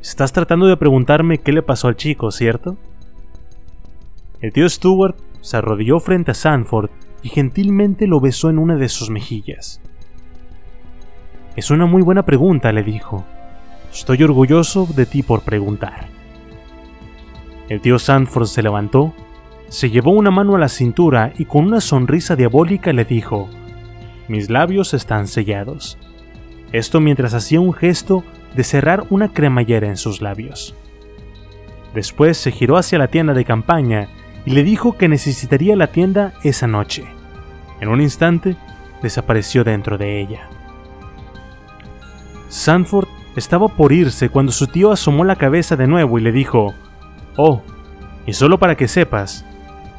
estás 0.00 0.32
tratando 0.32 0.64
de 0.64 0.78
preguntarme 0.78 1.36
qué 1.36 1.52
le 1.52 1.60
pasó 1.60 1.88
al 1.88 1.96
chico, 1.96 2.30
¿cierto? 2.30 2.78
El 4.40 4.50
tío 4.54 4.66
Stewart 4.70 5.16
se 5.42 5.58
arrodilló 5.58 6.00
frente 6.00 6.30
a 6.30 6.34
Sanford 6.34 6.88
y 7.22 7.28
gentilmente 7.28 8.06
lo 8.06 8.18
besó 8.18 8.48
en 8.48 8.58
una 8.58 8.76
de 8.76 8.88
sus 8.88 9.10
mejillas. 9.10 9.82
Es 11.54 11.70
una 11.70 11.84
muy 11.84 12.00
buena 12.00 12.24
pregunta, 12.24 12.72
le 12.72 12.82
dijo. 12.82 13.26
Estoy 13.92 14.22
orgulloso 14.22 14.88
de 14.96 15.04
ti 15.04 15.22
por 15.22 15.42
preguntar. 15.42 16.06
El 17.68 17.80
tío 17.80 17.98
Sanford 17.98 18.46
se 18.46 18.62
levantó, 18.62 19.12
se 19.68 19.90
llevó 19.90 20.12
una 20.12 20.30
mano 20.30 20.56
a 20.56 20.58
la 20.58 20.68
cintura 20.68 21.32
y 21.38 21.44
con 21.44 21.66
una 21.66 21.80
sonrisa 21.80 22.34
diabólica 22.34 22.92
le 22.92 23.04
dijo, 23.04 23.48
mis 24.28 24.48
labios 24.48 24.94
están 24.94 25.28
sellados. 25.28 25.98
Esto 26.72 27.00
mientras 27.00 27.34
hacía 27.34 27.60
un 27.60 27.74
gesto 27.74 28.24
de 28.56 28.64
cerrar 28.64 29.04
una 29.10 29.32
cremallera 29.32 29.88
en 29.88 29.98
sus 29.98 30.22
labios. 30.22 30.74
Después 31.94 32.38
se 32.38 32.50
giró 32.50 32.78
hacia 32.78 32.98
la 32.98 33.08
tienda 33.08 33.34
de 33.34 33.44
campaña 33.44 34.08
y 34.46 34.52
le 34.52 34.64
dijo 34.64 34.96
que 34.96 35.08
necesitaría 35.08 35.76
la 35.76 35.88
tienda 35.88 36.32
esa 36.42 36.66
noche. 36.66 37.04
En 37.80 37.88
un 37.88 38.00
instante, 38.00 38.56
desapareció 39.02 39.64
dentro 39.64 39.98
de 39.98 40.20
ella. 40.20 40.48
Sanford 42.48 43.08
estaba 43.36 43.68
por 43.68 43.92
irse 43.92 44.28
cuando 44.28 44.52
su 44.52 44.66
tío 44.66 44.92
asomó 44.92 45.24
la 45.24 45.36
cabeza 45.36 45.76
de 45.76 45.86
nuevo 45.86 46.18
y 46.18 46.22
le 46.22 46.32
dijo, 46.32 46.74
Oh, 47.36 47.62
y 48.26 48.34
solo 48.34 48.58
para 48.58 48.76
que 48.76 48.88
sepas, 48.88 49.44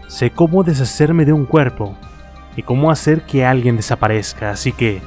sé 0.08 0.30
cómo 0.30 0.64
deshacerme 0.64 1.26
de 1.26 1.34
un 1.34 1.46
cuerpo 1.46 1.98
y 2.56 2.64
cómo 2.64 2.92
hacer 2.92 3.24
que 3.24 3.46
alguien 3.46 3.76
desaparezca. 3.76 4.52
Así 4.52 4.72
que, 4.72 5.02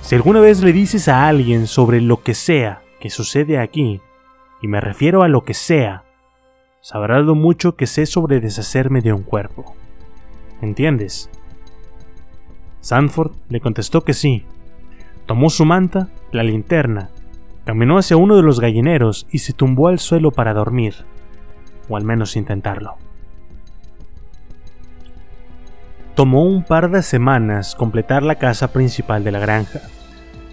si 0.00 0.14
alguna 0.14 0.40
vez 0.40 0.62
le 0.62 0.72
dices 0.72 1.08
a 1.08 1.26
alguien 1.26 1.66
sobre 1.66 2.00
lo 2.00 2.22
que 2.22 2.34
sea 2.34 2.82
que 3.00 3.10
sucede 3.10 3.58
aquí, 3.58 4.00
y 4.62 4.68
me 4.68 4.80
refiero 4.80 5.22
a 5.22 5.28
lo 5.28 5.42
que 5.42 5.54
sea, 5.54 6.04
sabrás 6.80 7.24
lo 7.24 7.34
mucho 7.34 7.76
que 7.76 7.86
sé 7.86 8.06
sobre 8.06 8.40
deshacerme 8.40 9.00
de 9.00 9.12
un 9.12 9.22
cuerpo. 9.22 9.74
¿Entiendes? 10.60 11.30
Sanford 12.80 13.32
le 13.48 13.60
contestó 13.60 14.02
que 14.02 14.12
sí. 14.12 14.44
Tomó 15.26 15.50
su 15.50 15.64
manta, 15.64 16.08
la 16.32 16.42
linterna, 16.42 17.10
caminó 17.70 17.98
hacia 17.98 18.16
uno 18.16 18.34
de 18.34 18.42
los 18.42 18.58
gallineros 18.58 19.28
y 19.30 19.38
se 19.38 19.52
tumbó 19.52 19.86
al 19.86 20.00
suelo 20.00 20.32
para 20.32 20.52
dormir, 20.54 21.06
o 21.88 21.96
al 21.96 22.02
menos 22.02 22.34
intentarlo. 22.34 22.96
Tomó 26.16 26.42
un 26.42 26.64
par 26.64 26.90
de 26.90 27.00
semanas 27.00 27.76
completar 27.76 28.24
la 28.24 28.34
casa 28.34 28.72
principal 28.72 29.22
de 29.22 29.30
la 29.30 29.38
granja, 29.38 29.82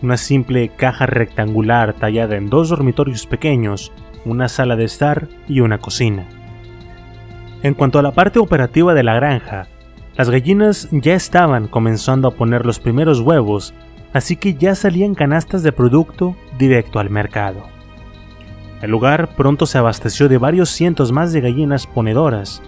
una 0.04 0.16
simple 0.16 0.70
caja 0.70 1.08
rectangular 1.08 1.94
tallada 1.94 2.36
en 2.36 2.52
dos 2.52 2.70
dormitorios 2.70 3.26
pequeños, 3.26 3.92
una 4.24 4.48
sala 4.48 4.76
de 4.76 4.84
estar 4.84 5.28
y 5.48 5.62
una 5.62 5.80
cocina. 5.80 6.28
En 7.64 7.74
cuanto 7.74 7.98
a 7.98 8.04
la 8.04 8.12
parte 8.12 8.38
operativa 8.38 8.94
de 8.94 9.02
la 9.02 9.16
granja, 9.16 9.66
las 10.18 10.30
gallinas 10.30 10.88
ya 10.92 11.16
estaban 11.16 11.68
comenzando 11.68 12.28
a 12.28 12.36
poner 12.36 12.64
los 12.64 12.80
primeros 12.80 13.22
huevos, 13.22 13.74
así 14.18 14.36
que 14.36 14.56
ya 14.56 14.74
salían 14.74 15.14
canastas 15.14 15.62
de 15.62 15.72
producto 15.72 16.36
directo 16.58 17.00
al 17.00 17.10
mercado. 17.10 17.64
El 18.82 18.92
lugar 18.92 19.36
pronto 19.36 19.66
se 19.66 19.78
abasteció 19.78 20.28
de 20.28 20.38
varios 20.38 20.70
cientos 20.70 21.12
más 21.12 21.34
de 21.34 21.42
gallinas 21.42 21.86
ponedoras. 21.86 22.62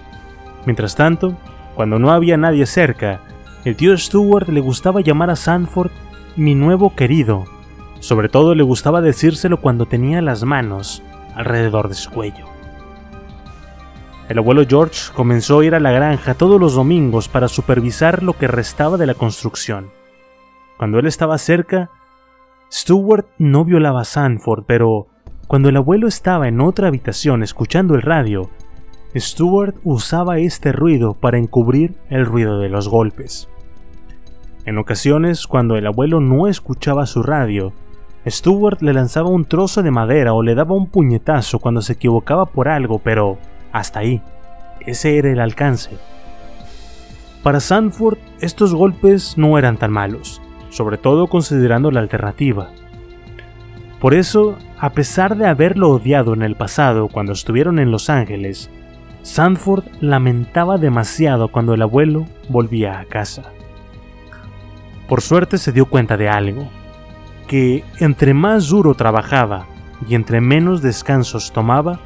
Mientras 0.66 0.96
tanto, 0.96 1.36
cuando 1.76 1.98
no 1.98 2.12
había 2.12 2.38
nadie 2.38 2.66
cerca, 2.66 3.22
el 3.66 3.76
tío 3.76 3.98
Stewart 3.98 4.48
le 4.50 4.60
gustaba 4.60 5.02
llamar 5.02 5.32
a 5.32 5.36
Sanford 5.36 5.92
mi 6.36 6.54
nuevo 6.56 6.96
querido. 6.96 7.46
Sobre 8.00 8.30
todo 8.30 8.54
le 8.54 8.64
gustaba 8.64 9.02
decírselo 9.02 9.60
cuando 9.60 9.86
tenía 9.86 10.22
las 10.22 10.44
manos 10.44 11.04
alrededor 11.36 11.90
de 11.90 11.96
su 11.96 12.12
cuello. 12.12 12.46
El 14.30 14.38
abuelo 14.38 14.64
George 14.68 15.12
comenzó 15.16 15.60
a 15.60 15.66
ir 15.66 15.74
a 15.74 15.80
la 15.80 15.92
granja 15.92 16.36
todos 16.36 16.60
los 16.60 16.76
domingos 16.76 17.28
para 17.28 17.48
supervisar 17.48 18.22
lo 18.22 18.34
que 18.34 18.48
restaba 18.48 18.98
de 18.98 19.08
la 19.08 19.16
construcción. 19.16 19.99
Cuando 20.80 20.98
él 20.98 21.08
estaba 21.08 21.38
cerca, 21.38 21.90
Stewart 22.72 23.26
no 23.38 23.66
violaba 23.66 24.00
a 24.00 24.06
Sanford, 24.06 24.64
pero 24.66 25.08
cuando 25.46 25.68
el 25.68 25.76
abuelo 25.76 26.08
estaba 26.08 26.48
en 26.48 26.62
otra 26.62 26.88
habitación 26.88 27.44
escuchando 27.44 27.96
el 27.96 28.02
radio, 28.02 28.50
Stuart 29.14 29.76
usaba 29.84 30.40
este 30.40 30.72
ruido 30.72 31.16
para 31.16 31.38
encubrir 31.38 31.96
el 32.10 32.26
ruido 32.26 32.60
de 32.60 32.70
los 32.70 32.88
golpes. 32.88 33.50
En 34.64 34.78
ocasiones, 34.78 35.48
cuando 35.48 35.76
el 35.76 35.86
abuelo 35.86 36.22
no 36.22 36.48
escuchaba 36.48 37.06
su 37.08 37.24
radio, 37.24 37.74
Stuart 38.26 38.82
le 38.82 38.94
lanzaba 38.94 39.28
un 39.28 39.44
trozo 39.44 39.84
de 39.84 39.92
madera 39.92 40.32
o 40.32 40.44
le 40.44 40.56
daba 40.56 40.76
un 40.76 40.88
puñetazo 40.88 41.60
cuando 41.60 41.82
se 41.82 41.92
equivocaba 41.92 42.46
por 42.46 42.70
algo, 42.70 43.00
pero 43.00 43.38
hasta 43.74 44.00
ahí. 44.00 44.22
Ese 44.80 45.18
era 45.18 45.30
el 45.30 45.42
alcance. 45.42 45.90
Para 47.44 47.60
Sanford, 47.60 48.18
estos 48.40 48.74
golpes 48.74 49.38
no 49.38 49.58
eran 49.58 49.76
tan 49.76 49.92
malos, 49.92 50.42
sobre 50.70 50.98
todo 50.98 51.28
considerando 51.28 51.92
la 51.92 52.00
alternativa. 52.00 52.70
Por 54.00 54.14
eso, 54.14 54.58
a 54.78 54.92
pesar 54.92 55.36
de 55.36 55.48
haberlo 55.48 55.90
odiado 55.90 56.34
en 56.34 56.42
el 56.42 56.56
pasado 56.56 57.10
cuando 57.10 57.34
estuvieron 57.34 57.80
en 57.80 57.92
Los 57.92 58.10
Ángeles, 58.10 58.70
Sanford 59.24 59.84
lamentaba 60.00 60.78
demasiado 60.78 61.50
cuando 61.50 61.74
el 61.74 61.82
abuelo 61.82 62.26
volvía 62.48 63.00
a 63.00 63.06
casa. 63.06 63.44
Por 65.10 65.22
suerte 65.22 65.58
se 65.58 65.72
dio 65.72 65.88
cuenta 65.88 66.18
de 66.18 66.30
algo, 66.30 66.70
que 67.48 67.84
entre 68.00 68.34
más 68.34 68.70
duro 68.70 68.94
trabajaba 68.94 69.68
y 70.08 70.16
entre 70.16 70.40
menos 70.40 70.82
descansos 70.82 71.52
tomaba, 71.52 72.00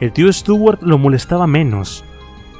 el 0.00 0.12
tío 0.12 0.32
Stewart 0.32 0.82
lo 0.82 0.98
molestaba 0.98 1.46
menos. 1.46 2.04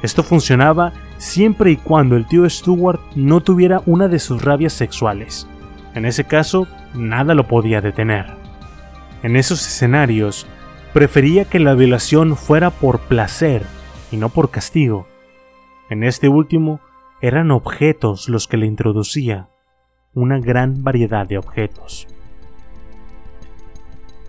Esto 0.01 0.23
funcionaba 0.23 0.93
siempre 1.17 1.71
y 1.71 1.77
cuando 1.77 2.15
el 2.15 2.25
tío 2.27 2.49
Stewart 2.49 2.99
no 3.15 3.41
tuviera 3.41 3.81
una 3.85 4.07
de 4.07 4.19
sus 4.19 4.43
rabias 4.43 4.73
sexuales. 4.73 5.47
En 5.93 6.05
ese 6.05 6.25
caso, 6.25 6.67
nada 6.93 7.33
lo 7.33 7.47
podía 7.47 7.81
detener. 7.81 8.27
En 9.23 9.35
esos 9.35 9.65
escenarios, 9.65 10.45
prefería 10.93 11.45
que 11.45 11.59
la 11.59 11.73
violación 11.73 12.35
fuera 12.35 12.69
por 12.69 12.99
placer 12.99 13.63
y 14.11 14.17
no 14.17 14.29
por 14.29 14.51
castigo. 14.51 15.07
En 15.89 16.03
este 16.03 16.29
último, 16.29 16.79
eran 17.21 17.51
objetos 17.51 18.29
los 18.29 18.47
que 18.47 18.57
le 18.57 18.67
introducía, 18.67 19.49
una 20.13 20.39
gran 20.39 20.83
variedad 20.83 21.27
de 21.27 21.37
objetos. 21.37 22.07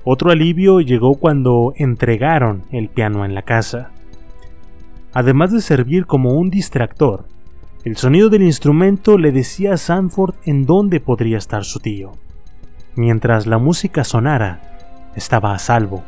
Otro 0.04 0.30
alivio 0.30 0.80
llegó 0.80 1.16
cuando 1.16 1.74
entregaron 1.76 2.64
el 2.70 2.88
piano 2.88 3.26
en 3.26 3.34
la 3.34 3.42
casa. 3.42 3.90
Además 5.12 5.52
de 5.52 5.60
servir 5.60 6.06
como 6.06 6.34
un 6.34 6.50
distractor, 6.50 7.26
el 7.84 7.96
sonido 7.96 8.28
del 8.28 8.42
instrumento 8.42 9.16
le 9.16 9.32
decía 9.32 9.74
a 9.74 9.76
Sanford 9.76 10.34
en 10.44 10.66
dónde 10.66 11.00
podría 11.00 11.38
estar 11.38 11.64
su 11.64 11.80
tío. 11.80 12.12
Mientras 12.94 13.46
la 13.46 13.58
música 13.58 14.04
sonara, 14.04 15.10
estaba 15.14 15.54
a 15.54 15.58
salvo. 15.58 16.02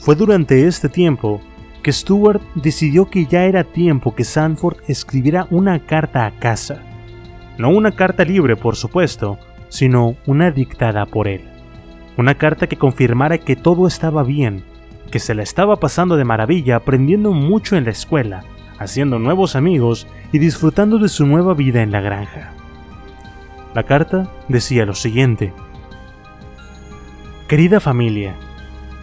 Fue 0.00 0.14
durante 0.14 0.66
este 0.66 0.88
tiempo 0.88 1.40
que 1.82 1.92
Stuart 1.92 2.42
decidió 2.54 3.10
que 3.10 3.26
ya 3.26 3.44
era 3.44 3.64
tiempo 3.64 4.14
que 4.14 4.24
Sanford 4.24 4.76
escribiera 4.86 5.48
una 5.50 5.80
carta 5.80 6.26
a 6.26 6.30
casa. 6.32 6.82
No 7.58 7.70
una 7.70 7.92
carta 7.92 8.24
libre, 8.24 8.54
por 8.54 8.76
supuesto, 8.76 9.38
sino 9.68 10.16
una 10.26 10.50
dictada 10.50 11.06
por 11.06 11.26
él. 11.26 11.42
Una 12.16 12.34
carta 12.34 12.66
que 12.66 12.76
confirmara 12.76 13.38
que 13.38 13.56
todo 13.56 13.86
estaba 13.86 14.22
bien 14.22 14.62
que 15.16 15.20
se 15.20 15.34
la 15.34 15.42
estaba 15.42 15.76
pasando 15.76 16.18
de 16.18 16.26
maravilla 16.26 16.76
aprendiendo 16.76 17.32
mucho 17.32 17.74
en 17.74 17.86
la 17.86 17.90
escuela, 17.90 18.44
haciendo 18.78 19.18
nuevos 19.18 19.56
amigos 19.56 20.06
y 20.30 20.38
disfrutando 20.38 20.98
de 20.98 21.08
su 21.08 21.24
nueva 21.24 21.54
vida 21.54 21.80
en 21.80 21.90
la 21.90 22.02
granja. 22.02 22.52
La 23.74 23.84
carta 23.84 24.28
decía 24.48 24.84
lo 24.84 24.92
siguiente. 24.92 25.54
Querida 27.48 27.80
familia, 27.80 28.34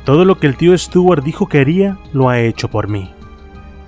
todo 0.05 0.23
lo 0.23 0.37
que 0.37 0.45
el 0.45 0.55
tío 0.55 0.77
Stuart 0.77 1.23
dijo 1.23 1.47
que 1.47 1.61
haría, 1.61 1.97
lo 2.13 2.29
ha 2.29 2.39
hecho 2.39 2.67
por 2.67 2.89
mí. 2.89 3.11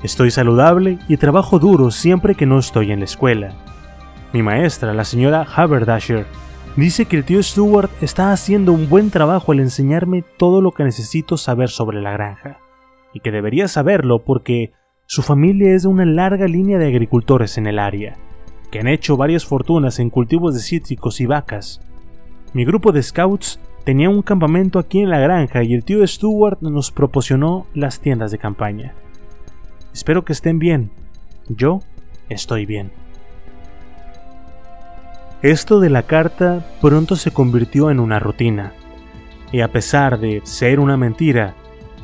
Estoy 0.02 0.32
saludable 0.32 0.98
y 1.08 1.18
trabajo 1.18 1.60
duro 1.60 1.92
siempre 1.92 2.34
que 2.34 2.48
no 2.48 2.58
estoy 2.58 2.92
en 2.92 3.02
la 3.02 3.06
escuela. 3.06 3.52
Mi 4.34 4.42
maestra, 4.42 4.96
la 4.96 5.04
señora 5.04 5.46
Haberdasher, 5.56 6.26
Dice 6.76 7.06
que 7.06 7.16
el 7.16 7.24
tío 7.24 7.42
Stewart 7.42 7.90
está 8.02 8.34
haciendo 8.34 8.74
un 8.74 8.90
buen 8.90 9.10
trabajo 9.10 9.54
al 9.54 9.62
enseñarme 9.62 10.26
todo 10.38 10.60
lo 10.60 10.72
que 10.72 10.84
necesito 10.84 11.38
saber 11.38 11.70
sobre 11.70 12.02
la 12.02 12.12
granja, 12.12 12.60
y 13.14 13.22
que 13.22 13.32
debería 13.32 13.70
saberlo 13.70 14.26
porque 14.26 14.74
su 15.06 15.22
familia 15.22 15.74
es 15.74 15.84
de 15.84 15.88
una 15.88 16.06
larga 16.06 16.48
línea 16.48 16.78
de 16.78 16.88
agricultores 16.88 17.58
en 17.58 17.68
el 17.68 17.80
área, 17.80 18.18
que 18.72 18.80
han 18.80 18.90
hecho 18.90 19.16
varias 19.16 19.46
fortunas 19.46 20.00
en 20.00 20.10
cultivos 20.10 20.54
de 20.54 20.60
cítricos 20.60 21.22
y 21.22 21.26
vacas. 21.26 21.80
Mi 22.54 22.66
grupo 22.66 22.92
de 22.92 23.04
scouts 23.04 23.58
tenía 23.86 24.10
un 24.10 24.22
campamento 24.22 24.78
aquí 24.78 25.00
en 25.00 25.10
la 25.10 25.20
granja 25.20 25.64
y 25.64 25.76
el 25.76 25.86
tío 25.86 26.06
Stewart 26.06 26.58
nos 26.60 26.92
proporcionó 26.92 27.68
las 27.74 28.02
tiendas 28.02 28.32
de 28.32 28.38
campaña. 28.38 28.96
Espero 29.94 30.26
que 30.26 30.34
estén 30.34 30.60
bien. 30.60 30.92
Yo 31.48 31.80
estoy 32.28 32.66
bien. 32.66 33.05
Esto 35.42 35.82
de 35.82 35.90
la 35.90 36.04
carta 36.04 36.66
pronto 36.82 37.18
se 37.18 37.32
convirtió 37.32 37.92
en 37.92 38.00
una 38.00 38.20
rutina, 38.20 38.72
y 39.52 39.60
a 39.60 39.68
pesar 39.68 40.18
de 40.18 40.42
ser 40.46 40.80
una 40.80 40.96
mentira, 40.96 41.56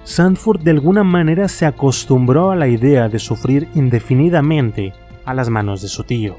Sanford 0.04 0.62
de 0.62 0.72
alguna 0.72 1.04
manera 1.04 1.48
se 1.48 1.66
acostumbró 1.66 2.52
a 2.52 2.58
la 2.58 2.68
idea 2.68 3.08
de 3.08 3.20
sufrir 3.20 3.70
indefinidamente 3.74 4.94
a 5.26 5.34
las 5.34 5.50
manos 5.50 5.82
de 5.82 5.88
su 5.88 6.04
tío. 6.04 6.38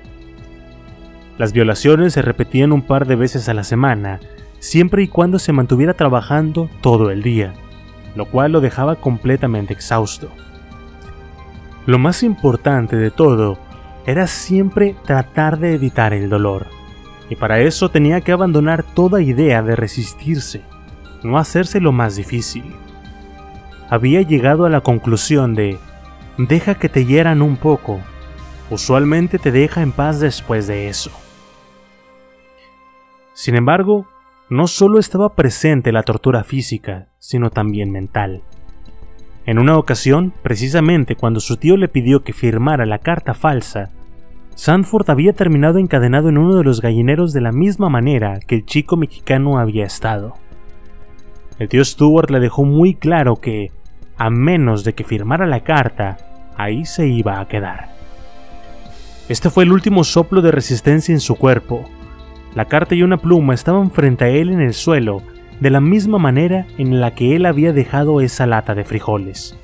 Las 1.38 1.54
violaciones 1.54 2.12
se 2.12 2.22
repetían 2.22 2.72
un 2.72 2.82
par 2.82 3.06
de 3.06 3.16
veces 3.16 3.48
a 3.48 3.54
la 3.54 3.64
semana, 3.64 4.20
siempre 4.58 5.02
y 5.02 5.08
cuando 5.08 5.38
se 5.38 5.52
mantuviera 5.52 5.94
trabajando 5.94 6.68
todo 6.82 7.10
el 7.10 7.22
día, 7.22 7.54
lo 8.14 8.26
cual 8.26 8.52
lo 8.52 8.60
dejaba 8.60 8.96
completamente 8.96 9.72
exhausto. 9.72 10.28
Lo 11.86 11.98
más 11.98 12.22
importante 12.22 12.96
de 12.96 13.10
todo 13.10 13.58
era 14.06 14.26
siempre 14.26 14.94
tratar 15.04 15.58
de 15.58 15.74
evitar 15.74 16.12
el 16.12 16.28
dolor 16.28 16.81
y 17.32 17.36
para 17.36 17.60
eso 17.60 17.88
tenía 17.88 18.20
que 18.20 18.30
abandonar 18.30 18.82
toda 18.82 19.22
idea 19.22 19.62
de 19.62 19.74
resistirse, 19.74 20.60
no 21.22 21.38
hacerse 21.38 21.80
lo 21.80 21.90
más 21.90 22.14
difícil. 22.14 22.62
Había 23.88 24.20
llegado 24.20 24.66
a 24.66 24.68
la 24.68 24.82
conclusión 24.82 25.54
de, 25.54 25.78
deja 26.36 26.74
que 26.74 26.90
te 26.90 27.06
hieran 27.06 27.40
un 27.40 27.56
poco, 27.56 28.00
usualmente 28.68 29.38
te 29.38 29.50
deja 29.50 29.80
en 29.80 29.92
paz 29.92 30.20
después 30.20 30.66
de 30.66 30.90
eso. 30.90 31.10
Sin 33.32 33.54
embargo, 33.54 34.06
no 34.50 34.66
solo 34.66 34.98
estaba 34.98 35.34
presente 35.34 35.90
la 35.90 36.02
tortura 36.02 36.44
física, 36.44 37.08
sino 37.18 37.48
también 37.48 37.90
mental. 37.90 38.42
En 39.46 39.58
una 39.58 39.78
ocasión, 39.78 40.34
precisamente 40.42 41.16
cuando 41.16 41.40
su 41.40 41.56
tío 41.56 41.78
le 41.78 41.88
pidió 41.88 42.24
que 42.24 42.34
firmara 42.34 42.84
la 42.84 42.98
carta 42.98 43.32
falsa, 43.32 43.88
Sanford 44.54 45.10
había 45.10 45.32
terminado 45.32 45.78
encadenado 45.78 46.28
en 46.28 46.38
uno 46.38 46.56
de 46.56 46.64
los 46.64 46.80
gallineros 46.80 47.32
de 47.32 47.40
la 47.40 47.52
misma 47.52 47.88
manera 47.88 48.38
que 48.40 48.56
el 48.56 48.66
chico 48.66 48.96
mexicano 48.96 49.58
había 49.58 49.86
estado. 49.86 50.34
El 51.58 51.68
tío 51.68 51.84
Stewart 51.84 52.30
le 52.30 52.40
dejó 52.40 52.64
muy 52.64 52.94
claro 52.94 53.36
que, 53.36 53.70
a 54.16 54.30
menos 54.30 54.84
de 54.84 54.94
que 54.94 55.04
firmara 55.04 55.46
la 55.46 55.60
carta, 55.60 56.18
ahí 56.56 56.84
se 56.84 57.06
iba 57.06 57.40
a 57.40 57.48
quedar. 57.48 57.90
Este 59.28 59.50
fue 59.50 59.64
el 59.64 59.72
último 59.72 60.04
soplo 60.04 60.42
de 60.42 60.50
resistencia 60.50 61.12
en 61.12 61.20
su 61.20 61.36
cuerpo. 61.36 61.84
La 62.54 62.66
carta 62.66 62.94
y 62.94 63.02
una 63.02 63.16
pluma 63.16 63.54
estaban 63.54 63.90
frente 63.90 64.24
a 64.24 64.28
él 64.28 64.50
en 64.50 64.60
el 64.60 64.74
suelo, 64.74 65.22
de 65.60 65.70
la 65.70 65.80
misma 65.80 66.18
manera 66.18 66.66
en 66.76 67.00
la 67.00 67.12
que 67.12 67.36
él 67.36 67.46
había 67.46 67.72
dejado 67.72 68.20
esa 68.20 68.46
lata 68.46 68.74
de 68.74 68.84
frijoles. 68.84 69.56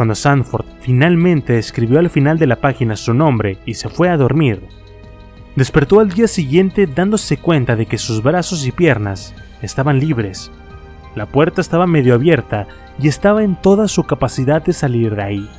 Cuando 0.00 0.14
Sanford 0.14 0.64
finalmente 0.80 1.58
escribió 1.58 1.98
al 1.98 2.08
final 2.08 2.38
de 2.38 2.46
la 2.46 2.56
página 2.56 2.96
su 2.96 3.12
nombre 3.12 3.58
y 3.66 3.74
se 3.74 3.90
fue 3.90 4.08
a 4.08 4.16
dormir, 4.16 4.62
despertó 5.56 6.00
al 6.00 6.08
día 6.08 6.26
siguiente 6.26 6.86
dándose 6.86 7.36
cuenta 7.36 7.76
de 7.76 7.84
que 7.84 7.98
sus 7.98 8.22
brazos 8.22 8.66
y 8.66 8.72
piernas 8.72 9.34
estaban 9.60 10.00
libres. 10.00 10.50
La 11.14 11.26
puerta 11.26 11.60
estaba 11.60 11.86
medio 11.86 12.14
abierta 12.14 12.66
y 12.98 13.08
estaba 13.08 13.44
en 13.44 13.56
toda 13.60 13.88
su 13.88 14.04
capacidad 14.04 14.64
de 14.64 14.72
salir 14.72 15.16
de 15.16 15.22
ahí. 15.22 15.50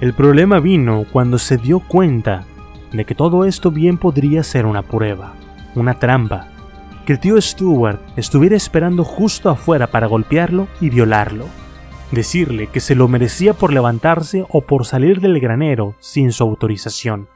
El 0.00 0.14
problema 0.14 0.58
vino 0.58 1.04
cuando 1.12 1.36
se 1.36 1.58
dio 1.58 1.80
cuenta 1.80 2.46
de 2.90 3.04
que 3.04 3.14
todo 3.14 3.44
esto 3.44 3.70
bien 3.70 3.98
podría 3.98 4.42
ser 4.42 4.64
una 4.64 4.80
prueba, 4.80 5.34
una 5.74 5.98
trampa, 5.98 6.48
que 7.04 7.12
el 7.12 7.20
tío 7.20 7.38
Stewart 7.38 8.00
estuviera 8.16 8.56
esperando 8.56 9.04
justo 9.04 9.50
afuera 9.50 9.88
para 9.88 10.06
golpearlo 10.06 10.68
y 10.80 10.88
violarlo 10.88 11.67
decirle 12.10 12.68
que 12.68 12.80
se 12.80 12.94
lo 12.94 13.08
merecía 13.08 13.54
por 13.54 13.72
levantarse 13.72 14.46
o 14.50 14.62
por 14.62 14.86
salir 14.86 15.20
del 15.20 15.40
granero 15.40 15.94
sin 16.00 16.32
su 16.32 16.44
autorización. 16.44 17.28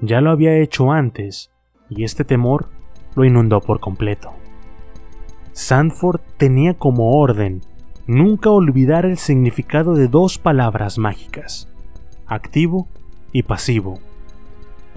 Ya 0.00 0.20
lo 0.20 0.30
había 0.30 0.56
hecho 0.58 0.92
antes, 0.92 1.50
y 1.90 2.04
este 2.04 2.24
temor 2.24 2.68
lo 3.14 3.24
inundó 3.24 3.60
por 3.60 3.80
completo. 3.80 4.32
Sanford 5.52 6.20
tenía 6.36 6.74
como 6.74 7.18
orden 7.18 7.62
nunca 8.06 8.50
olvidar 8.50 9.04
el 9.04 9.18
significado 9.18 9.94
de 9.94 10.08
dos 10.08 10.38
palabras 10.38 10.98
mágicas, 10.98 11.68
activo 12.26 12.86
y 13.32 13.42
pasivo. 13.42 13.98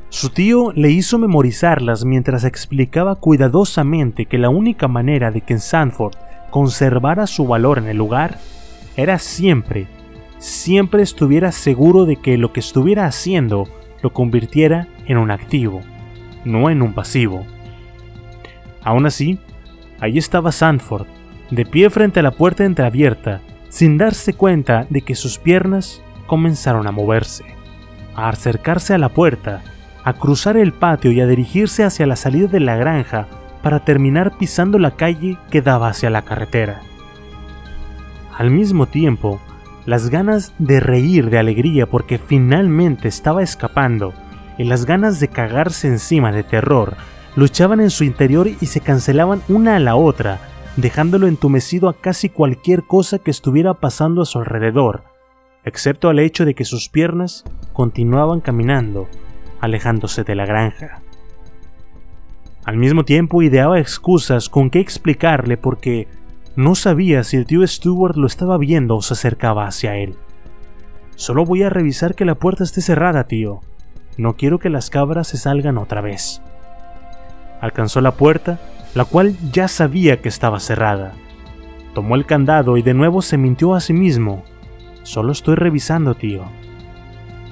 Su 0.10 0.30
tío 0.30 0.72
le 0.74 0.92
hizo 0.92 1.18
memorizarlas 1.18 2.06
mientras 2.06 2.44
explicaba 2.44 3.16
cuidadosamente 3.16 4.26
que 4.26 4.38
la 4.38 4.50
única 4.50 4.88
manera 4.88 5.32
de 5.32 5.42
que 5.42 5.58
Sanford 5.58 6.16
conservara 6.52 7.28
su 7.28 7.48
valor 7.48 7.78
en 7.78 7.88
el 7.88 7.98
lugar 7.98 8.38
era 9.02 9.20
siempre, 9.20 9.88
siempre 10.38 11.04
estuviera 11.04 11.52
seguro 11.52 12.06
de 12.06 12.16
que 12.18 12.38
lo 12.38 12.54
que 12.54 12.60
estuviera 12.60 13.06
haciendo 13.06 13.68
lo 14.02 14.14
convirtiera 14.14 14.88
en 15.06 15.18
un 15.18 15.32
activo, 15.32 15.82
no 16.46 16.70
en 16.70 16.82
un 16.82 16.94
pasivo. 16.94 17.46
Aún 18.84 19.06
así, 19.06 19.40
ahí 20.00 20.18
estaba 20.18 20.52
Sanford, 20.52 21.06
de 21.52 21.66
pie 21.66 21.90
frente 21.90 22.20
a 22.20 22.24
la 22.24 22.32
puerta 22.32 22.66
entreabierta, 22.66 23.42
sin 23.70 23.98
darse 23.98 24.34
cuenta 24.34 24.86
de 24.90 25.02
que 25.02 25.16
sus 25.16 25.38
piernas 25.38 26.02
comenzaron 26.28 26.88
a 26.88 26.92
moverse, 26.92 27.46
a 28.16 28.30
acercarse 28.30 28.94
a 28.94 28.98
la 28.98 29.10
puerta, 29.10 29.62
a 30.04 30.14
cruzar 30.14 30.58
el 30.58 30.74
patio 30.74 31.12
y 31.12 31.22
a 31.22 31.28
dirigirse 31.28 31.84
hacia 31.84 32.08
la 32.08 32.16
salida 32.16 32.48
de 32.48 32.60
la 32.60 32.76
granja 32.76 33.28
para 33.62 33.86
terminar 33.86 34.38
pisando 34.38 34.80
la 34.80 34.92
calle 34.92 35.38
que 35.52 35.62
daba 35.62 35.90
hacia 35.90 36.10
la 36.10 36.24
carretera. 36.24 36.82
Al 38.42 38.50
mismo 38.50 38.88
tiempo, 38.88 39.40
las 39.86 40.10
ganas 40.10 40.56
de 40.58 40.80
reír 40.80 41.30
de 41.30 41.38
alegría 41.38 41.86
porque 41.86 42.18
finalmente 42.18 43.08
estaba 43.08 43.44
escapando 43.44 44.16
y 44.58 44.64
las 44.64 44.88
ganas 44.88 45.20
de 45.20 45.28
cagarse 45.28 45.88
encima 45.88 46.32
de 46.32 46.42
terror 46.42 46.96
luchaban 47.36 47.80
en 47.82 47.92
su 47.92 48.04
interior 48.04 48.48
y 48.48 48.66
se 48.66 48.80
cancelaban 48.80 49.44
una 49.48 49.76
a 49.76 49.80
la 49.80 49.96
otra, 49.96 50.40
dejándolo 50.76 51.28
entumecido 51.28 51.88
a 51.88 51.94
casi 51.94 52.30
cualquier 52.30 52.82
cosa 52.82 53.20
que 53.20 53.30
estuviera 53.30 53.76
pasando 53.76 54.24
a 54.24 54.26
su 54.26 54.40
alrededor, 54.40 55.04
excepto 55.64 56.10
al 56.10 56.18
hecho 56.18 56.44
de 56.44 56.56
que 56.56 56.66
sus 56.66 56.90
piernas 56.90 57.44
continuaban 57.74 58.40
caminando, 58.40 59.08
alejándose 59.60 60.24
de 60.24 60.34
la 60.34 60.48
granja. 60.48 61.04
Al 62.66 62.78
mismo 62.78 63.06
tiempo 63.06 63.44
ideaba 63.44 63.80
excusas 63.80 64.50
con 64.50 64.72
qué 64.72 64.80
explicarle 64.80 65.58
porque 65.58 66.08
no 66.56 66.76
sabía 66.76 67.24
si 67.24 67.38
el 67.38 67.46
tío 67.46 67.66
Stewart 67.66 68.18
lo 68.18 68.28
estaba 68.28 68.58
viendo 68.58 68.98
o 68.98 69.02
se 69.02 69.14
acercaba 69.14 69.66
hacia 69.66 69.96
él. 69.96 70.16
Solo 71.16 71.46
voy 71.46 71.64
a 71.64 71.70
revisar 71.70 72.16
que 72.16 72.26
la 72.26 72.36
puerta 72.36 72.64
esté 72.64 72.82
cerrada, 72.82 73.26
tío. 73.26 73.62
No 74.18 74.36
quiero 74.36 74.60
que 74.60 74.70
las 74.70 74.90
cabras 74.90 75.28
se 75.30 75.38
salgan 75.38 75.78
otra 75.78 76.02
vez. 76.02 76.42
Alcanzó 77.62 78.02
la 78.02 78.12
puerta, 78.12 78.60
la 78.96 79.06
cual 79.06 79.36
ya 79.52 79.68
sabía 79.68 80.22
que 80.22 80.30
estaba 80.30 80.60
cerrada. 80.60 81.14
Tomó 81.94 82.16
el 82.16 82.26
candado 82.26 82.78
y 82.78 82.82
de 82.82 82.94
nuevo 82.94 83.22
se 83.22 83.38
mintió 83.38 83.74
a 83.74 83.80
sí 83.80 83.94
mismo. 83.94 84.44
Solo 85.04 85.32
estoy 85.32 85.56
revisando, 85.56 86.16
tío. 86.16 86.44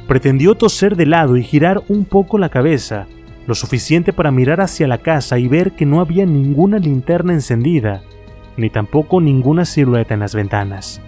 Pretendió 0.07 0.55
toser 0.55 0.95
de 0.95 1.05
lado 1.05 1.37
y 1.37 1.43
girar 1.43 1.83
un 1.87 2.03
poco 2.03 2.37
la 2.37 2.49
cabeza, 2.49 3.07
lo 3.47 3.55
suficiente 3.55 4.11
para 4.11 4.31
mirar 4.31 4.61
hacia 4.61 4.87
la 4.87 4.97
casa 4.97 5.39
y 5.39 5.47
ver 5.47 5.73
que 5.73 5.85
no 5.85 6.01
había 6.01 6.25
ninguna 6.25 6.79
linterna 6.79 7.33
encendida, 7.33 8.01
ni 8.59 8.69
tampoco 8.69 9.21
ninguna 9.21 9.65
silueta 9.65 10.13
en 10.13 10.19
las 10.19 10.35
ventanas. 10.35 11.01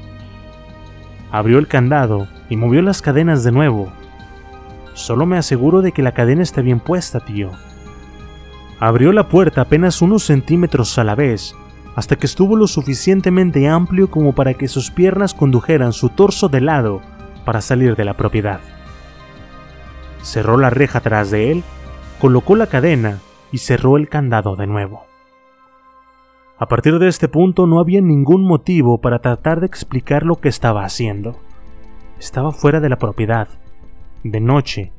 Abrió 1.32 1.60
el 1.60 1.68
candado 1.68 2.28
y 2.50 2.58
movió 2.58 2.82
las 2.82 3.02
cadenas 3.02 3.44
de 3.44 3.52
nuevo. 3.52 3.92
Solo 4.94 5.26
me 5.26 5.38
aseguro 5.38 5.82
de 5.82 5.92
que 5.92 6.02
la 6.02 6.14
cadena 6.14 6.44
esté 6.44 6.62
bien 6.62 6.80
puesta, 6.80 7.20
tío. 7.20 7.52
Abrió 8.80 9.12
la 9.12 9.30
puerta 9.30 9.62
apenas 9.62 10.02
unos 10.02 10.24
centímetros 10.24 10.98
a 10.98 11.04
la 11.04 11.16
vez, 11.16 11.56
hasta 11.96 12.16
que 12.16 12.26
estuvo 12.26 12.56
lo 12.56 12.68
suficientemente 12.68 13.68
amplio 13.68 14.10
como 14.10 14.34
para 14.34 14.54
que 14.56 14.68
sus 14.68 14.92
piernas 14.92 15.34
condujeran 15.34 15.94
su 15.94 16.10
torso 16.10 16.50
de 16.50 16.62
lado 16.62 17.02
para 17.46 17.62
salir 17.62 17.96
de 17.96 18.06
la 18.06 18.16
propiedad. 18.16 18.60
Cerró 20.22 20.58
la 20.58 20.70
reja 20.70 21.00
tras 21.00 21.32
de 21.32 21.52
él 21.52 21.64
colocó 22.22 22.56
la 22.56 22.68
cadena 22.68 23.18
y 23.52 23.58
cerró 23.58 23.98
el 23.98 24.08
candado 24.08 24.56
de 24.56 24.68
nuevo. 24.68 25.11
A 26.62 26.68
partir 26.68 27.00
de 27.00 27.08
este 27.08 27.28
punto 27.28 27.66
no 27.66 27.80
había 27.80 28.02
ningún 28.02 28.44
motivo 28.44 29.02
para 29.02 29.18
tratar 29.18 29.62
de 29.62 29.66
explicar 29.66 30.22
lo 30.22 30.36
que 30.36 30.48
estaba 30.48 30.86
haciendo. 30.86 31.40
Estaba 32.20 32.52
fuera 32.52 32.80
de 32.80 32.88
la 32.88 33.00
propiedad, 33.00 33.48
de 34.24 34.40
noche 34.40 34.92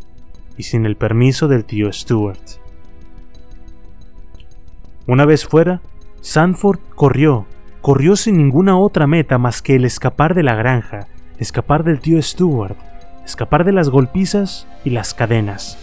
y 0.57 0.65
sin 0.65 0.87
el 0.87 0.97
permiso 0.97 1.47
del 1.47 1.65
tío 1.65 1.93
Stuart. 1.93 2.41
Una 5.07 5.25
vez 5.25 5.47
fuera, 5.47 5.83
Sanford 6.21 6.81
corrió, 6.97 7.47
corrió 7.81 8.17
sin 8.17 8.39
ninguna 8.39 8.77
otra 8.77 9.07
meta 9.07 9.39
más 9.39 9.63
que 9.63 9.77
el 9.77 9.85
escapar 9.85 10.35
de 10.35 10.43
la 10.43 10.57
granja, 10.57 11.07
escapar 11.39 11.85
del 11.85 12.01
tío 12.01 12.21
Stuart, 12.21 12.77
escapar 13.25 13.65
de 13.65 13.71
las 13.71 13.89
golpizas 13.89 14.67
y 14.85 14.91
las 14.91 15.15
cadenas. 15.15 15.79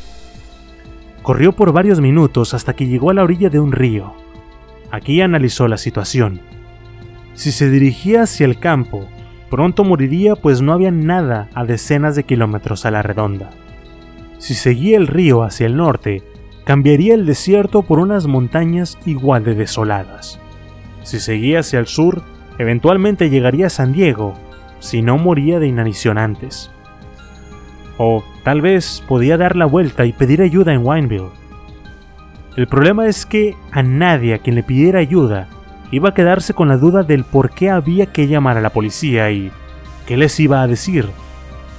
Corrió 1.23 1.53
por 1.53 1.71
varios 1.71 2.01
minutos 2.01 2.53
hasta 2.53 2.73
que 2.73 2.88
llegó 2.88 3.11
a 3.11 3.13
la 3.13 3.23
orilla 3.23 3.49
de 3.49 3.61
un 3.61 3.71
río. 3.71 4.13
Aquí 4.91 5.21
analizó 5.21 5.67
la 5.67 5.77
situación. 5.77 6.41
Si 7.33 7.51
se 7.51 7.69
dirigía 7.69 8.23
hacia 8.23 8.45
el 8.45 8.59
campo, 8.59 9.07
pronto 9.49 9.83
moriría 9.83 10.35
pues 10.35 10.61
no 10.61 10.73
había 10.73 10.91
nada 10.91 11.49
a 11.53 11.65
decenas 11.65 12.15
de 12.15 12.23
kilómetros 12.23 12.85
a 12.85 12.91
la 12.91 13.01
redonda. 13.01 13.51
Si 14.39 14.53
seguía 14.53 14.97
el 14.97 15.07
río 15.07 15.43
hacia 15.43 15.67
el 15.67 15.75
norte, 15.75 16.23
cambiaría 16.63 17.13
el 17.13 17.25
desierto 17.25 17.83
por 17.83 17.99
unas 17.99 18.27
montañas 18.27 18.97
igual 19.05 19.43
de 19.43 19.55
desoladas. 19.55 20.39
Si 21.03 21.19
seguía 21.19 21.59
hacia 21.59 21.79
el 21.79 21.87
sur, 21.87 22.21
eventualmente 22.57 23.29
llegaría 23.29 23.67
a 23.67 23.71
San 23.71 23.91
Diego, 23.91 24.35
si 24.79 25.01
no 25.01 25.17
moría 25.17 25.59
de 25.59 25.67
inanición 25.67 26.17
antes. 26.17 26.71
O 27.97 28.23
tal 28.43 28.61
vez 28.61 29.03
podía 29.07 29.37
dar 29.37 29.55
la 29.55 29.65
vuelta 29.65 30.05
y 30.05 30.13
pedir 30.13 30.41
ayuda 30.41 30.73
en 30.73 30.85
Wineville. 30.85 31.31
El 32.55 32.67
problema 32.67 33.07
es 33.07 33.25
que 33.25 33.55
a 33.71 33.83
nadie 33.83 34.33
a 34.33 34.39
quien 34.39 34.55
le 34.55 34.63
pidiera 34.63 34.99
ayuda 34.99 35.47
iba 35.91 36.09
a 36.09 36.13
quedarse 36.13 36.53
con 36.53 36.67
la 36.67 36.77
duda 36.77 37.03
del 37.03 37.23
por 37.23 37.51
qué 37.51 37.69
había 37.69 38.07
que 38.07 38.27
llamar 38.27 38.57
a 38.57 38.61
la 38.61 38.71
policía 38.71 39.31
y 39.31 39.51
qué 40.05 40.17
les 40.17 40.39
iba 40.39 40.61
a 40.61 40.67
decir. 40.67 41.09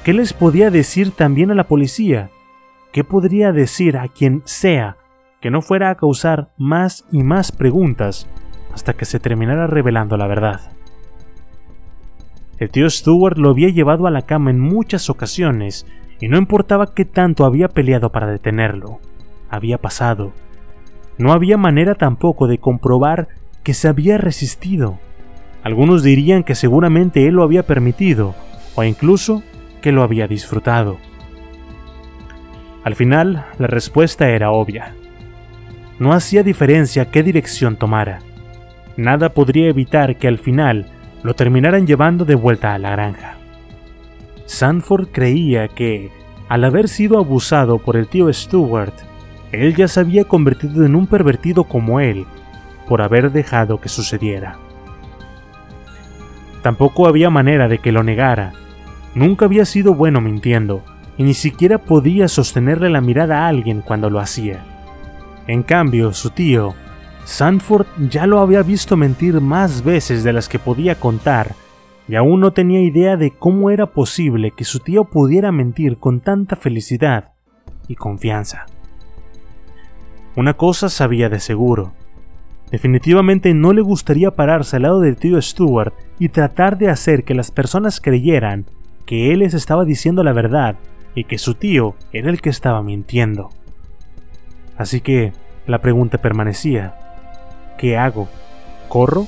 ¿Qué 0.04 0.14
les 0.14 0.32
podía 0.32 0.70
decir 0.70 1.10
también 1.10 1.50
a 1.50 1.54
la 1.54 1.64
policía? 1.64 2.30
¿Qué 2.92 3.04
podría 3.04 3.52
decir 3.52 3.96
a 3.96 4.08
quien 4.08 4.42
sea 4.44 4.96
que 5.40 5.50
no 5.50 5.62
fuera 5.62 5.90
a 5.90 5.94
causar 5.94 6.50
más 6.56 7.04
y 7.12 7.22
más 7.22 7.52
preguntas 7.52 8.26
hasta 8.72 8.94
que 8.94 9.04
se 9.04 9.20
terminara 9.20 9.66
revelando 9.66 10.16
la 10.16 10.26
verdad? 10.26 10.60
El 12.58 12.70
tío 12.70 12.88
Stewart 12.88 13.38
lo 13.38 13.50
había 13.50 13.68
llevado 13.68 14.06
a 14.06 14.10
la 14.10 14.22
cama 14.22 14.50
en 14.50 14.60
muchas 14.60 15.10
ocasiones 15.10 15.86
y 16.20 16.28
no 16.28 16.36
importaba 16.36 16.94
qué 16.94 17.04
tanto 17.04 17.44
había 17.44 17.68
peleado 17.68 18.10
para 18.12 18.26
detenerlo, 18.26 19.00
había 19.48 19.78
pasado. 19.78 20.32
No 21.20 21.34
había 21.34 21.58
manera 21.58 21.96
tampoco 21.96 22.46
de 22.46 22.56
comprobar 22.56 23.28
que 23.62 23.74
se 23.74 23.88
había 23.88 24.16
resistido. 24.16 24.98
Algunos 25.62 26.02
dirían 26.02 26.44
que 26.44 26.54
seguramente 26.54 27.26
él 27.26 27.34
lo 27.34 27.42
había 27.42 27.62
permitido, 27.62 28.34
o 28.74 28.84
incluso 28.84 29.42
que 29.82 29.92
lo 29.92 30.02
había 30.02 30.26
disfrutado. 30.26 30.96
Al 32.84 32.94
final, 32.94 33.44
la 33.58 33.66
respuesta 33.66 34.30
era 34.30 34.50
obvia. 34.50 34.94
No 35.98 36.14
hacía 36.14 36.42
diferencia 36.42 37.10
qué 37.10 37.22
dirección 37.22 37.76
tomara. 37.76 38.20
Nada 38.96 39.34
podría 39.34 39.68
evitar 39.68 40.16
que 40.16 40.26
al 40.26 40.38
final 40.38 40.86
lo 41.22 41.34
terminaran 41.34 41.86
llevando 41.86 42.24
de 42.24 42.34
vuelta 42.34 42.72
a 42.72 42.78
la 42.78 42.92
granja. 42.92 43.36
Sanford 44.46 45.08
creía 45.12 45.68
que, 45.68 46.10
al 46.48 46.64
haber 46.64 46.88
sido 46.88 47.18
abusado 47.18 47.76
por 47.76 47.98
el 47.98 48.08
tío 48.08 48.32
Stewart, 48.32 48.94
él 49.52 49.74
ya 49.74 49.88
se 49.88 50.00
había 50.00 50.24
convertido 50.24 50.84
en 50.84 50.94
un 50.94 51.06
pervertido 51.06 51.64
como 51.64 52.00
él, 52.00 52.26
por 52.88 53.02
haber 53.02 53.32
dejado 53.32 53.80
que 53.80 53.88
sucediera. 53.88 54.58
Tampoco 56.62 57.06
había 57.06 57.30
manera 57.30 57.68
de 57.68 57.78
que 57.78 57.92
lo 57.92 58.02
negara. 58.02 58.52
Nunca 59.14 59.46
había 59.46 59.64
sido 59.64 59.94
bueno 59.94 60.20
mintiendo, 60.20 60.82
y 61.16 61.22
ni 61.22 61.34
siquiera 61.34 61.78
podía 61.78 62.28
sostenerle 62.28 62.90
la 62.90 63.00
mirada 63.00 63.44
a 63.44 63.48
alguien 63.48 63.80
cuando 63.80 64.10
lo 64.10 64.20
hacía. 64.20 64.64
En 65.46 65.62
cambio, 65.62 66.12
su 66.12 66.30
tío, 66.30 66.74
Sanford 67.24 67.86
ya 68.08 68.26
lo 68.26 68.40
había 68.40 68.62
visto 68.62 68.96
mentir 68.96 69.40
más 69.40 69.82
veces 69.84 70.24
de 70.24 70.32
las 70.32 70.48
que 70.48 70.58
podía 70.58 70.94
contar 70.94 71.54
y 72.08 72.16
aún 72.16 72.40
no 72.40 72.52
tenía 72.52 72.80
idea 72.80 73.16
de 73.16 73.30
cómo 73.30 73.70
era 73.70 73.86
posible 73.86 74.50
que 74.50 74.64
su 74.64 74.80
tío 74.80 75.04
pudiera 75.04 75.52
mentir 75.52 75.98
con 75.98 76.20
tanta 76.20 76.56
felicidad 76.56 77.34
y 77.86 77.94
confianza. 77.94 78.66
Una 80.36 80.54
cosa 80.54 80.88
sabía 80.88 81.28
de 81.28 81.40
seguro. 81.40 81.92
Definitivamente 82.70 83.52
no 83.54 83.72
le 83.72 83.82
gustaría 83.82 84.30
pararse 84.30 84.76
al 84.76 84.82
lado 84.82 85.00
del 85.00 85.16
tío 85.16 85.40
Stuart 85.40 85.92
y 86.18 86.28
tratar 86.28 86.78
de 86.78 86.88
hacer 86.88 87.24
que 87.24 87.34
las 87.34 87.50
personas 87.50 88.00
creyeran 88.00 88.66
que 89.06 89.32
él 89.32 89.40
les 89.40 89.54
estaba 89.54 89.84
diciendo 89.84 90.22
la 90.22 90.32
verdad 90.32 90.76
y 91.14 91.24
que 91.24 91.38
su 91.38 91.54
tío 91.54 91.96
era 92.12 92.30
el 92.30 92.40
que 92.40 92.50
estaba 92.50 92.82
mintiendo. 92.82 93.50
Así 94.76 95.00
que 95.00 95.32
la 95.66 95.80
pregunta 95.80 96.18
permanecía. 96.18 96.94
¿Qué 97.76 97.96
hago? 97.96 98.28
¿Corro? 98.88 99.26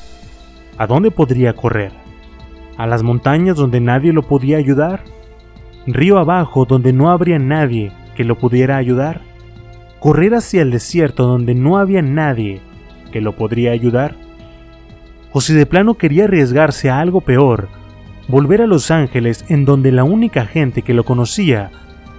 ¿A 0.79 0.87
dónde 0.87 1.11
podría 1.11 1.55
correr? 1.55 2.03
a 2.77 2.87
las 2.87 3.03
montañas 3.03 3.57
donde 3.57 3.81
nadie 3.81 4.13
lo 4.13 4.23
podía 4.23 4.57
ayudar, 4.57 5.05
río 5.87 6.19
abajo 6.19 6.65
donde 6.65 6.93
no 6.93 7.11
habría 7.11 7.39
nadie 7.39 7.93
que 8.17 8.25
lo 8.25 8.37
pudiera 8.37 8.77
ayudar, 8.77 9.21
correr 10.03 10.35
hacia 10.35 10.63
el 10.63 10.73
desierto 10.73 11.29
donde 11.29 11.55
no 11.55 11.79
había 11.79 12.03
nadie 12.03 12.61
que 13.13 13.21
lo 13.21 13.37
podría 13.37 13.71
ayudar, 13.71 14.17
o 15.31 15.41
si 15.41 15.55
de 15.55 15.65
plano 15.65 15.95
quería 15.95 16.25
arriesgarse 16.25 16.91
a 16.91 16.99
algo 16.99 17.21
peor, 17.21 17.69
volver 18.27 18.63
a 18.63 18.67
Los 18.67 18.91
Ángeles 18.91 19.45
en 19.47 19.65
donde 19.65 19.93
la 19.93 20.03
única 20.03 20.45
gente 20.45 20.83
que 20.83 20.93
lo 20.93 21.05
conocía 21.05 21.71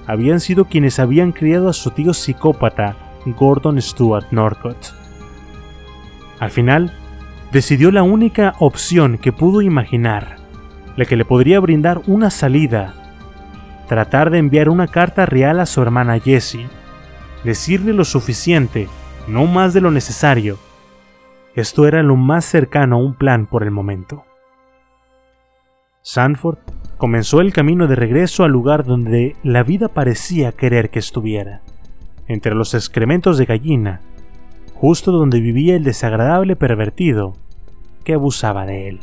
habían 0.08 0.40
sido 0.40 0.64
quienes 0.64 0.98
habían 0.98 1.34
criado 1.34 1.68
a 1.68 1.74
su 1.74 1.92
tío 1.92 2.14
psicópata, 2.14 2.96
Gordon 3.26 3.82
Stewart 3.82 4.28
Norcott. 4.32 4.94
Al 6.40 6.52
final, 6.52 6.94
decidió 7.52 7.92
la 7.92 8.04
única 8.04 8.56
opción 8.60 9.18
que 9.18 9.34
pudo 9.34 9.62
imaginar, 9.62 10.38
la 10.96 11.04
que 11.04 11.18
le 11.18 11.26
podría 11.26 11.60
brindar 11.60 12.02
una 12.08 12.30
salida, 12.30 12.94
tratar 13.90 14.30
de 14.30 14.38
enviar 14.38 14.70
una 14.70 14.88
carta 14.88 15.26
real 15.26 15.60
a 15.60 15.66
su 15.66 15.82
hermana 15.82 16.18
Jessie, 16.18 16.70
decirle 17.44 17.94
lo 17.94 18.06
suficiente, 18.06 18.88
no 19.28 19.46
más 19.46 19.74
de 19.74 19.82
lo 19.82 19.92
necesario. 19.92 20.58
Esto 21.56 21.88
era 21.88 22.02
lo 22.04 22.16
más 22.16 22.46
cercano 22.46 22.96
a 22.96 23.00
un 23.00 23.14
plan 23.14 23.46
por 23.46 23.64
el 23.64 23.72
momento. 23.72 24.26
Sanford 26.02 26.58
comenzó 26.98 27.42
el 27.42 27.54
camino 27.54 27.88
de 27.88 27.96
regreso 27.96 28.44
al 28.44 28.52
lugar 28.52 28.86
donde 28.86 29.36
la 29.44 29.64
vida 29.64 29.88
parecía 29.88 30.52
querer 30.52 30.90
que 30.90 31.00
estuviera, 31.00 31.62
entre 32.28 32.56
los 32.56 32.74
excrementos 32.74 33.38
de 33.38 33.46
gallina, 33.46 34.02
justo 34.74 35.12
donde 35.12 35.40
vivía 35.40 35.76
el 35.76 35.84
desagradable 35.84 36.56
pervertido 36.56 37.34
que 38.04 38.14
abusaba 38.14 38.66
de 38.66 38.90
él. 38.90 39.00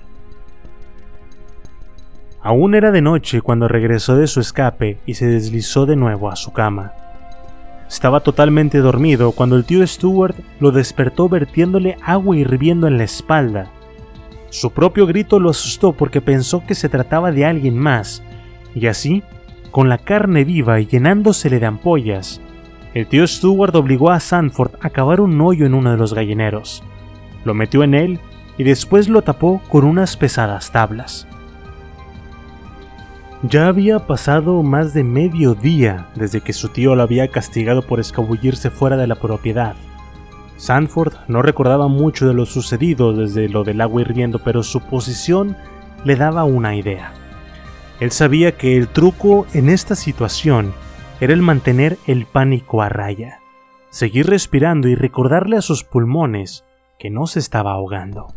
Aún 2.43 2.75
era 2.75 2.91
de 2.91 3.03
noche 3.03 3.43
cuando 3.43 3.69
regresó 3.69 4.17
de 4.17 4.27
su 4.27 4.41
escape 4.41 4.99
y 5.07 5.15
se 5.15 5.27
deslizó 5.27 5.87
de 5.87 5.97
nuevo 5.97 6.31
a 6.31 6.37
su 6.37 6.53
cama. 6.53 6.93
Estaba 7.91 8.21
totalmente 8.21 8.79
dormido 8.79 9.33
cuando 9.33 9.57
el 9.57 9.65
tío 9.65 9.85
Stuart 9.85 10.37
lo 10.61 10.71
despertó 10.71 11.29
vertiéndole 11.29 11.97
agua 12.03 12.37
hirviendo 12.37 12.87
en 12.87 12.99
la 12.99 13.05
espalda. 13.05 13.73
Su 14.49 14.71
propio 14.71 15.07
grito 15.07 15.41
lo 15.41 15.51
asustó 15.51 15.93
porque 15.93 16.21
pensó 16.21 16.65
que 16.65 16.77
se 16.77 16.89
trataba 16.89 17.33
de 17.33 17.45
alguien 17.45 17.77
más, 17.77 18.23
y 18.77 18.87
así, 18.87 19.25
con 19.73 19.89
la 19.89 19.99
carne 19.99 20.45
viva 20.45 20.79
y 20.81 20.87
llenándosele 20.87 21.59
de 21.59 21.67
ampollas, 21.67 22.41
el 22.95 23.09
tío 23.09 23.27
Stuart 23.27 23.75
obligó 23.75 24.11
a 24.11 24.21
Sanford 24.21 24.77
a 24.81 24.91
cavar 24.91 25.21
un 25.21 25.41
hoyo 25.41 25.67
en 25.67 25.75
uno 25.75 25.91
de 25.91 25.97
los 25.97 26.15
gallineros. 26.15 26.85
Lo 27.45 27.55
metió 27.55 27.83
en 27.83 27.95
él 27.95 28.21
y 28.57 28.63
después 28.63 29.09
lo 29.09 29.23
tapó 29.23 29.61
con 29.69 29.85
unas 29.85 30.17
pesadas 30.17 30.71
tablas. 30.71 31.27
Ya 33.43 33.69
había 33.69 34.01
pasado 34.01 34.63
más 34.63 34.93
de 34.93 35.03
medio 35.03 35.55
día 35.55 36.09
desde 36.15 36.43
que 36.43 36.53
su 36.53 36.69
tío 36.69 36.95
lo 36.95 37.03
había 37.03 37.29
castigado 37.29 37.81
por 37.81 37.99
escabullirse 37.99 38.71
fuera 38.71 38.99
de 38.99 39.07
la 39.07 39.15
propiedad. 39.15 39.77
Sanford 40.59 41.15
no 41.27 41.41
recordaba 41.41 41.89
mucho 41.89 42.29
de 42.29 42.35
lo 42.35 42.45
sucedido 42.45 43.15
desde 43.15 43.49
lo 43.49 43.65
del 43.65 43.81
agua 43.81 44.03
hirviendo, 44.03 44.41
pero 44.41 44.63
su 44.63 44.81
posición 44.81 45.57
le 46.05 46.17
daba 46.17 46.45
una 46.45 46.77
idea. 46.77 47.15
Él 47.99 48.11
sabía 48.11 48.59
que 48.59 48.77
el 48.77 48.89
truco 48.89 49.47
en 49.55 49.71
esta 49.71 49.95
situación 49.95 50.75
era 51.23 51.33
el 51.33 51.41
mantener 51.41 51.97
el 52.07 52.27
pánico 52.27 52.83
a 52.83 52.91
raya, 52.91 53.41
seguir 53.89 54.27
respirando 54.27 54.87
y 54.87 54.97
recordarle 54.97 55.57
a 55.57 55.63
sus 55.63 55.83
pulmones 55.83 56.67
que 56.99 57.09
no 57.09 57.27
se 57.27 57.39
estaba 57.39 57.73
ahogando. 57.73 58.29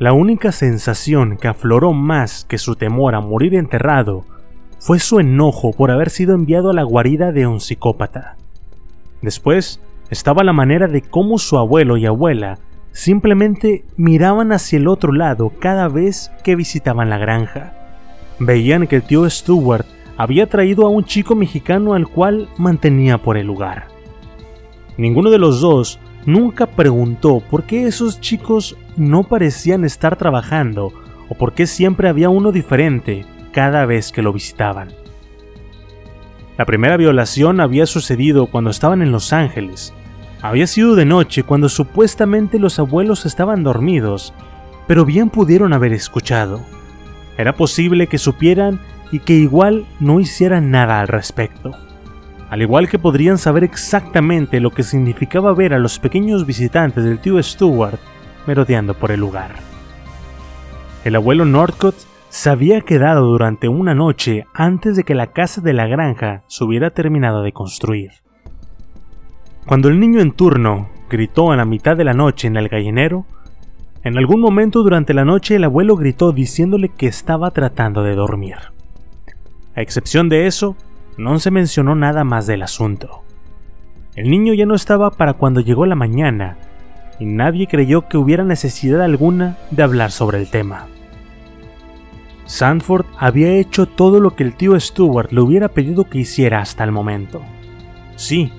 La 0.00 0.14
única 0.14 0.50
sensación 0.50 1.36
que 1.36 1.46
afloró 1.46 1.92
más 1.92 2.46
que 2.46 2.56
su 2.56 2.74
temor 2.74 3.14
a 3.14 3.20
morir 3.20 3.54
enterrado 3.54 4.24
fue 4.78 4.98
su 4.98 5.20
enojo 5.20 5.72
por 5.74 5.90
haber 5.90 6.08
sido 6.08 6.34
enviado 6.34 6.70
a 6.70 6.72
la 6.72 6.84
guarida 6.84 7.32
de 7.32 7.46
un 7.46 7.60
psicópata. 7.60 8.38
Después 9.20 9.78
estaba 10.08 10.42
la 10.42 10.54
manera 10.54 10.86
de 10.88 11.02
cómo 11.02 11.36
su 11.36 11.58
abuelo 11.58 11.98
y 11.98 12.06
abuela 12.06 12.58
simplemente 12.92 13.84
miraban 13.98 14.52
hacia 14.52 14.78
el 14.78 14.88
otro 14.88 15.12
lado 15.12 15.52
cada 15.58 15.86
vez 15.88 16.32
que 16.44 16.56
visitaban 16.56 17.10
la 17.10 17.18
granja. 17.18 17.74
Veían 18.38 18.86
que 18.86 18.96
el 18.96 19.02
tío 19.02 19.28
Stewart 19.28 19.84
había 20.16 20.48
traído 20.48 20.86
a 20.86 20.88
un 20.88 21.04
chico 21.04 21.34
mexicano 21.34 21.92
al 21.92 22.08
cual 22.08 22.48
mantenía 22.56 23.18
por 23.18 23.36
el 23.36 23.46
lugar. 23.46 23.88
Ninguno 24.96 25.28
de 25.28 25.36
los 25.36 25.60
dos 25.60 26.00
nunca 26.26 26.66
preguntó 26.66 27.40
por 27.40 27.64
qué 27.64 27.86
esos 27.86 28.20
chicos 28.20 28.76
no 28.96 29.24
parecían 29.24 29.84
estar 29.84 30.16
trabajando 30.16 30.92
o 31.28 31.34
por 31.34 31.52
qué 31.52 31.66
siempre 31.66 32.08
había 32.08 32.28
uno 32.28 32.52
diferente 32.52 33.24
cada 33.52 33.86
vez 33.86 34.12
que 34.12 34.22
lo 34.22 34.32
visitaban. 34.32 34.88
La 36.58 36.66
primera 36.66 36.96
violación 36.96 37.60
había 37.60 37.86
sucedido 37.86 38.46
cuando 38.46 38.70
estaban 38.70 39.00
en 39.00 39.12
Los 39.12 39.32
Ángeles. 39.32 39.94
Había 40.42 40.66
sido 40.66 40.94
de 40.94 41.04
noche 41.04 41.42
cuando 41.42 41.68
supuestamente 41.68 42.58
los 42.58 42.78
abuelos 42.78 43.26
estaban 43.26 43.62
dormidos, 43.62 44.34
pero 44.86 45.04
bien 45.04 45.30
pudieron 45.30 45.72
haber 45.72 45.92
escuchado. 45.92 46.60
Era 47.38 47.54
posible 47.54 48.06
que 48.06 48.18
supieran 48.18 48.80
y 49.10 49.20
que 49.20 49.34
igual 49.34 49.86
no 50.00 50.20
hicieran 50.20 50.70
nada 50.70 51.00
al 51.00 51.08
respecto 51.08 51.89
al 52.50 52.62
igual 52.62 52.88
que 52.88 52.98
podrían 52.98 53.38
saber 53.38 53.62
exactamente 53.62 54.58
lo 54.58 54.70
que 54.70 54.82
significaba 54.82 55.54
ver 55.54 55.72
a 55.72 55.78
los 55.78 56.00
pequeños 56.00 56.44
visitantes 56.44 57.04
del 57.04 57.20
tío 57.20 57.40
Stuart 57.40 58.00
merodeando 58.46 58.94
por 58.94 59.12
el 59.12 59.20
lugar. 59.20 59.52
El 61.04 61.14
abuelo 61.14 61.44
Northcott 61.44 61.94
se 62.28 62.50
había 62.50 62.80
quedado 62.80 63.26
durante 63.26 63.68
una 63.68 63.94
noche 63.94 64.46
antes 64.52 64.96
de 64.96 65.04
que 65.04 65.14
la 65.14 65.28
casa 65.28 65.60
de 65.60 65.72
la 65.72 65.86
granja 65.86 66.42
se 66.48 66.64
hubiera 66.64 66.90
terminado 66.90 67.42
de 67.42 67.52
construir. 67.52 68.10
Cuando 69.64 69.88
el 69.88 70.00
niño 70.00 70.20
en 70.20 70.32
turno 70.32 70.88
gritó 71.08 71.52
a 71.52 71.56
la 71.56 71.64
mitad 71.64 71.96
de 71.96 72.04
la 72.04 72.14
noche 72.14 72.48
en 72.48 72.56
el 72.56 72.68
gallinero, 72.68 73.26
en 74.02 74.18
algún 74.18 74.40
momento 74.40 74.82
durante 74.82 75.14
la 75.14 75.24
noche 75.24 75.54
el 75.54 75.64
abuelo 75.64 75.94
gritó 75.94 76.32
diciéndole 76.32 76.88
que 76.88 77.06
estaba 77.06 77.52
tratando 77.52 78.02
de 78.02 78.16
dormir. 78.16 78.56
A 79.76 79.82
excepción 79.82 80.28
de 80.28 80.48
eso, 80.48 80.76
no 81.16 81.38
se 81.38 81.50
mencionó 81.50 81.94
nada 81.94 82.24
más 82.24 82.46
del 82.46 82.62
asunto. 82.62 83.22
El 84.14 84.30
niño 84.30 84.54
ya 84.54 84.66
no 84.66 84.74
estaba 84.74 85.10
para 85.10 85.34
cuando 85.34 85.60
llegó 85.60 85.86
la 85.86 85.94
mañana, 85.94 86.56
y 87.18 87.26
nadie 87.26 87.66
creyó 87.66 88.08
que 88.08 88.16
hubiera 88.16 88.44
necesidad 88.44 89.02
alguna 89.02 89.58
de 89.70 89.82
hablar 89.82 90.10
sobre 90.10 90.38
el 90.38 90.50
tema. 90.50 90.86
Sanford 92.46 93.06
había 93.16 93.52
hecho 93.52 93.86
todo 93.86 94.18
lo 94.18 94.34
que 94.34 94.42
el 94.42 94.54
tío 94.54 94.78
Stuart 94.78 95.30
le 95.30 95.40
hubiera 95.40 95.68
pedido 95.68 96.08
que 96.08 96.18
hiciera 96.18 96.60
hasta 96.60 96.82
el 96.82 96.90
momento. 96.90 97.42
Sí, 98.16 98.50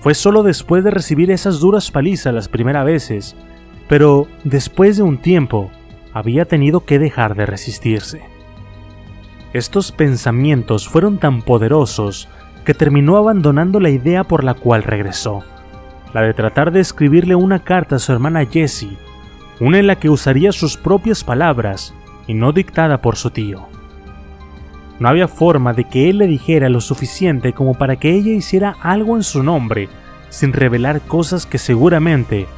fue 0.00 0.14
solo 0.14 0.42
después 0.42 0.82
de 0.84 0.90
recibir 0.90 1.30
esas 1.30 1.60
duras 1.60 1.90
palizas 1.90 2.32
las 2.32 2.48
primeras 2.48 2.86
veces, 2.86 3.36
pero 3.88 4.26
después 4.44 4.96
de 4.96 5.02
un 5.02 5.18
tiempo 5.18 5.70
había 6.12 6.46
tenido 6.46 6.84
que 6.84 6.98
dejar 6.98 7.34
de 7.34 7.46
resistirse. 7.46 8.33
Estos 9.54 9.92
pensamientos 9.92 10.88
fueron 10.88 11.18
tan 11.18 11.40
poderosos 11.40 12.28
que 12.64 12.74
terminó 12.74 13.16
abandonando 13.16 13.78
la 13.78 13.88
idea 13.88 14.24
por 14.24 14.42
la 14.42 14.54
cual 14.54 14.82
regresó, 14.82 15.44
la 16.12 16.22
de 16.22 16.34
tratar 16.34 16.72
de 16.72 16.80
escribirle 16.80 17.36
una 17.36 17.60
carta 17.60 17.94
a 17.94 17.98
su 18.00 18.10
hermana 18.10 18.46
Jessie, 18.46 18.98
una 19.60 19.78
en 19.78 19.86
la 19.86 19.94
que 19.94 20.10
usaría 20.10 20.50
sus 20.50 20.76
propias 20.76 21.22
palabras 21.22 21.94
y 22.26 22.34
no 22.34 22.50
dictada 22.50 23.00
por 23.00 23.14
su 23.14 23.30
tío. 23.30 23.68
No 24.98 25.08
había 25.08 25.28
forma 25.28 25.72
de 25.72 25.84
que 25.84 26.10
él 26.10 26.18
le 26.18 26.26
dijera 26.26 26.68
lo 26.68 26.80
suficiente 26.80 27.52
como 27.52 27.74
para 27.74 27.94
que 27.94 28.10
ella 28.10 28.32
hiciera 28.32 28.74
algo 28.82 29.14
en 29.14 29.22
su 29.22 29.44
nombre 29.44 29.88
sin 30.30 30.52
revelar 30.52 31.00
cosas 31.02 31.46
que 31.46 31.58
seguramente 31.58 32.48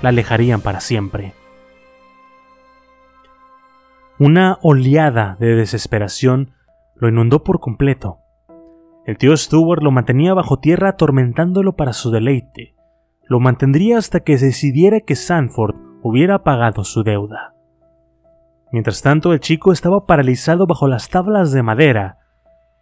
la 0.00 0.08
alejarían 0.08 0.62
para 0.62 0.80
siempre. 0.80 1.34
Una 4.18 4.58
oleada 4.62 5.36
de 5.38 5.54
desesperación 5.54 6.52
lo 6.94 7.10
inundó 7.10 7.44
por 7.44 7.60
completo. 7.60 8.20
El 9.04 9.18
tío 9.18 9.36
Stuart 9.36 9.82
lo 9.82 9.90
mantenía 9.90 10.32
bajo 10.32 10.58
tierra 10.58 10.88
atormentándolo 10.88 11.76
para 11.76 11.92
su 11.92 12.10
deleite. 12.10 12.74
Lo 13.28 13.40
mantendría 13.40 13.98
hasta 13.98 14.20
que 14.20 14.38
decidiera 14.38 15.00
que 15.00 15.16
Sanford 15.16 15.74
hubiera 16.02 16.44
pagado 16.44 16.82
su 16.82 17.02
deuda. 17.02 17.52
Mientras 18.72 19.02
tanto, 19.02 19.34
el 19.34 19.40
chico 19.40 19.70
estaba 19.70 20.06
paralizado 20.06 20.66
bajo 20.66 20.88
las 20.88 21.10
tablas 21.10 21.52
de 21.52 21.62
madera, 21.62 22.18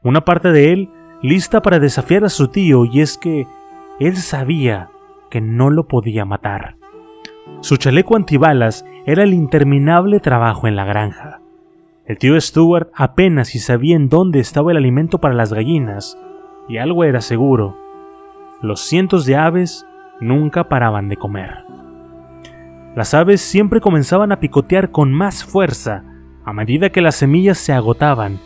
una 0.05 0.24
parte 0.24 0.53
de 0.53 0.72
él 0.72 0.91
lista 1.20 1.62
para 1.62 1.80
desafiar 1.80 2.24
a 2.24 2.28
su 2.28 2.47
tío, 2.47 2.85
y 2.85 3.01
es 3.01 3.18
que 3.18 3.49
él 3.99 4.16
sabía 4.18 4.89
que 5.30 5.41
no 5.41 5.70
lo 5.70 5.89
podía 5.89 6.24
matar. 6.24 6.76
Su 7.61 7.76
chaleco 7.76 8.16
antibalas 8.16 8.84
era 9.07 9.22
el 9.22 9.34
interminable 9.34 10.20
trabajo 10.20 10.66
en 10.66 10.76
la 10.76 10.84
granja. 10.84 11.40
El 12.07 12.18
tío 12.18 12.38
Stuart 12.40 12.90
apenas 12.95 13.49
si 13.49 13.59
sabía 13.59 13.97
en 13.97 14.09
dónde 14.09 14.40
estaba 14.40 14.72
el 14.72 14.76
alimento 14.76 15.18
para 15.18 15.34
las 15.34 15.53
gallinas, 15.53 16.18
y 16.68 16.78
algo 16.78 17.05
era 17.05 17.20
seguro. 17.20 17.78
Los 18.62 18.80
cientos 18.80 19.26
de 19.26 19.36
aves 19.36 19.86
nunca 20.20 20.68
paraban 20.68 21.09
de 21.09 21.16
comer. 21.16 21.64
Las 22.95 23.14
aves 23.14 23.40
siempre 23.40 23.80
comenzaban 23.80 24.32
a 24.32 24.40
picotear 24.40 24.90
con 24.90 25.12
más 25.12 25.45
fuerza 25.45 26.05
a 26.45 26.53
medida 26.53 26.90
que 26.90 27.01
las 27.01 27.16
semillas 27.16 27.59
se 27.59 27.72
agotaban. 27.72 28.38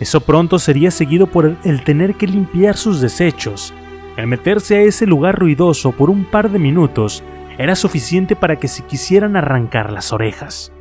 Eso 0.00 0.20
pronto 0.20 0.58
sería 0.58 0.90
seguido 0.90 1.26
por 1.26 1.56
el 1.62 1.84
tener 1.84 2.14
que 2.14 2.26
limpiar 2.26 2.76
sus 2.76 3.00
desechos. 3.00 3.74
El 4.16 4.26
meterse 4.26 4.76
a 4.76 4.80
ese 4.80 5.06
lugar 5.06 5.38
ruidoso 5.38 5.92
por 5.92 6.10
un 6.10 6.24
par 6.24 6.50
de 6.50 6.58
minutos 6.58 7.22
era 7.58 7.74
suficiente 7.76 8.36
para 8.36 8.56
que 8.56 8.68
se 8.68 8.84
quisieran 8.84 9.36
arrancar 9.36 9.92
las 9.92 10.12
orejas. 10.12 10.72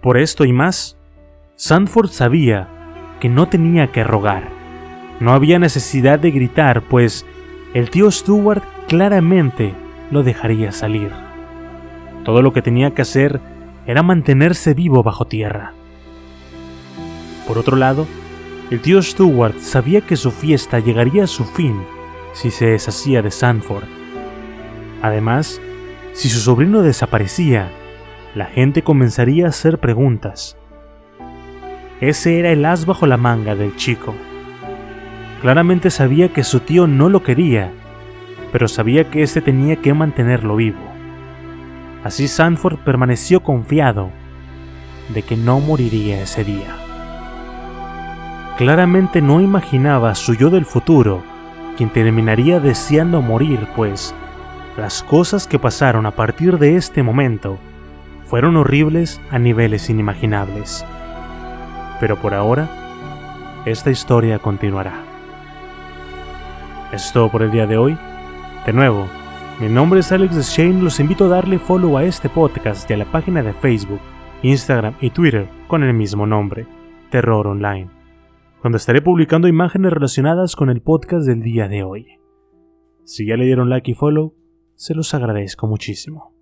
Por 0.00 0.18
esto 0.18 0.44
y 0.44 0.52
más, 0.52 0.98
Sanford 1.56 2.08
sabía 2.08 2.68
que 3.20 3.28
no 3.28 3.48
tenía 3.48 3.90
que 3.90 4.04
rogar. 4.04 4.48
No 5.20 5.32
había 5.32 5.58
necesidad 5.58 6.18
de 6.18 6.30
gritar, 6.30 6.82
pues 6.82 7.24
el 7.72 7.90
tío 7.90 8.10
Stuart 8.10 8.62
claramente 8.88 9.74
lo 10.10 10.22
dejaría 10.22 10.72
salir. 10.72 11.10
Todo 12.24 12.42
lo 12.42 12.52
que 12.52 12.62
tenía 12.62 12.92
que 12.92 13.02
hacer 13.02 13.40
era 13.86 14.02
mantenerse 14.02 14.74
vivo 14.74 15.02
bajo 15.02 15.26
tierra. 15.26 15.72
Por 17.46 17.58
otro 17.58 17.76
lado, 17.76 18.06
el 18.70 18.80
tío 18.80 19.02
Stuart 19.02 19.58
sabía 19.58 20.00
que 20.00 20.16
su 20.16 20.30
fiesta 20.30 20.78
llegaría 20.78 21.24
a 21.24 21.28
su 21.28 21.44
fin 21.44 21.82
si 22.32 22.50
se 22.50 22.66
deshacía 22.66 23.22
de 23.22 23.30
Sanford. 23.30 24.03
Además, 25.04 25.60
si 26.14 26.30
su 26.30 26.40
sobrino 26.40 26.80
desaparecía, 26.80 27.68
la 28.34 28.46
gente 28.46 28.80
comenzaría 28.80 29.44
a 29.44 29.50
hacer 29.50 29.78
preguntas. 29.78 30.56
Ese 32.00 32.38
era 32.38 32.52
el 32.52 32.64
as 32.64 32.86
bajo 32.86 33.06
la 33.06 33.18
manga 33.18 33.54
del 33.54 33.76
chico. 33.76 34.14
Claramente 35.42 35.90
sabía 35.90 36.32
que 36.32 36.42
su 36.42 36.60
tío 36.60 36.86
no 36.86 37.10
lo 37.10 37.22
quería, 37.22 37.70
pero 38.50 38.66
sabía 38.66 39.10
que 39.10 39.22
éste 39.22 39.42
tenía 39.42 39.76
que 39.76 39.92
mantenerlo 39.92 40.56
vivo. 40.56 40.80
Así 42.02 42.26
Sanford 42.26 42.78
permaneció 42.78 43.42
confiado 43.42 44.10
de 45.12 45.20
que 45.20 45.36
no 45.36 45.60
moriría 45.60 46.22
ese 46.22 46.44
día. 46.44 46.78
Claramente 48.56 49.20
no 49.20 49.42
imaginaba 49.42 50.14
su 50.14 50.32
yo 50.32 50.48
del 50.48 50.64
futuro, 50.64 51.22
quien 51.76 51.90
terminaría 51.90 52.58
deseando 52.58 53.20
morir, 53.20 53.68
pues 53.76 54.14
las 54.76 55.02
cosas 55.02 55.46
que 55.46 55.58
pasaron 55.58 56.04
a 56.06 56.10
partir 56.10 56.58
de 56.58 56.76
este 56.76 57.02
momento 57.02 57.58
fueron 58.24 58.56
horribles 58.56 59.20
a 59.30 59.38
niveles 59.38 59.88
inimaginables. 59.88 60.84
Pero 62.00 62.16
por 62.16 62.34
ahora, 62.34 62.68
esta 63.66 63.90
historia 63.90 64.38
continuará. 64.38 64.94
Es 66.92 67.12
todo 67.12 67.30
por 67.30 67.42
el 67.42 67.50
día 67.50 67.66
de 67.66 67.76
hoy. 67.76 67.96
De 68.66 68.72
nuevo, 68.72 69.06
mi 69.60 69.68
nombre 69.68 70.00
es 70.00 70.10
Alex 70.10 70.34
Shane, 70.56 70.82
los 70.82 70.98
invito 70.98 71.26
a 71.26 71.28
darle 71.28 71.60
follow 71.60 71.96
a 71.96 72.04
este 72.04 72.28
podcast 72.28 72.90
y 72.90 72.94
a 72.94 72.96
la 72.96 73.04
página 73.04 73.42
de 73.42 73.52
Facebook, 73.52 74.00
Instagram 74.42 74.94
y 75.00 75.10
Twitter 75.10 75.48
con 75.68 75.84
el 75.84 75.94
mismo 75.94 76.26
nombre, 76.26 76.66
Terror 77.10 77.46
Online, 77.46 77.88
donde 78.62 78.78
estaré 78.78 79.00
publicando 79.00 79.46
imágenes 79.46 79.92
relacionadas 79.92 80.56
con 80.56 80.70
el 80.70 80.82
podcast 80.82 81.26
del 81.26 81.42
día 81.42 81.68
de 81.68 81.84
hoy. 81.84 82.06
Si 83.04 83.26
ya 83.26 83.36
le 83.36 83.44
dieron 83.44 83.70
like 83.70 83.90
y 83.90 83.94
follow, 83.94 84.34
se 84.76 84.94
los 84.94 85.14
agradezco 85.14 85.66
muchísimo. 85.66 86.34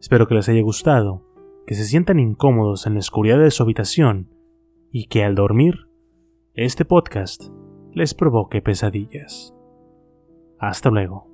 Espero 0.00 0.26
que 0.26 0.34
les 0.34 0.48
haya 0.48 0.62
gustado, 0.62 1.22
que 1.66 1.74
se 1.74 1.84
sientan 1.84 2.20
incómodos 2.20 2.86
en 2.86 2.94
la 2.94 3.00
oscuridad 3.00 3.38
de 3.38 3.50
su 3.50 3.62
habitación 3.62 4.28
y 4.90 5.06
que 5.06 5.24
al 5.24 5.34
dormir, 5.34 5.88
este 6.54 6.84
podcast 6.84 7.44
les 7.92 8.14
provoque 8.14 8.62
pesadillas. 8.62 9.54
Hasta 10.58 10.90
luego. 10.90 11.33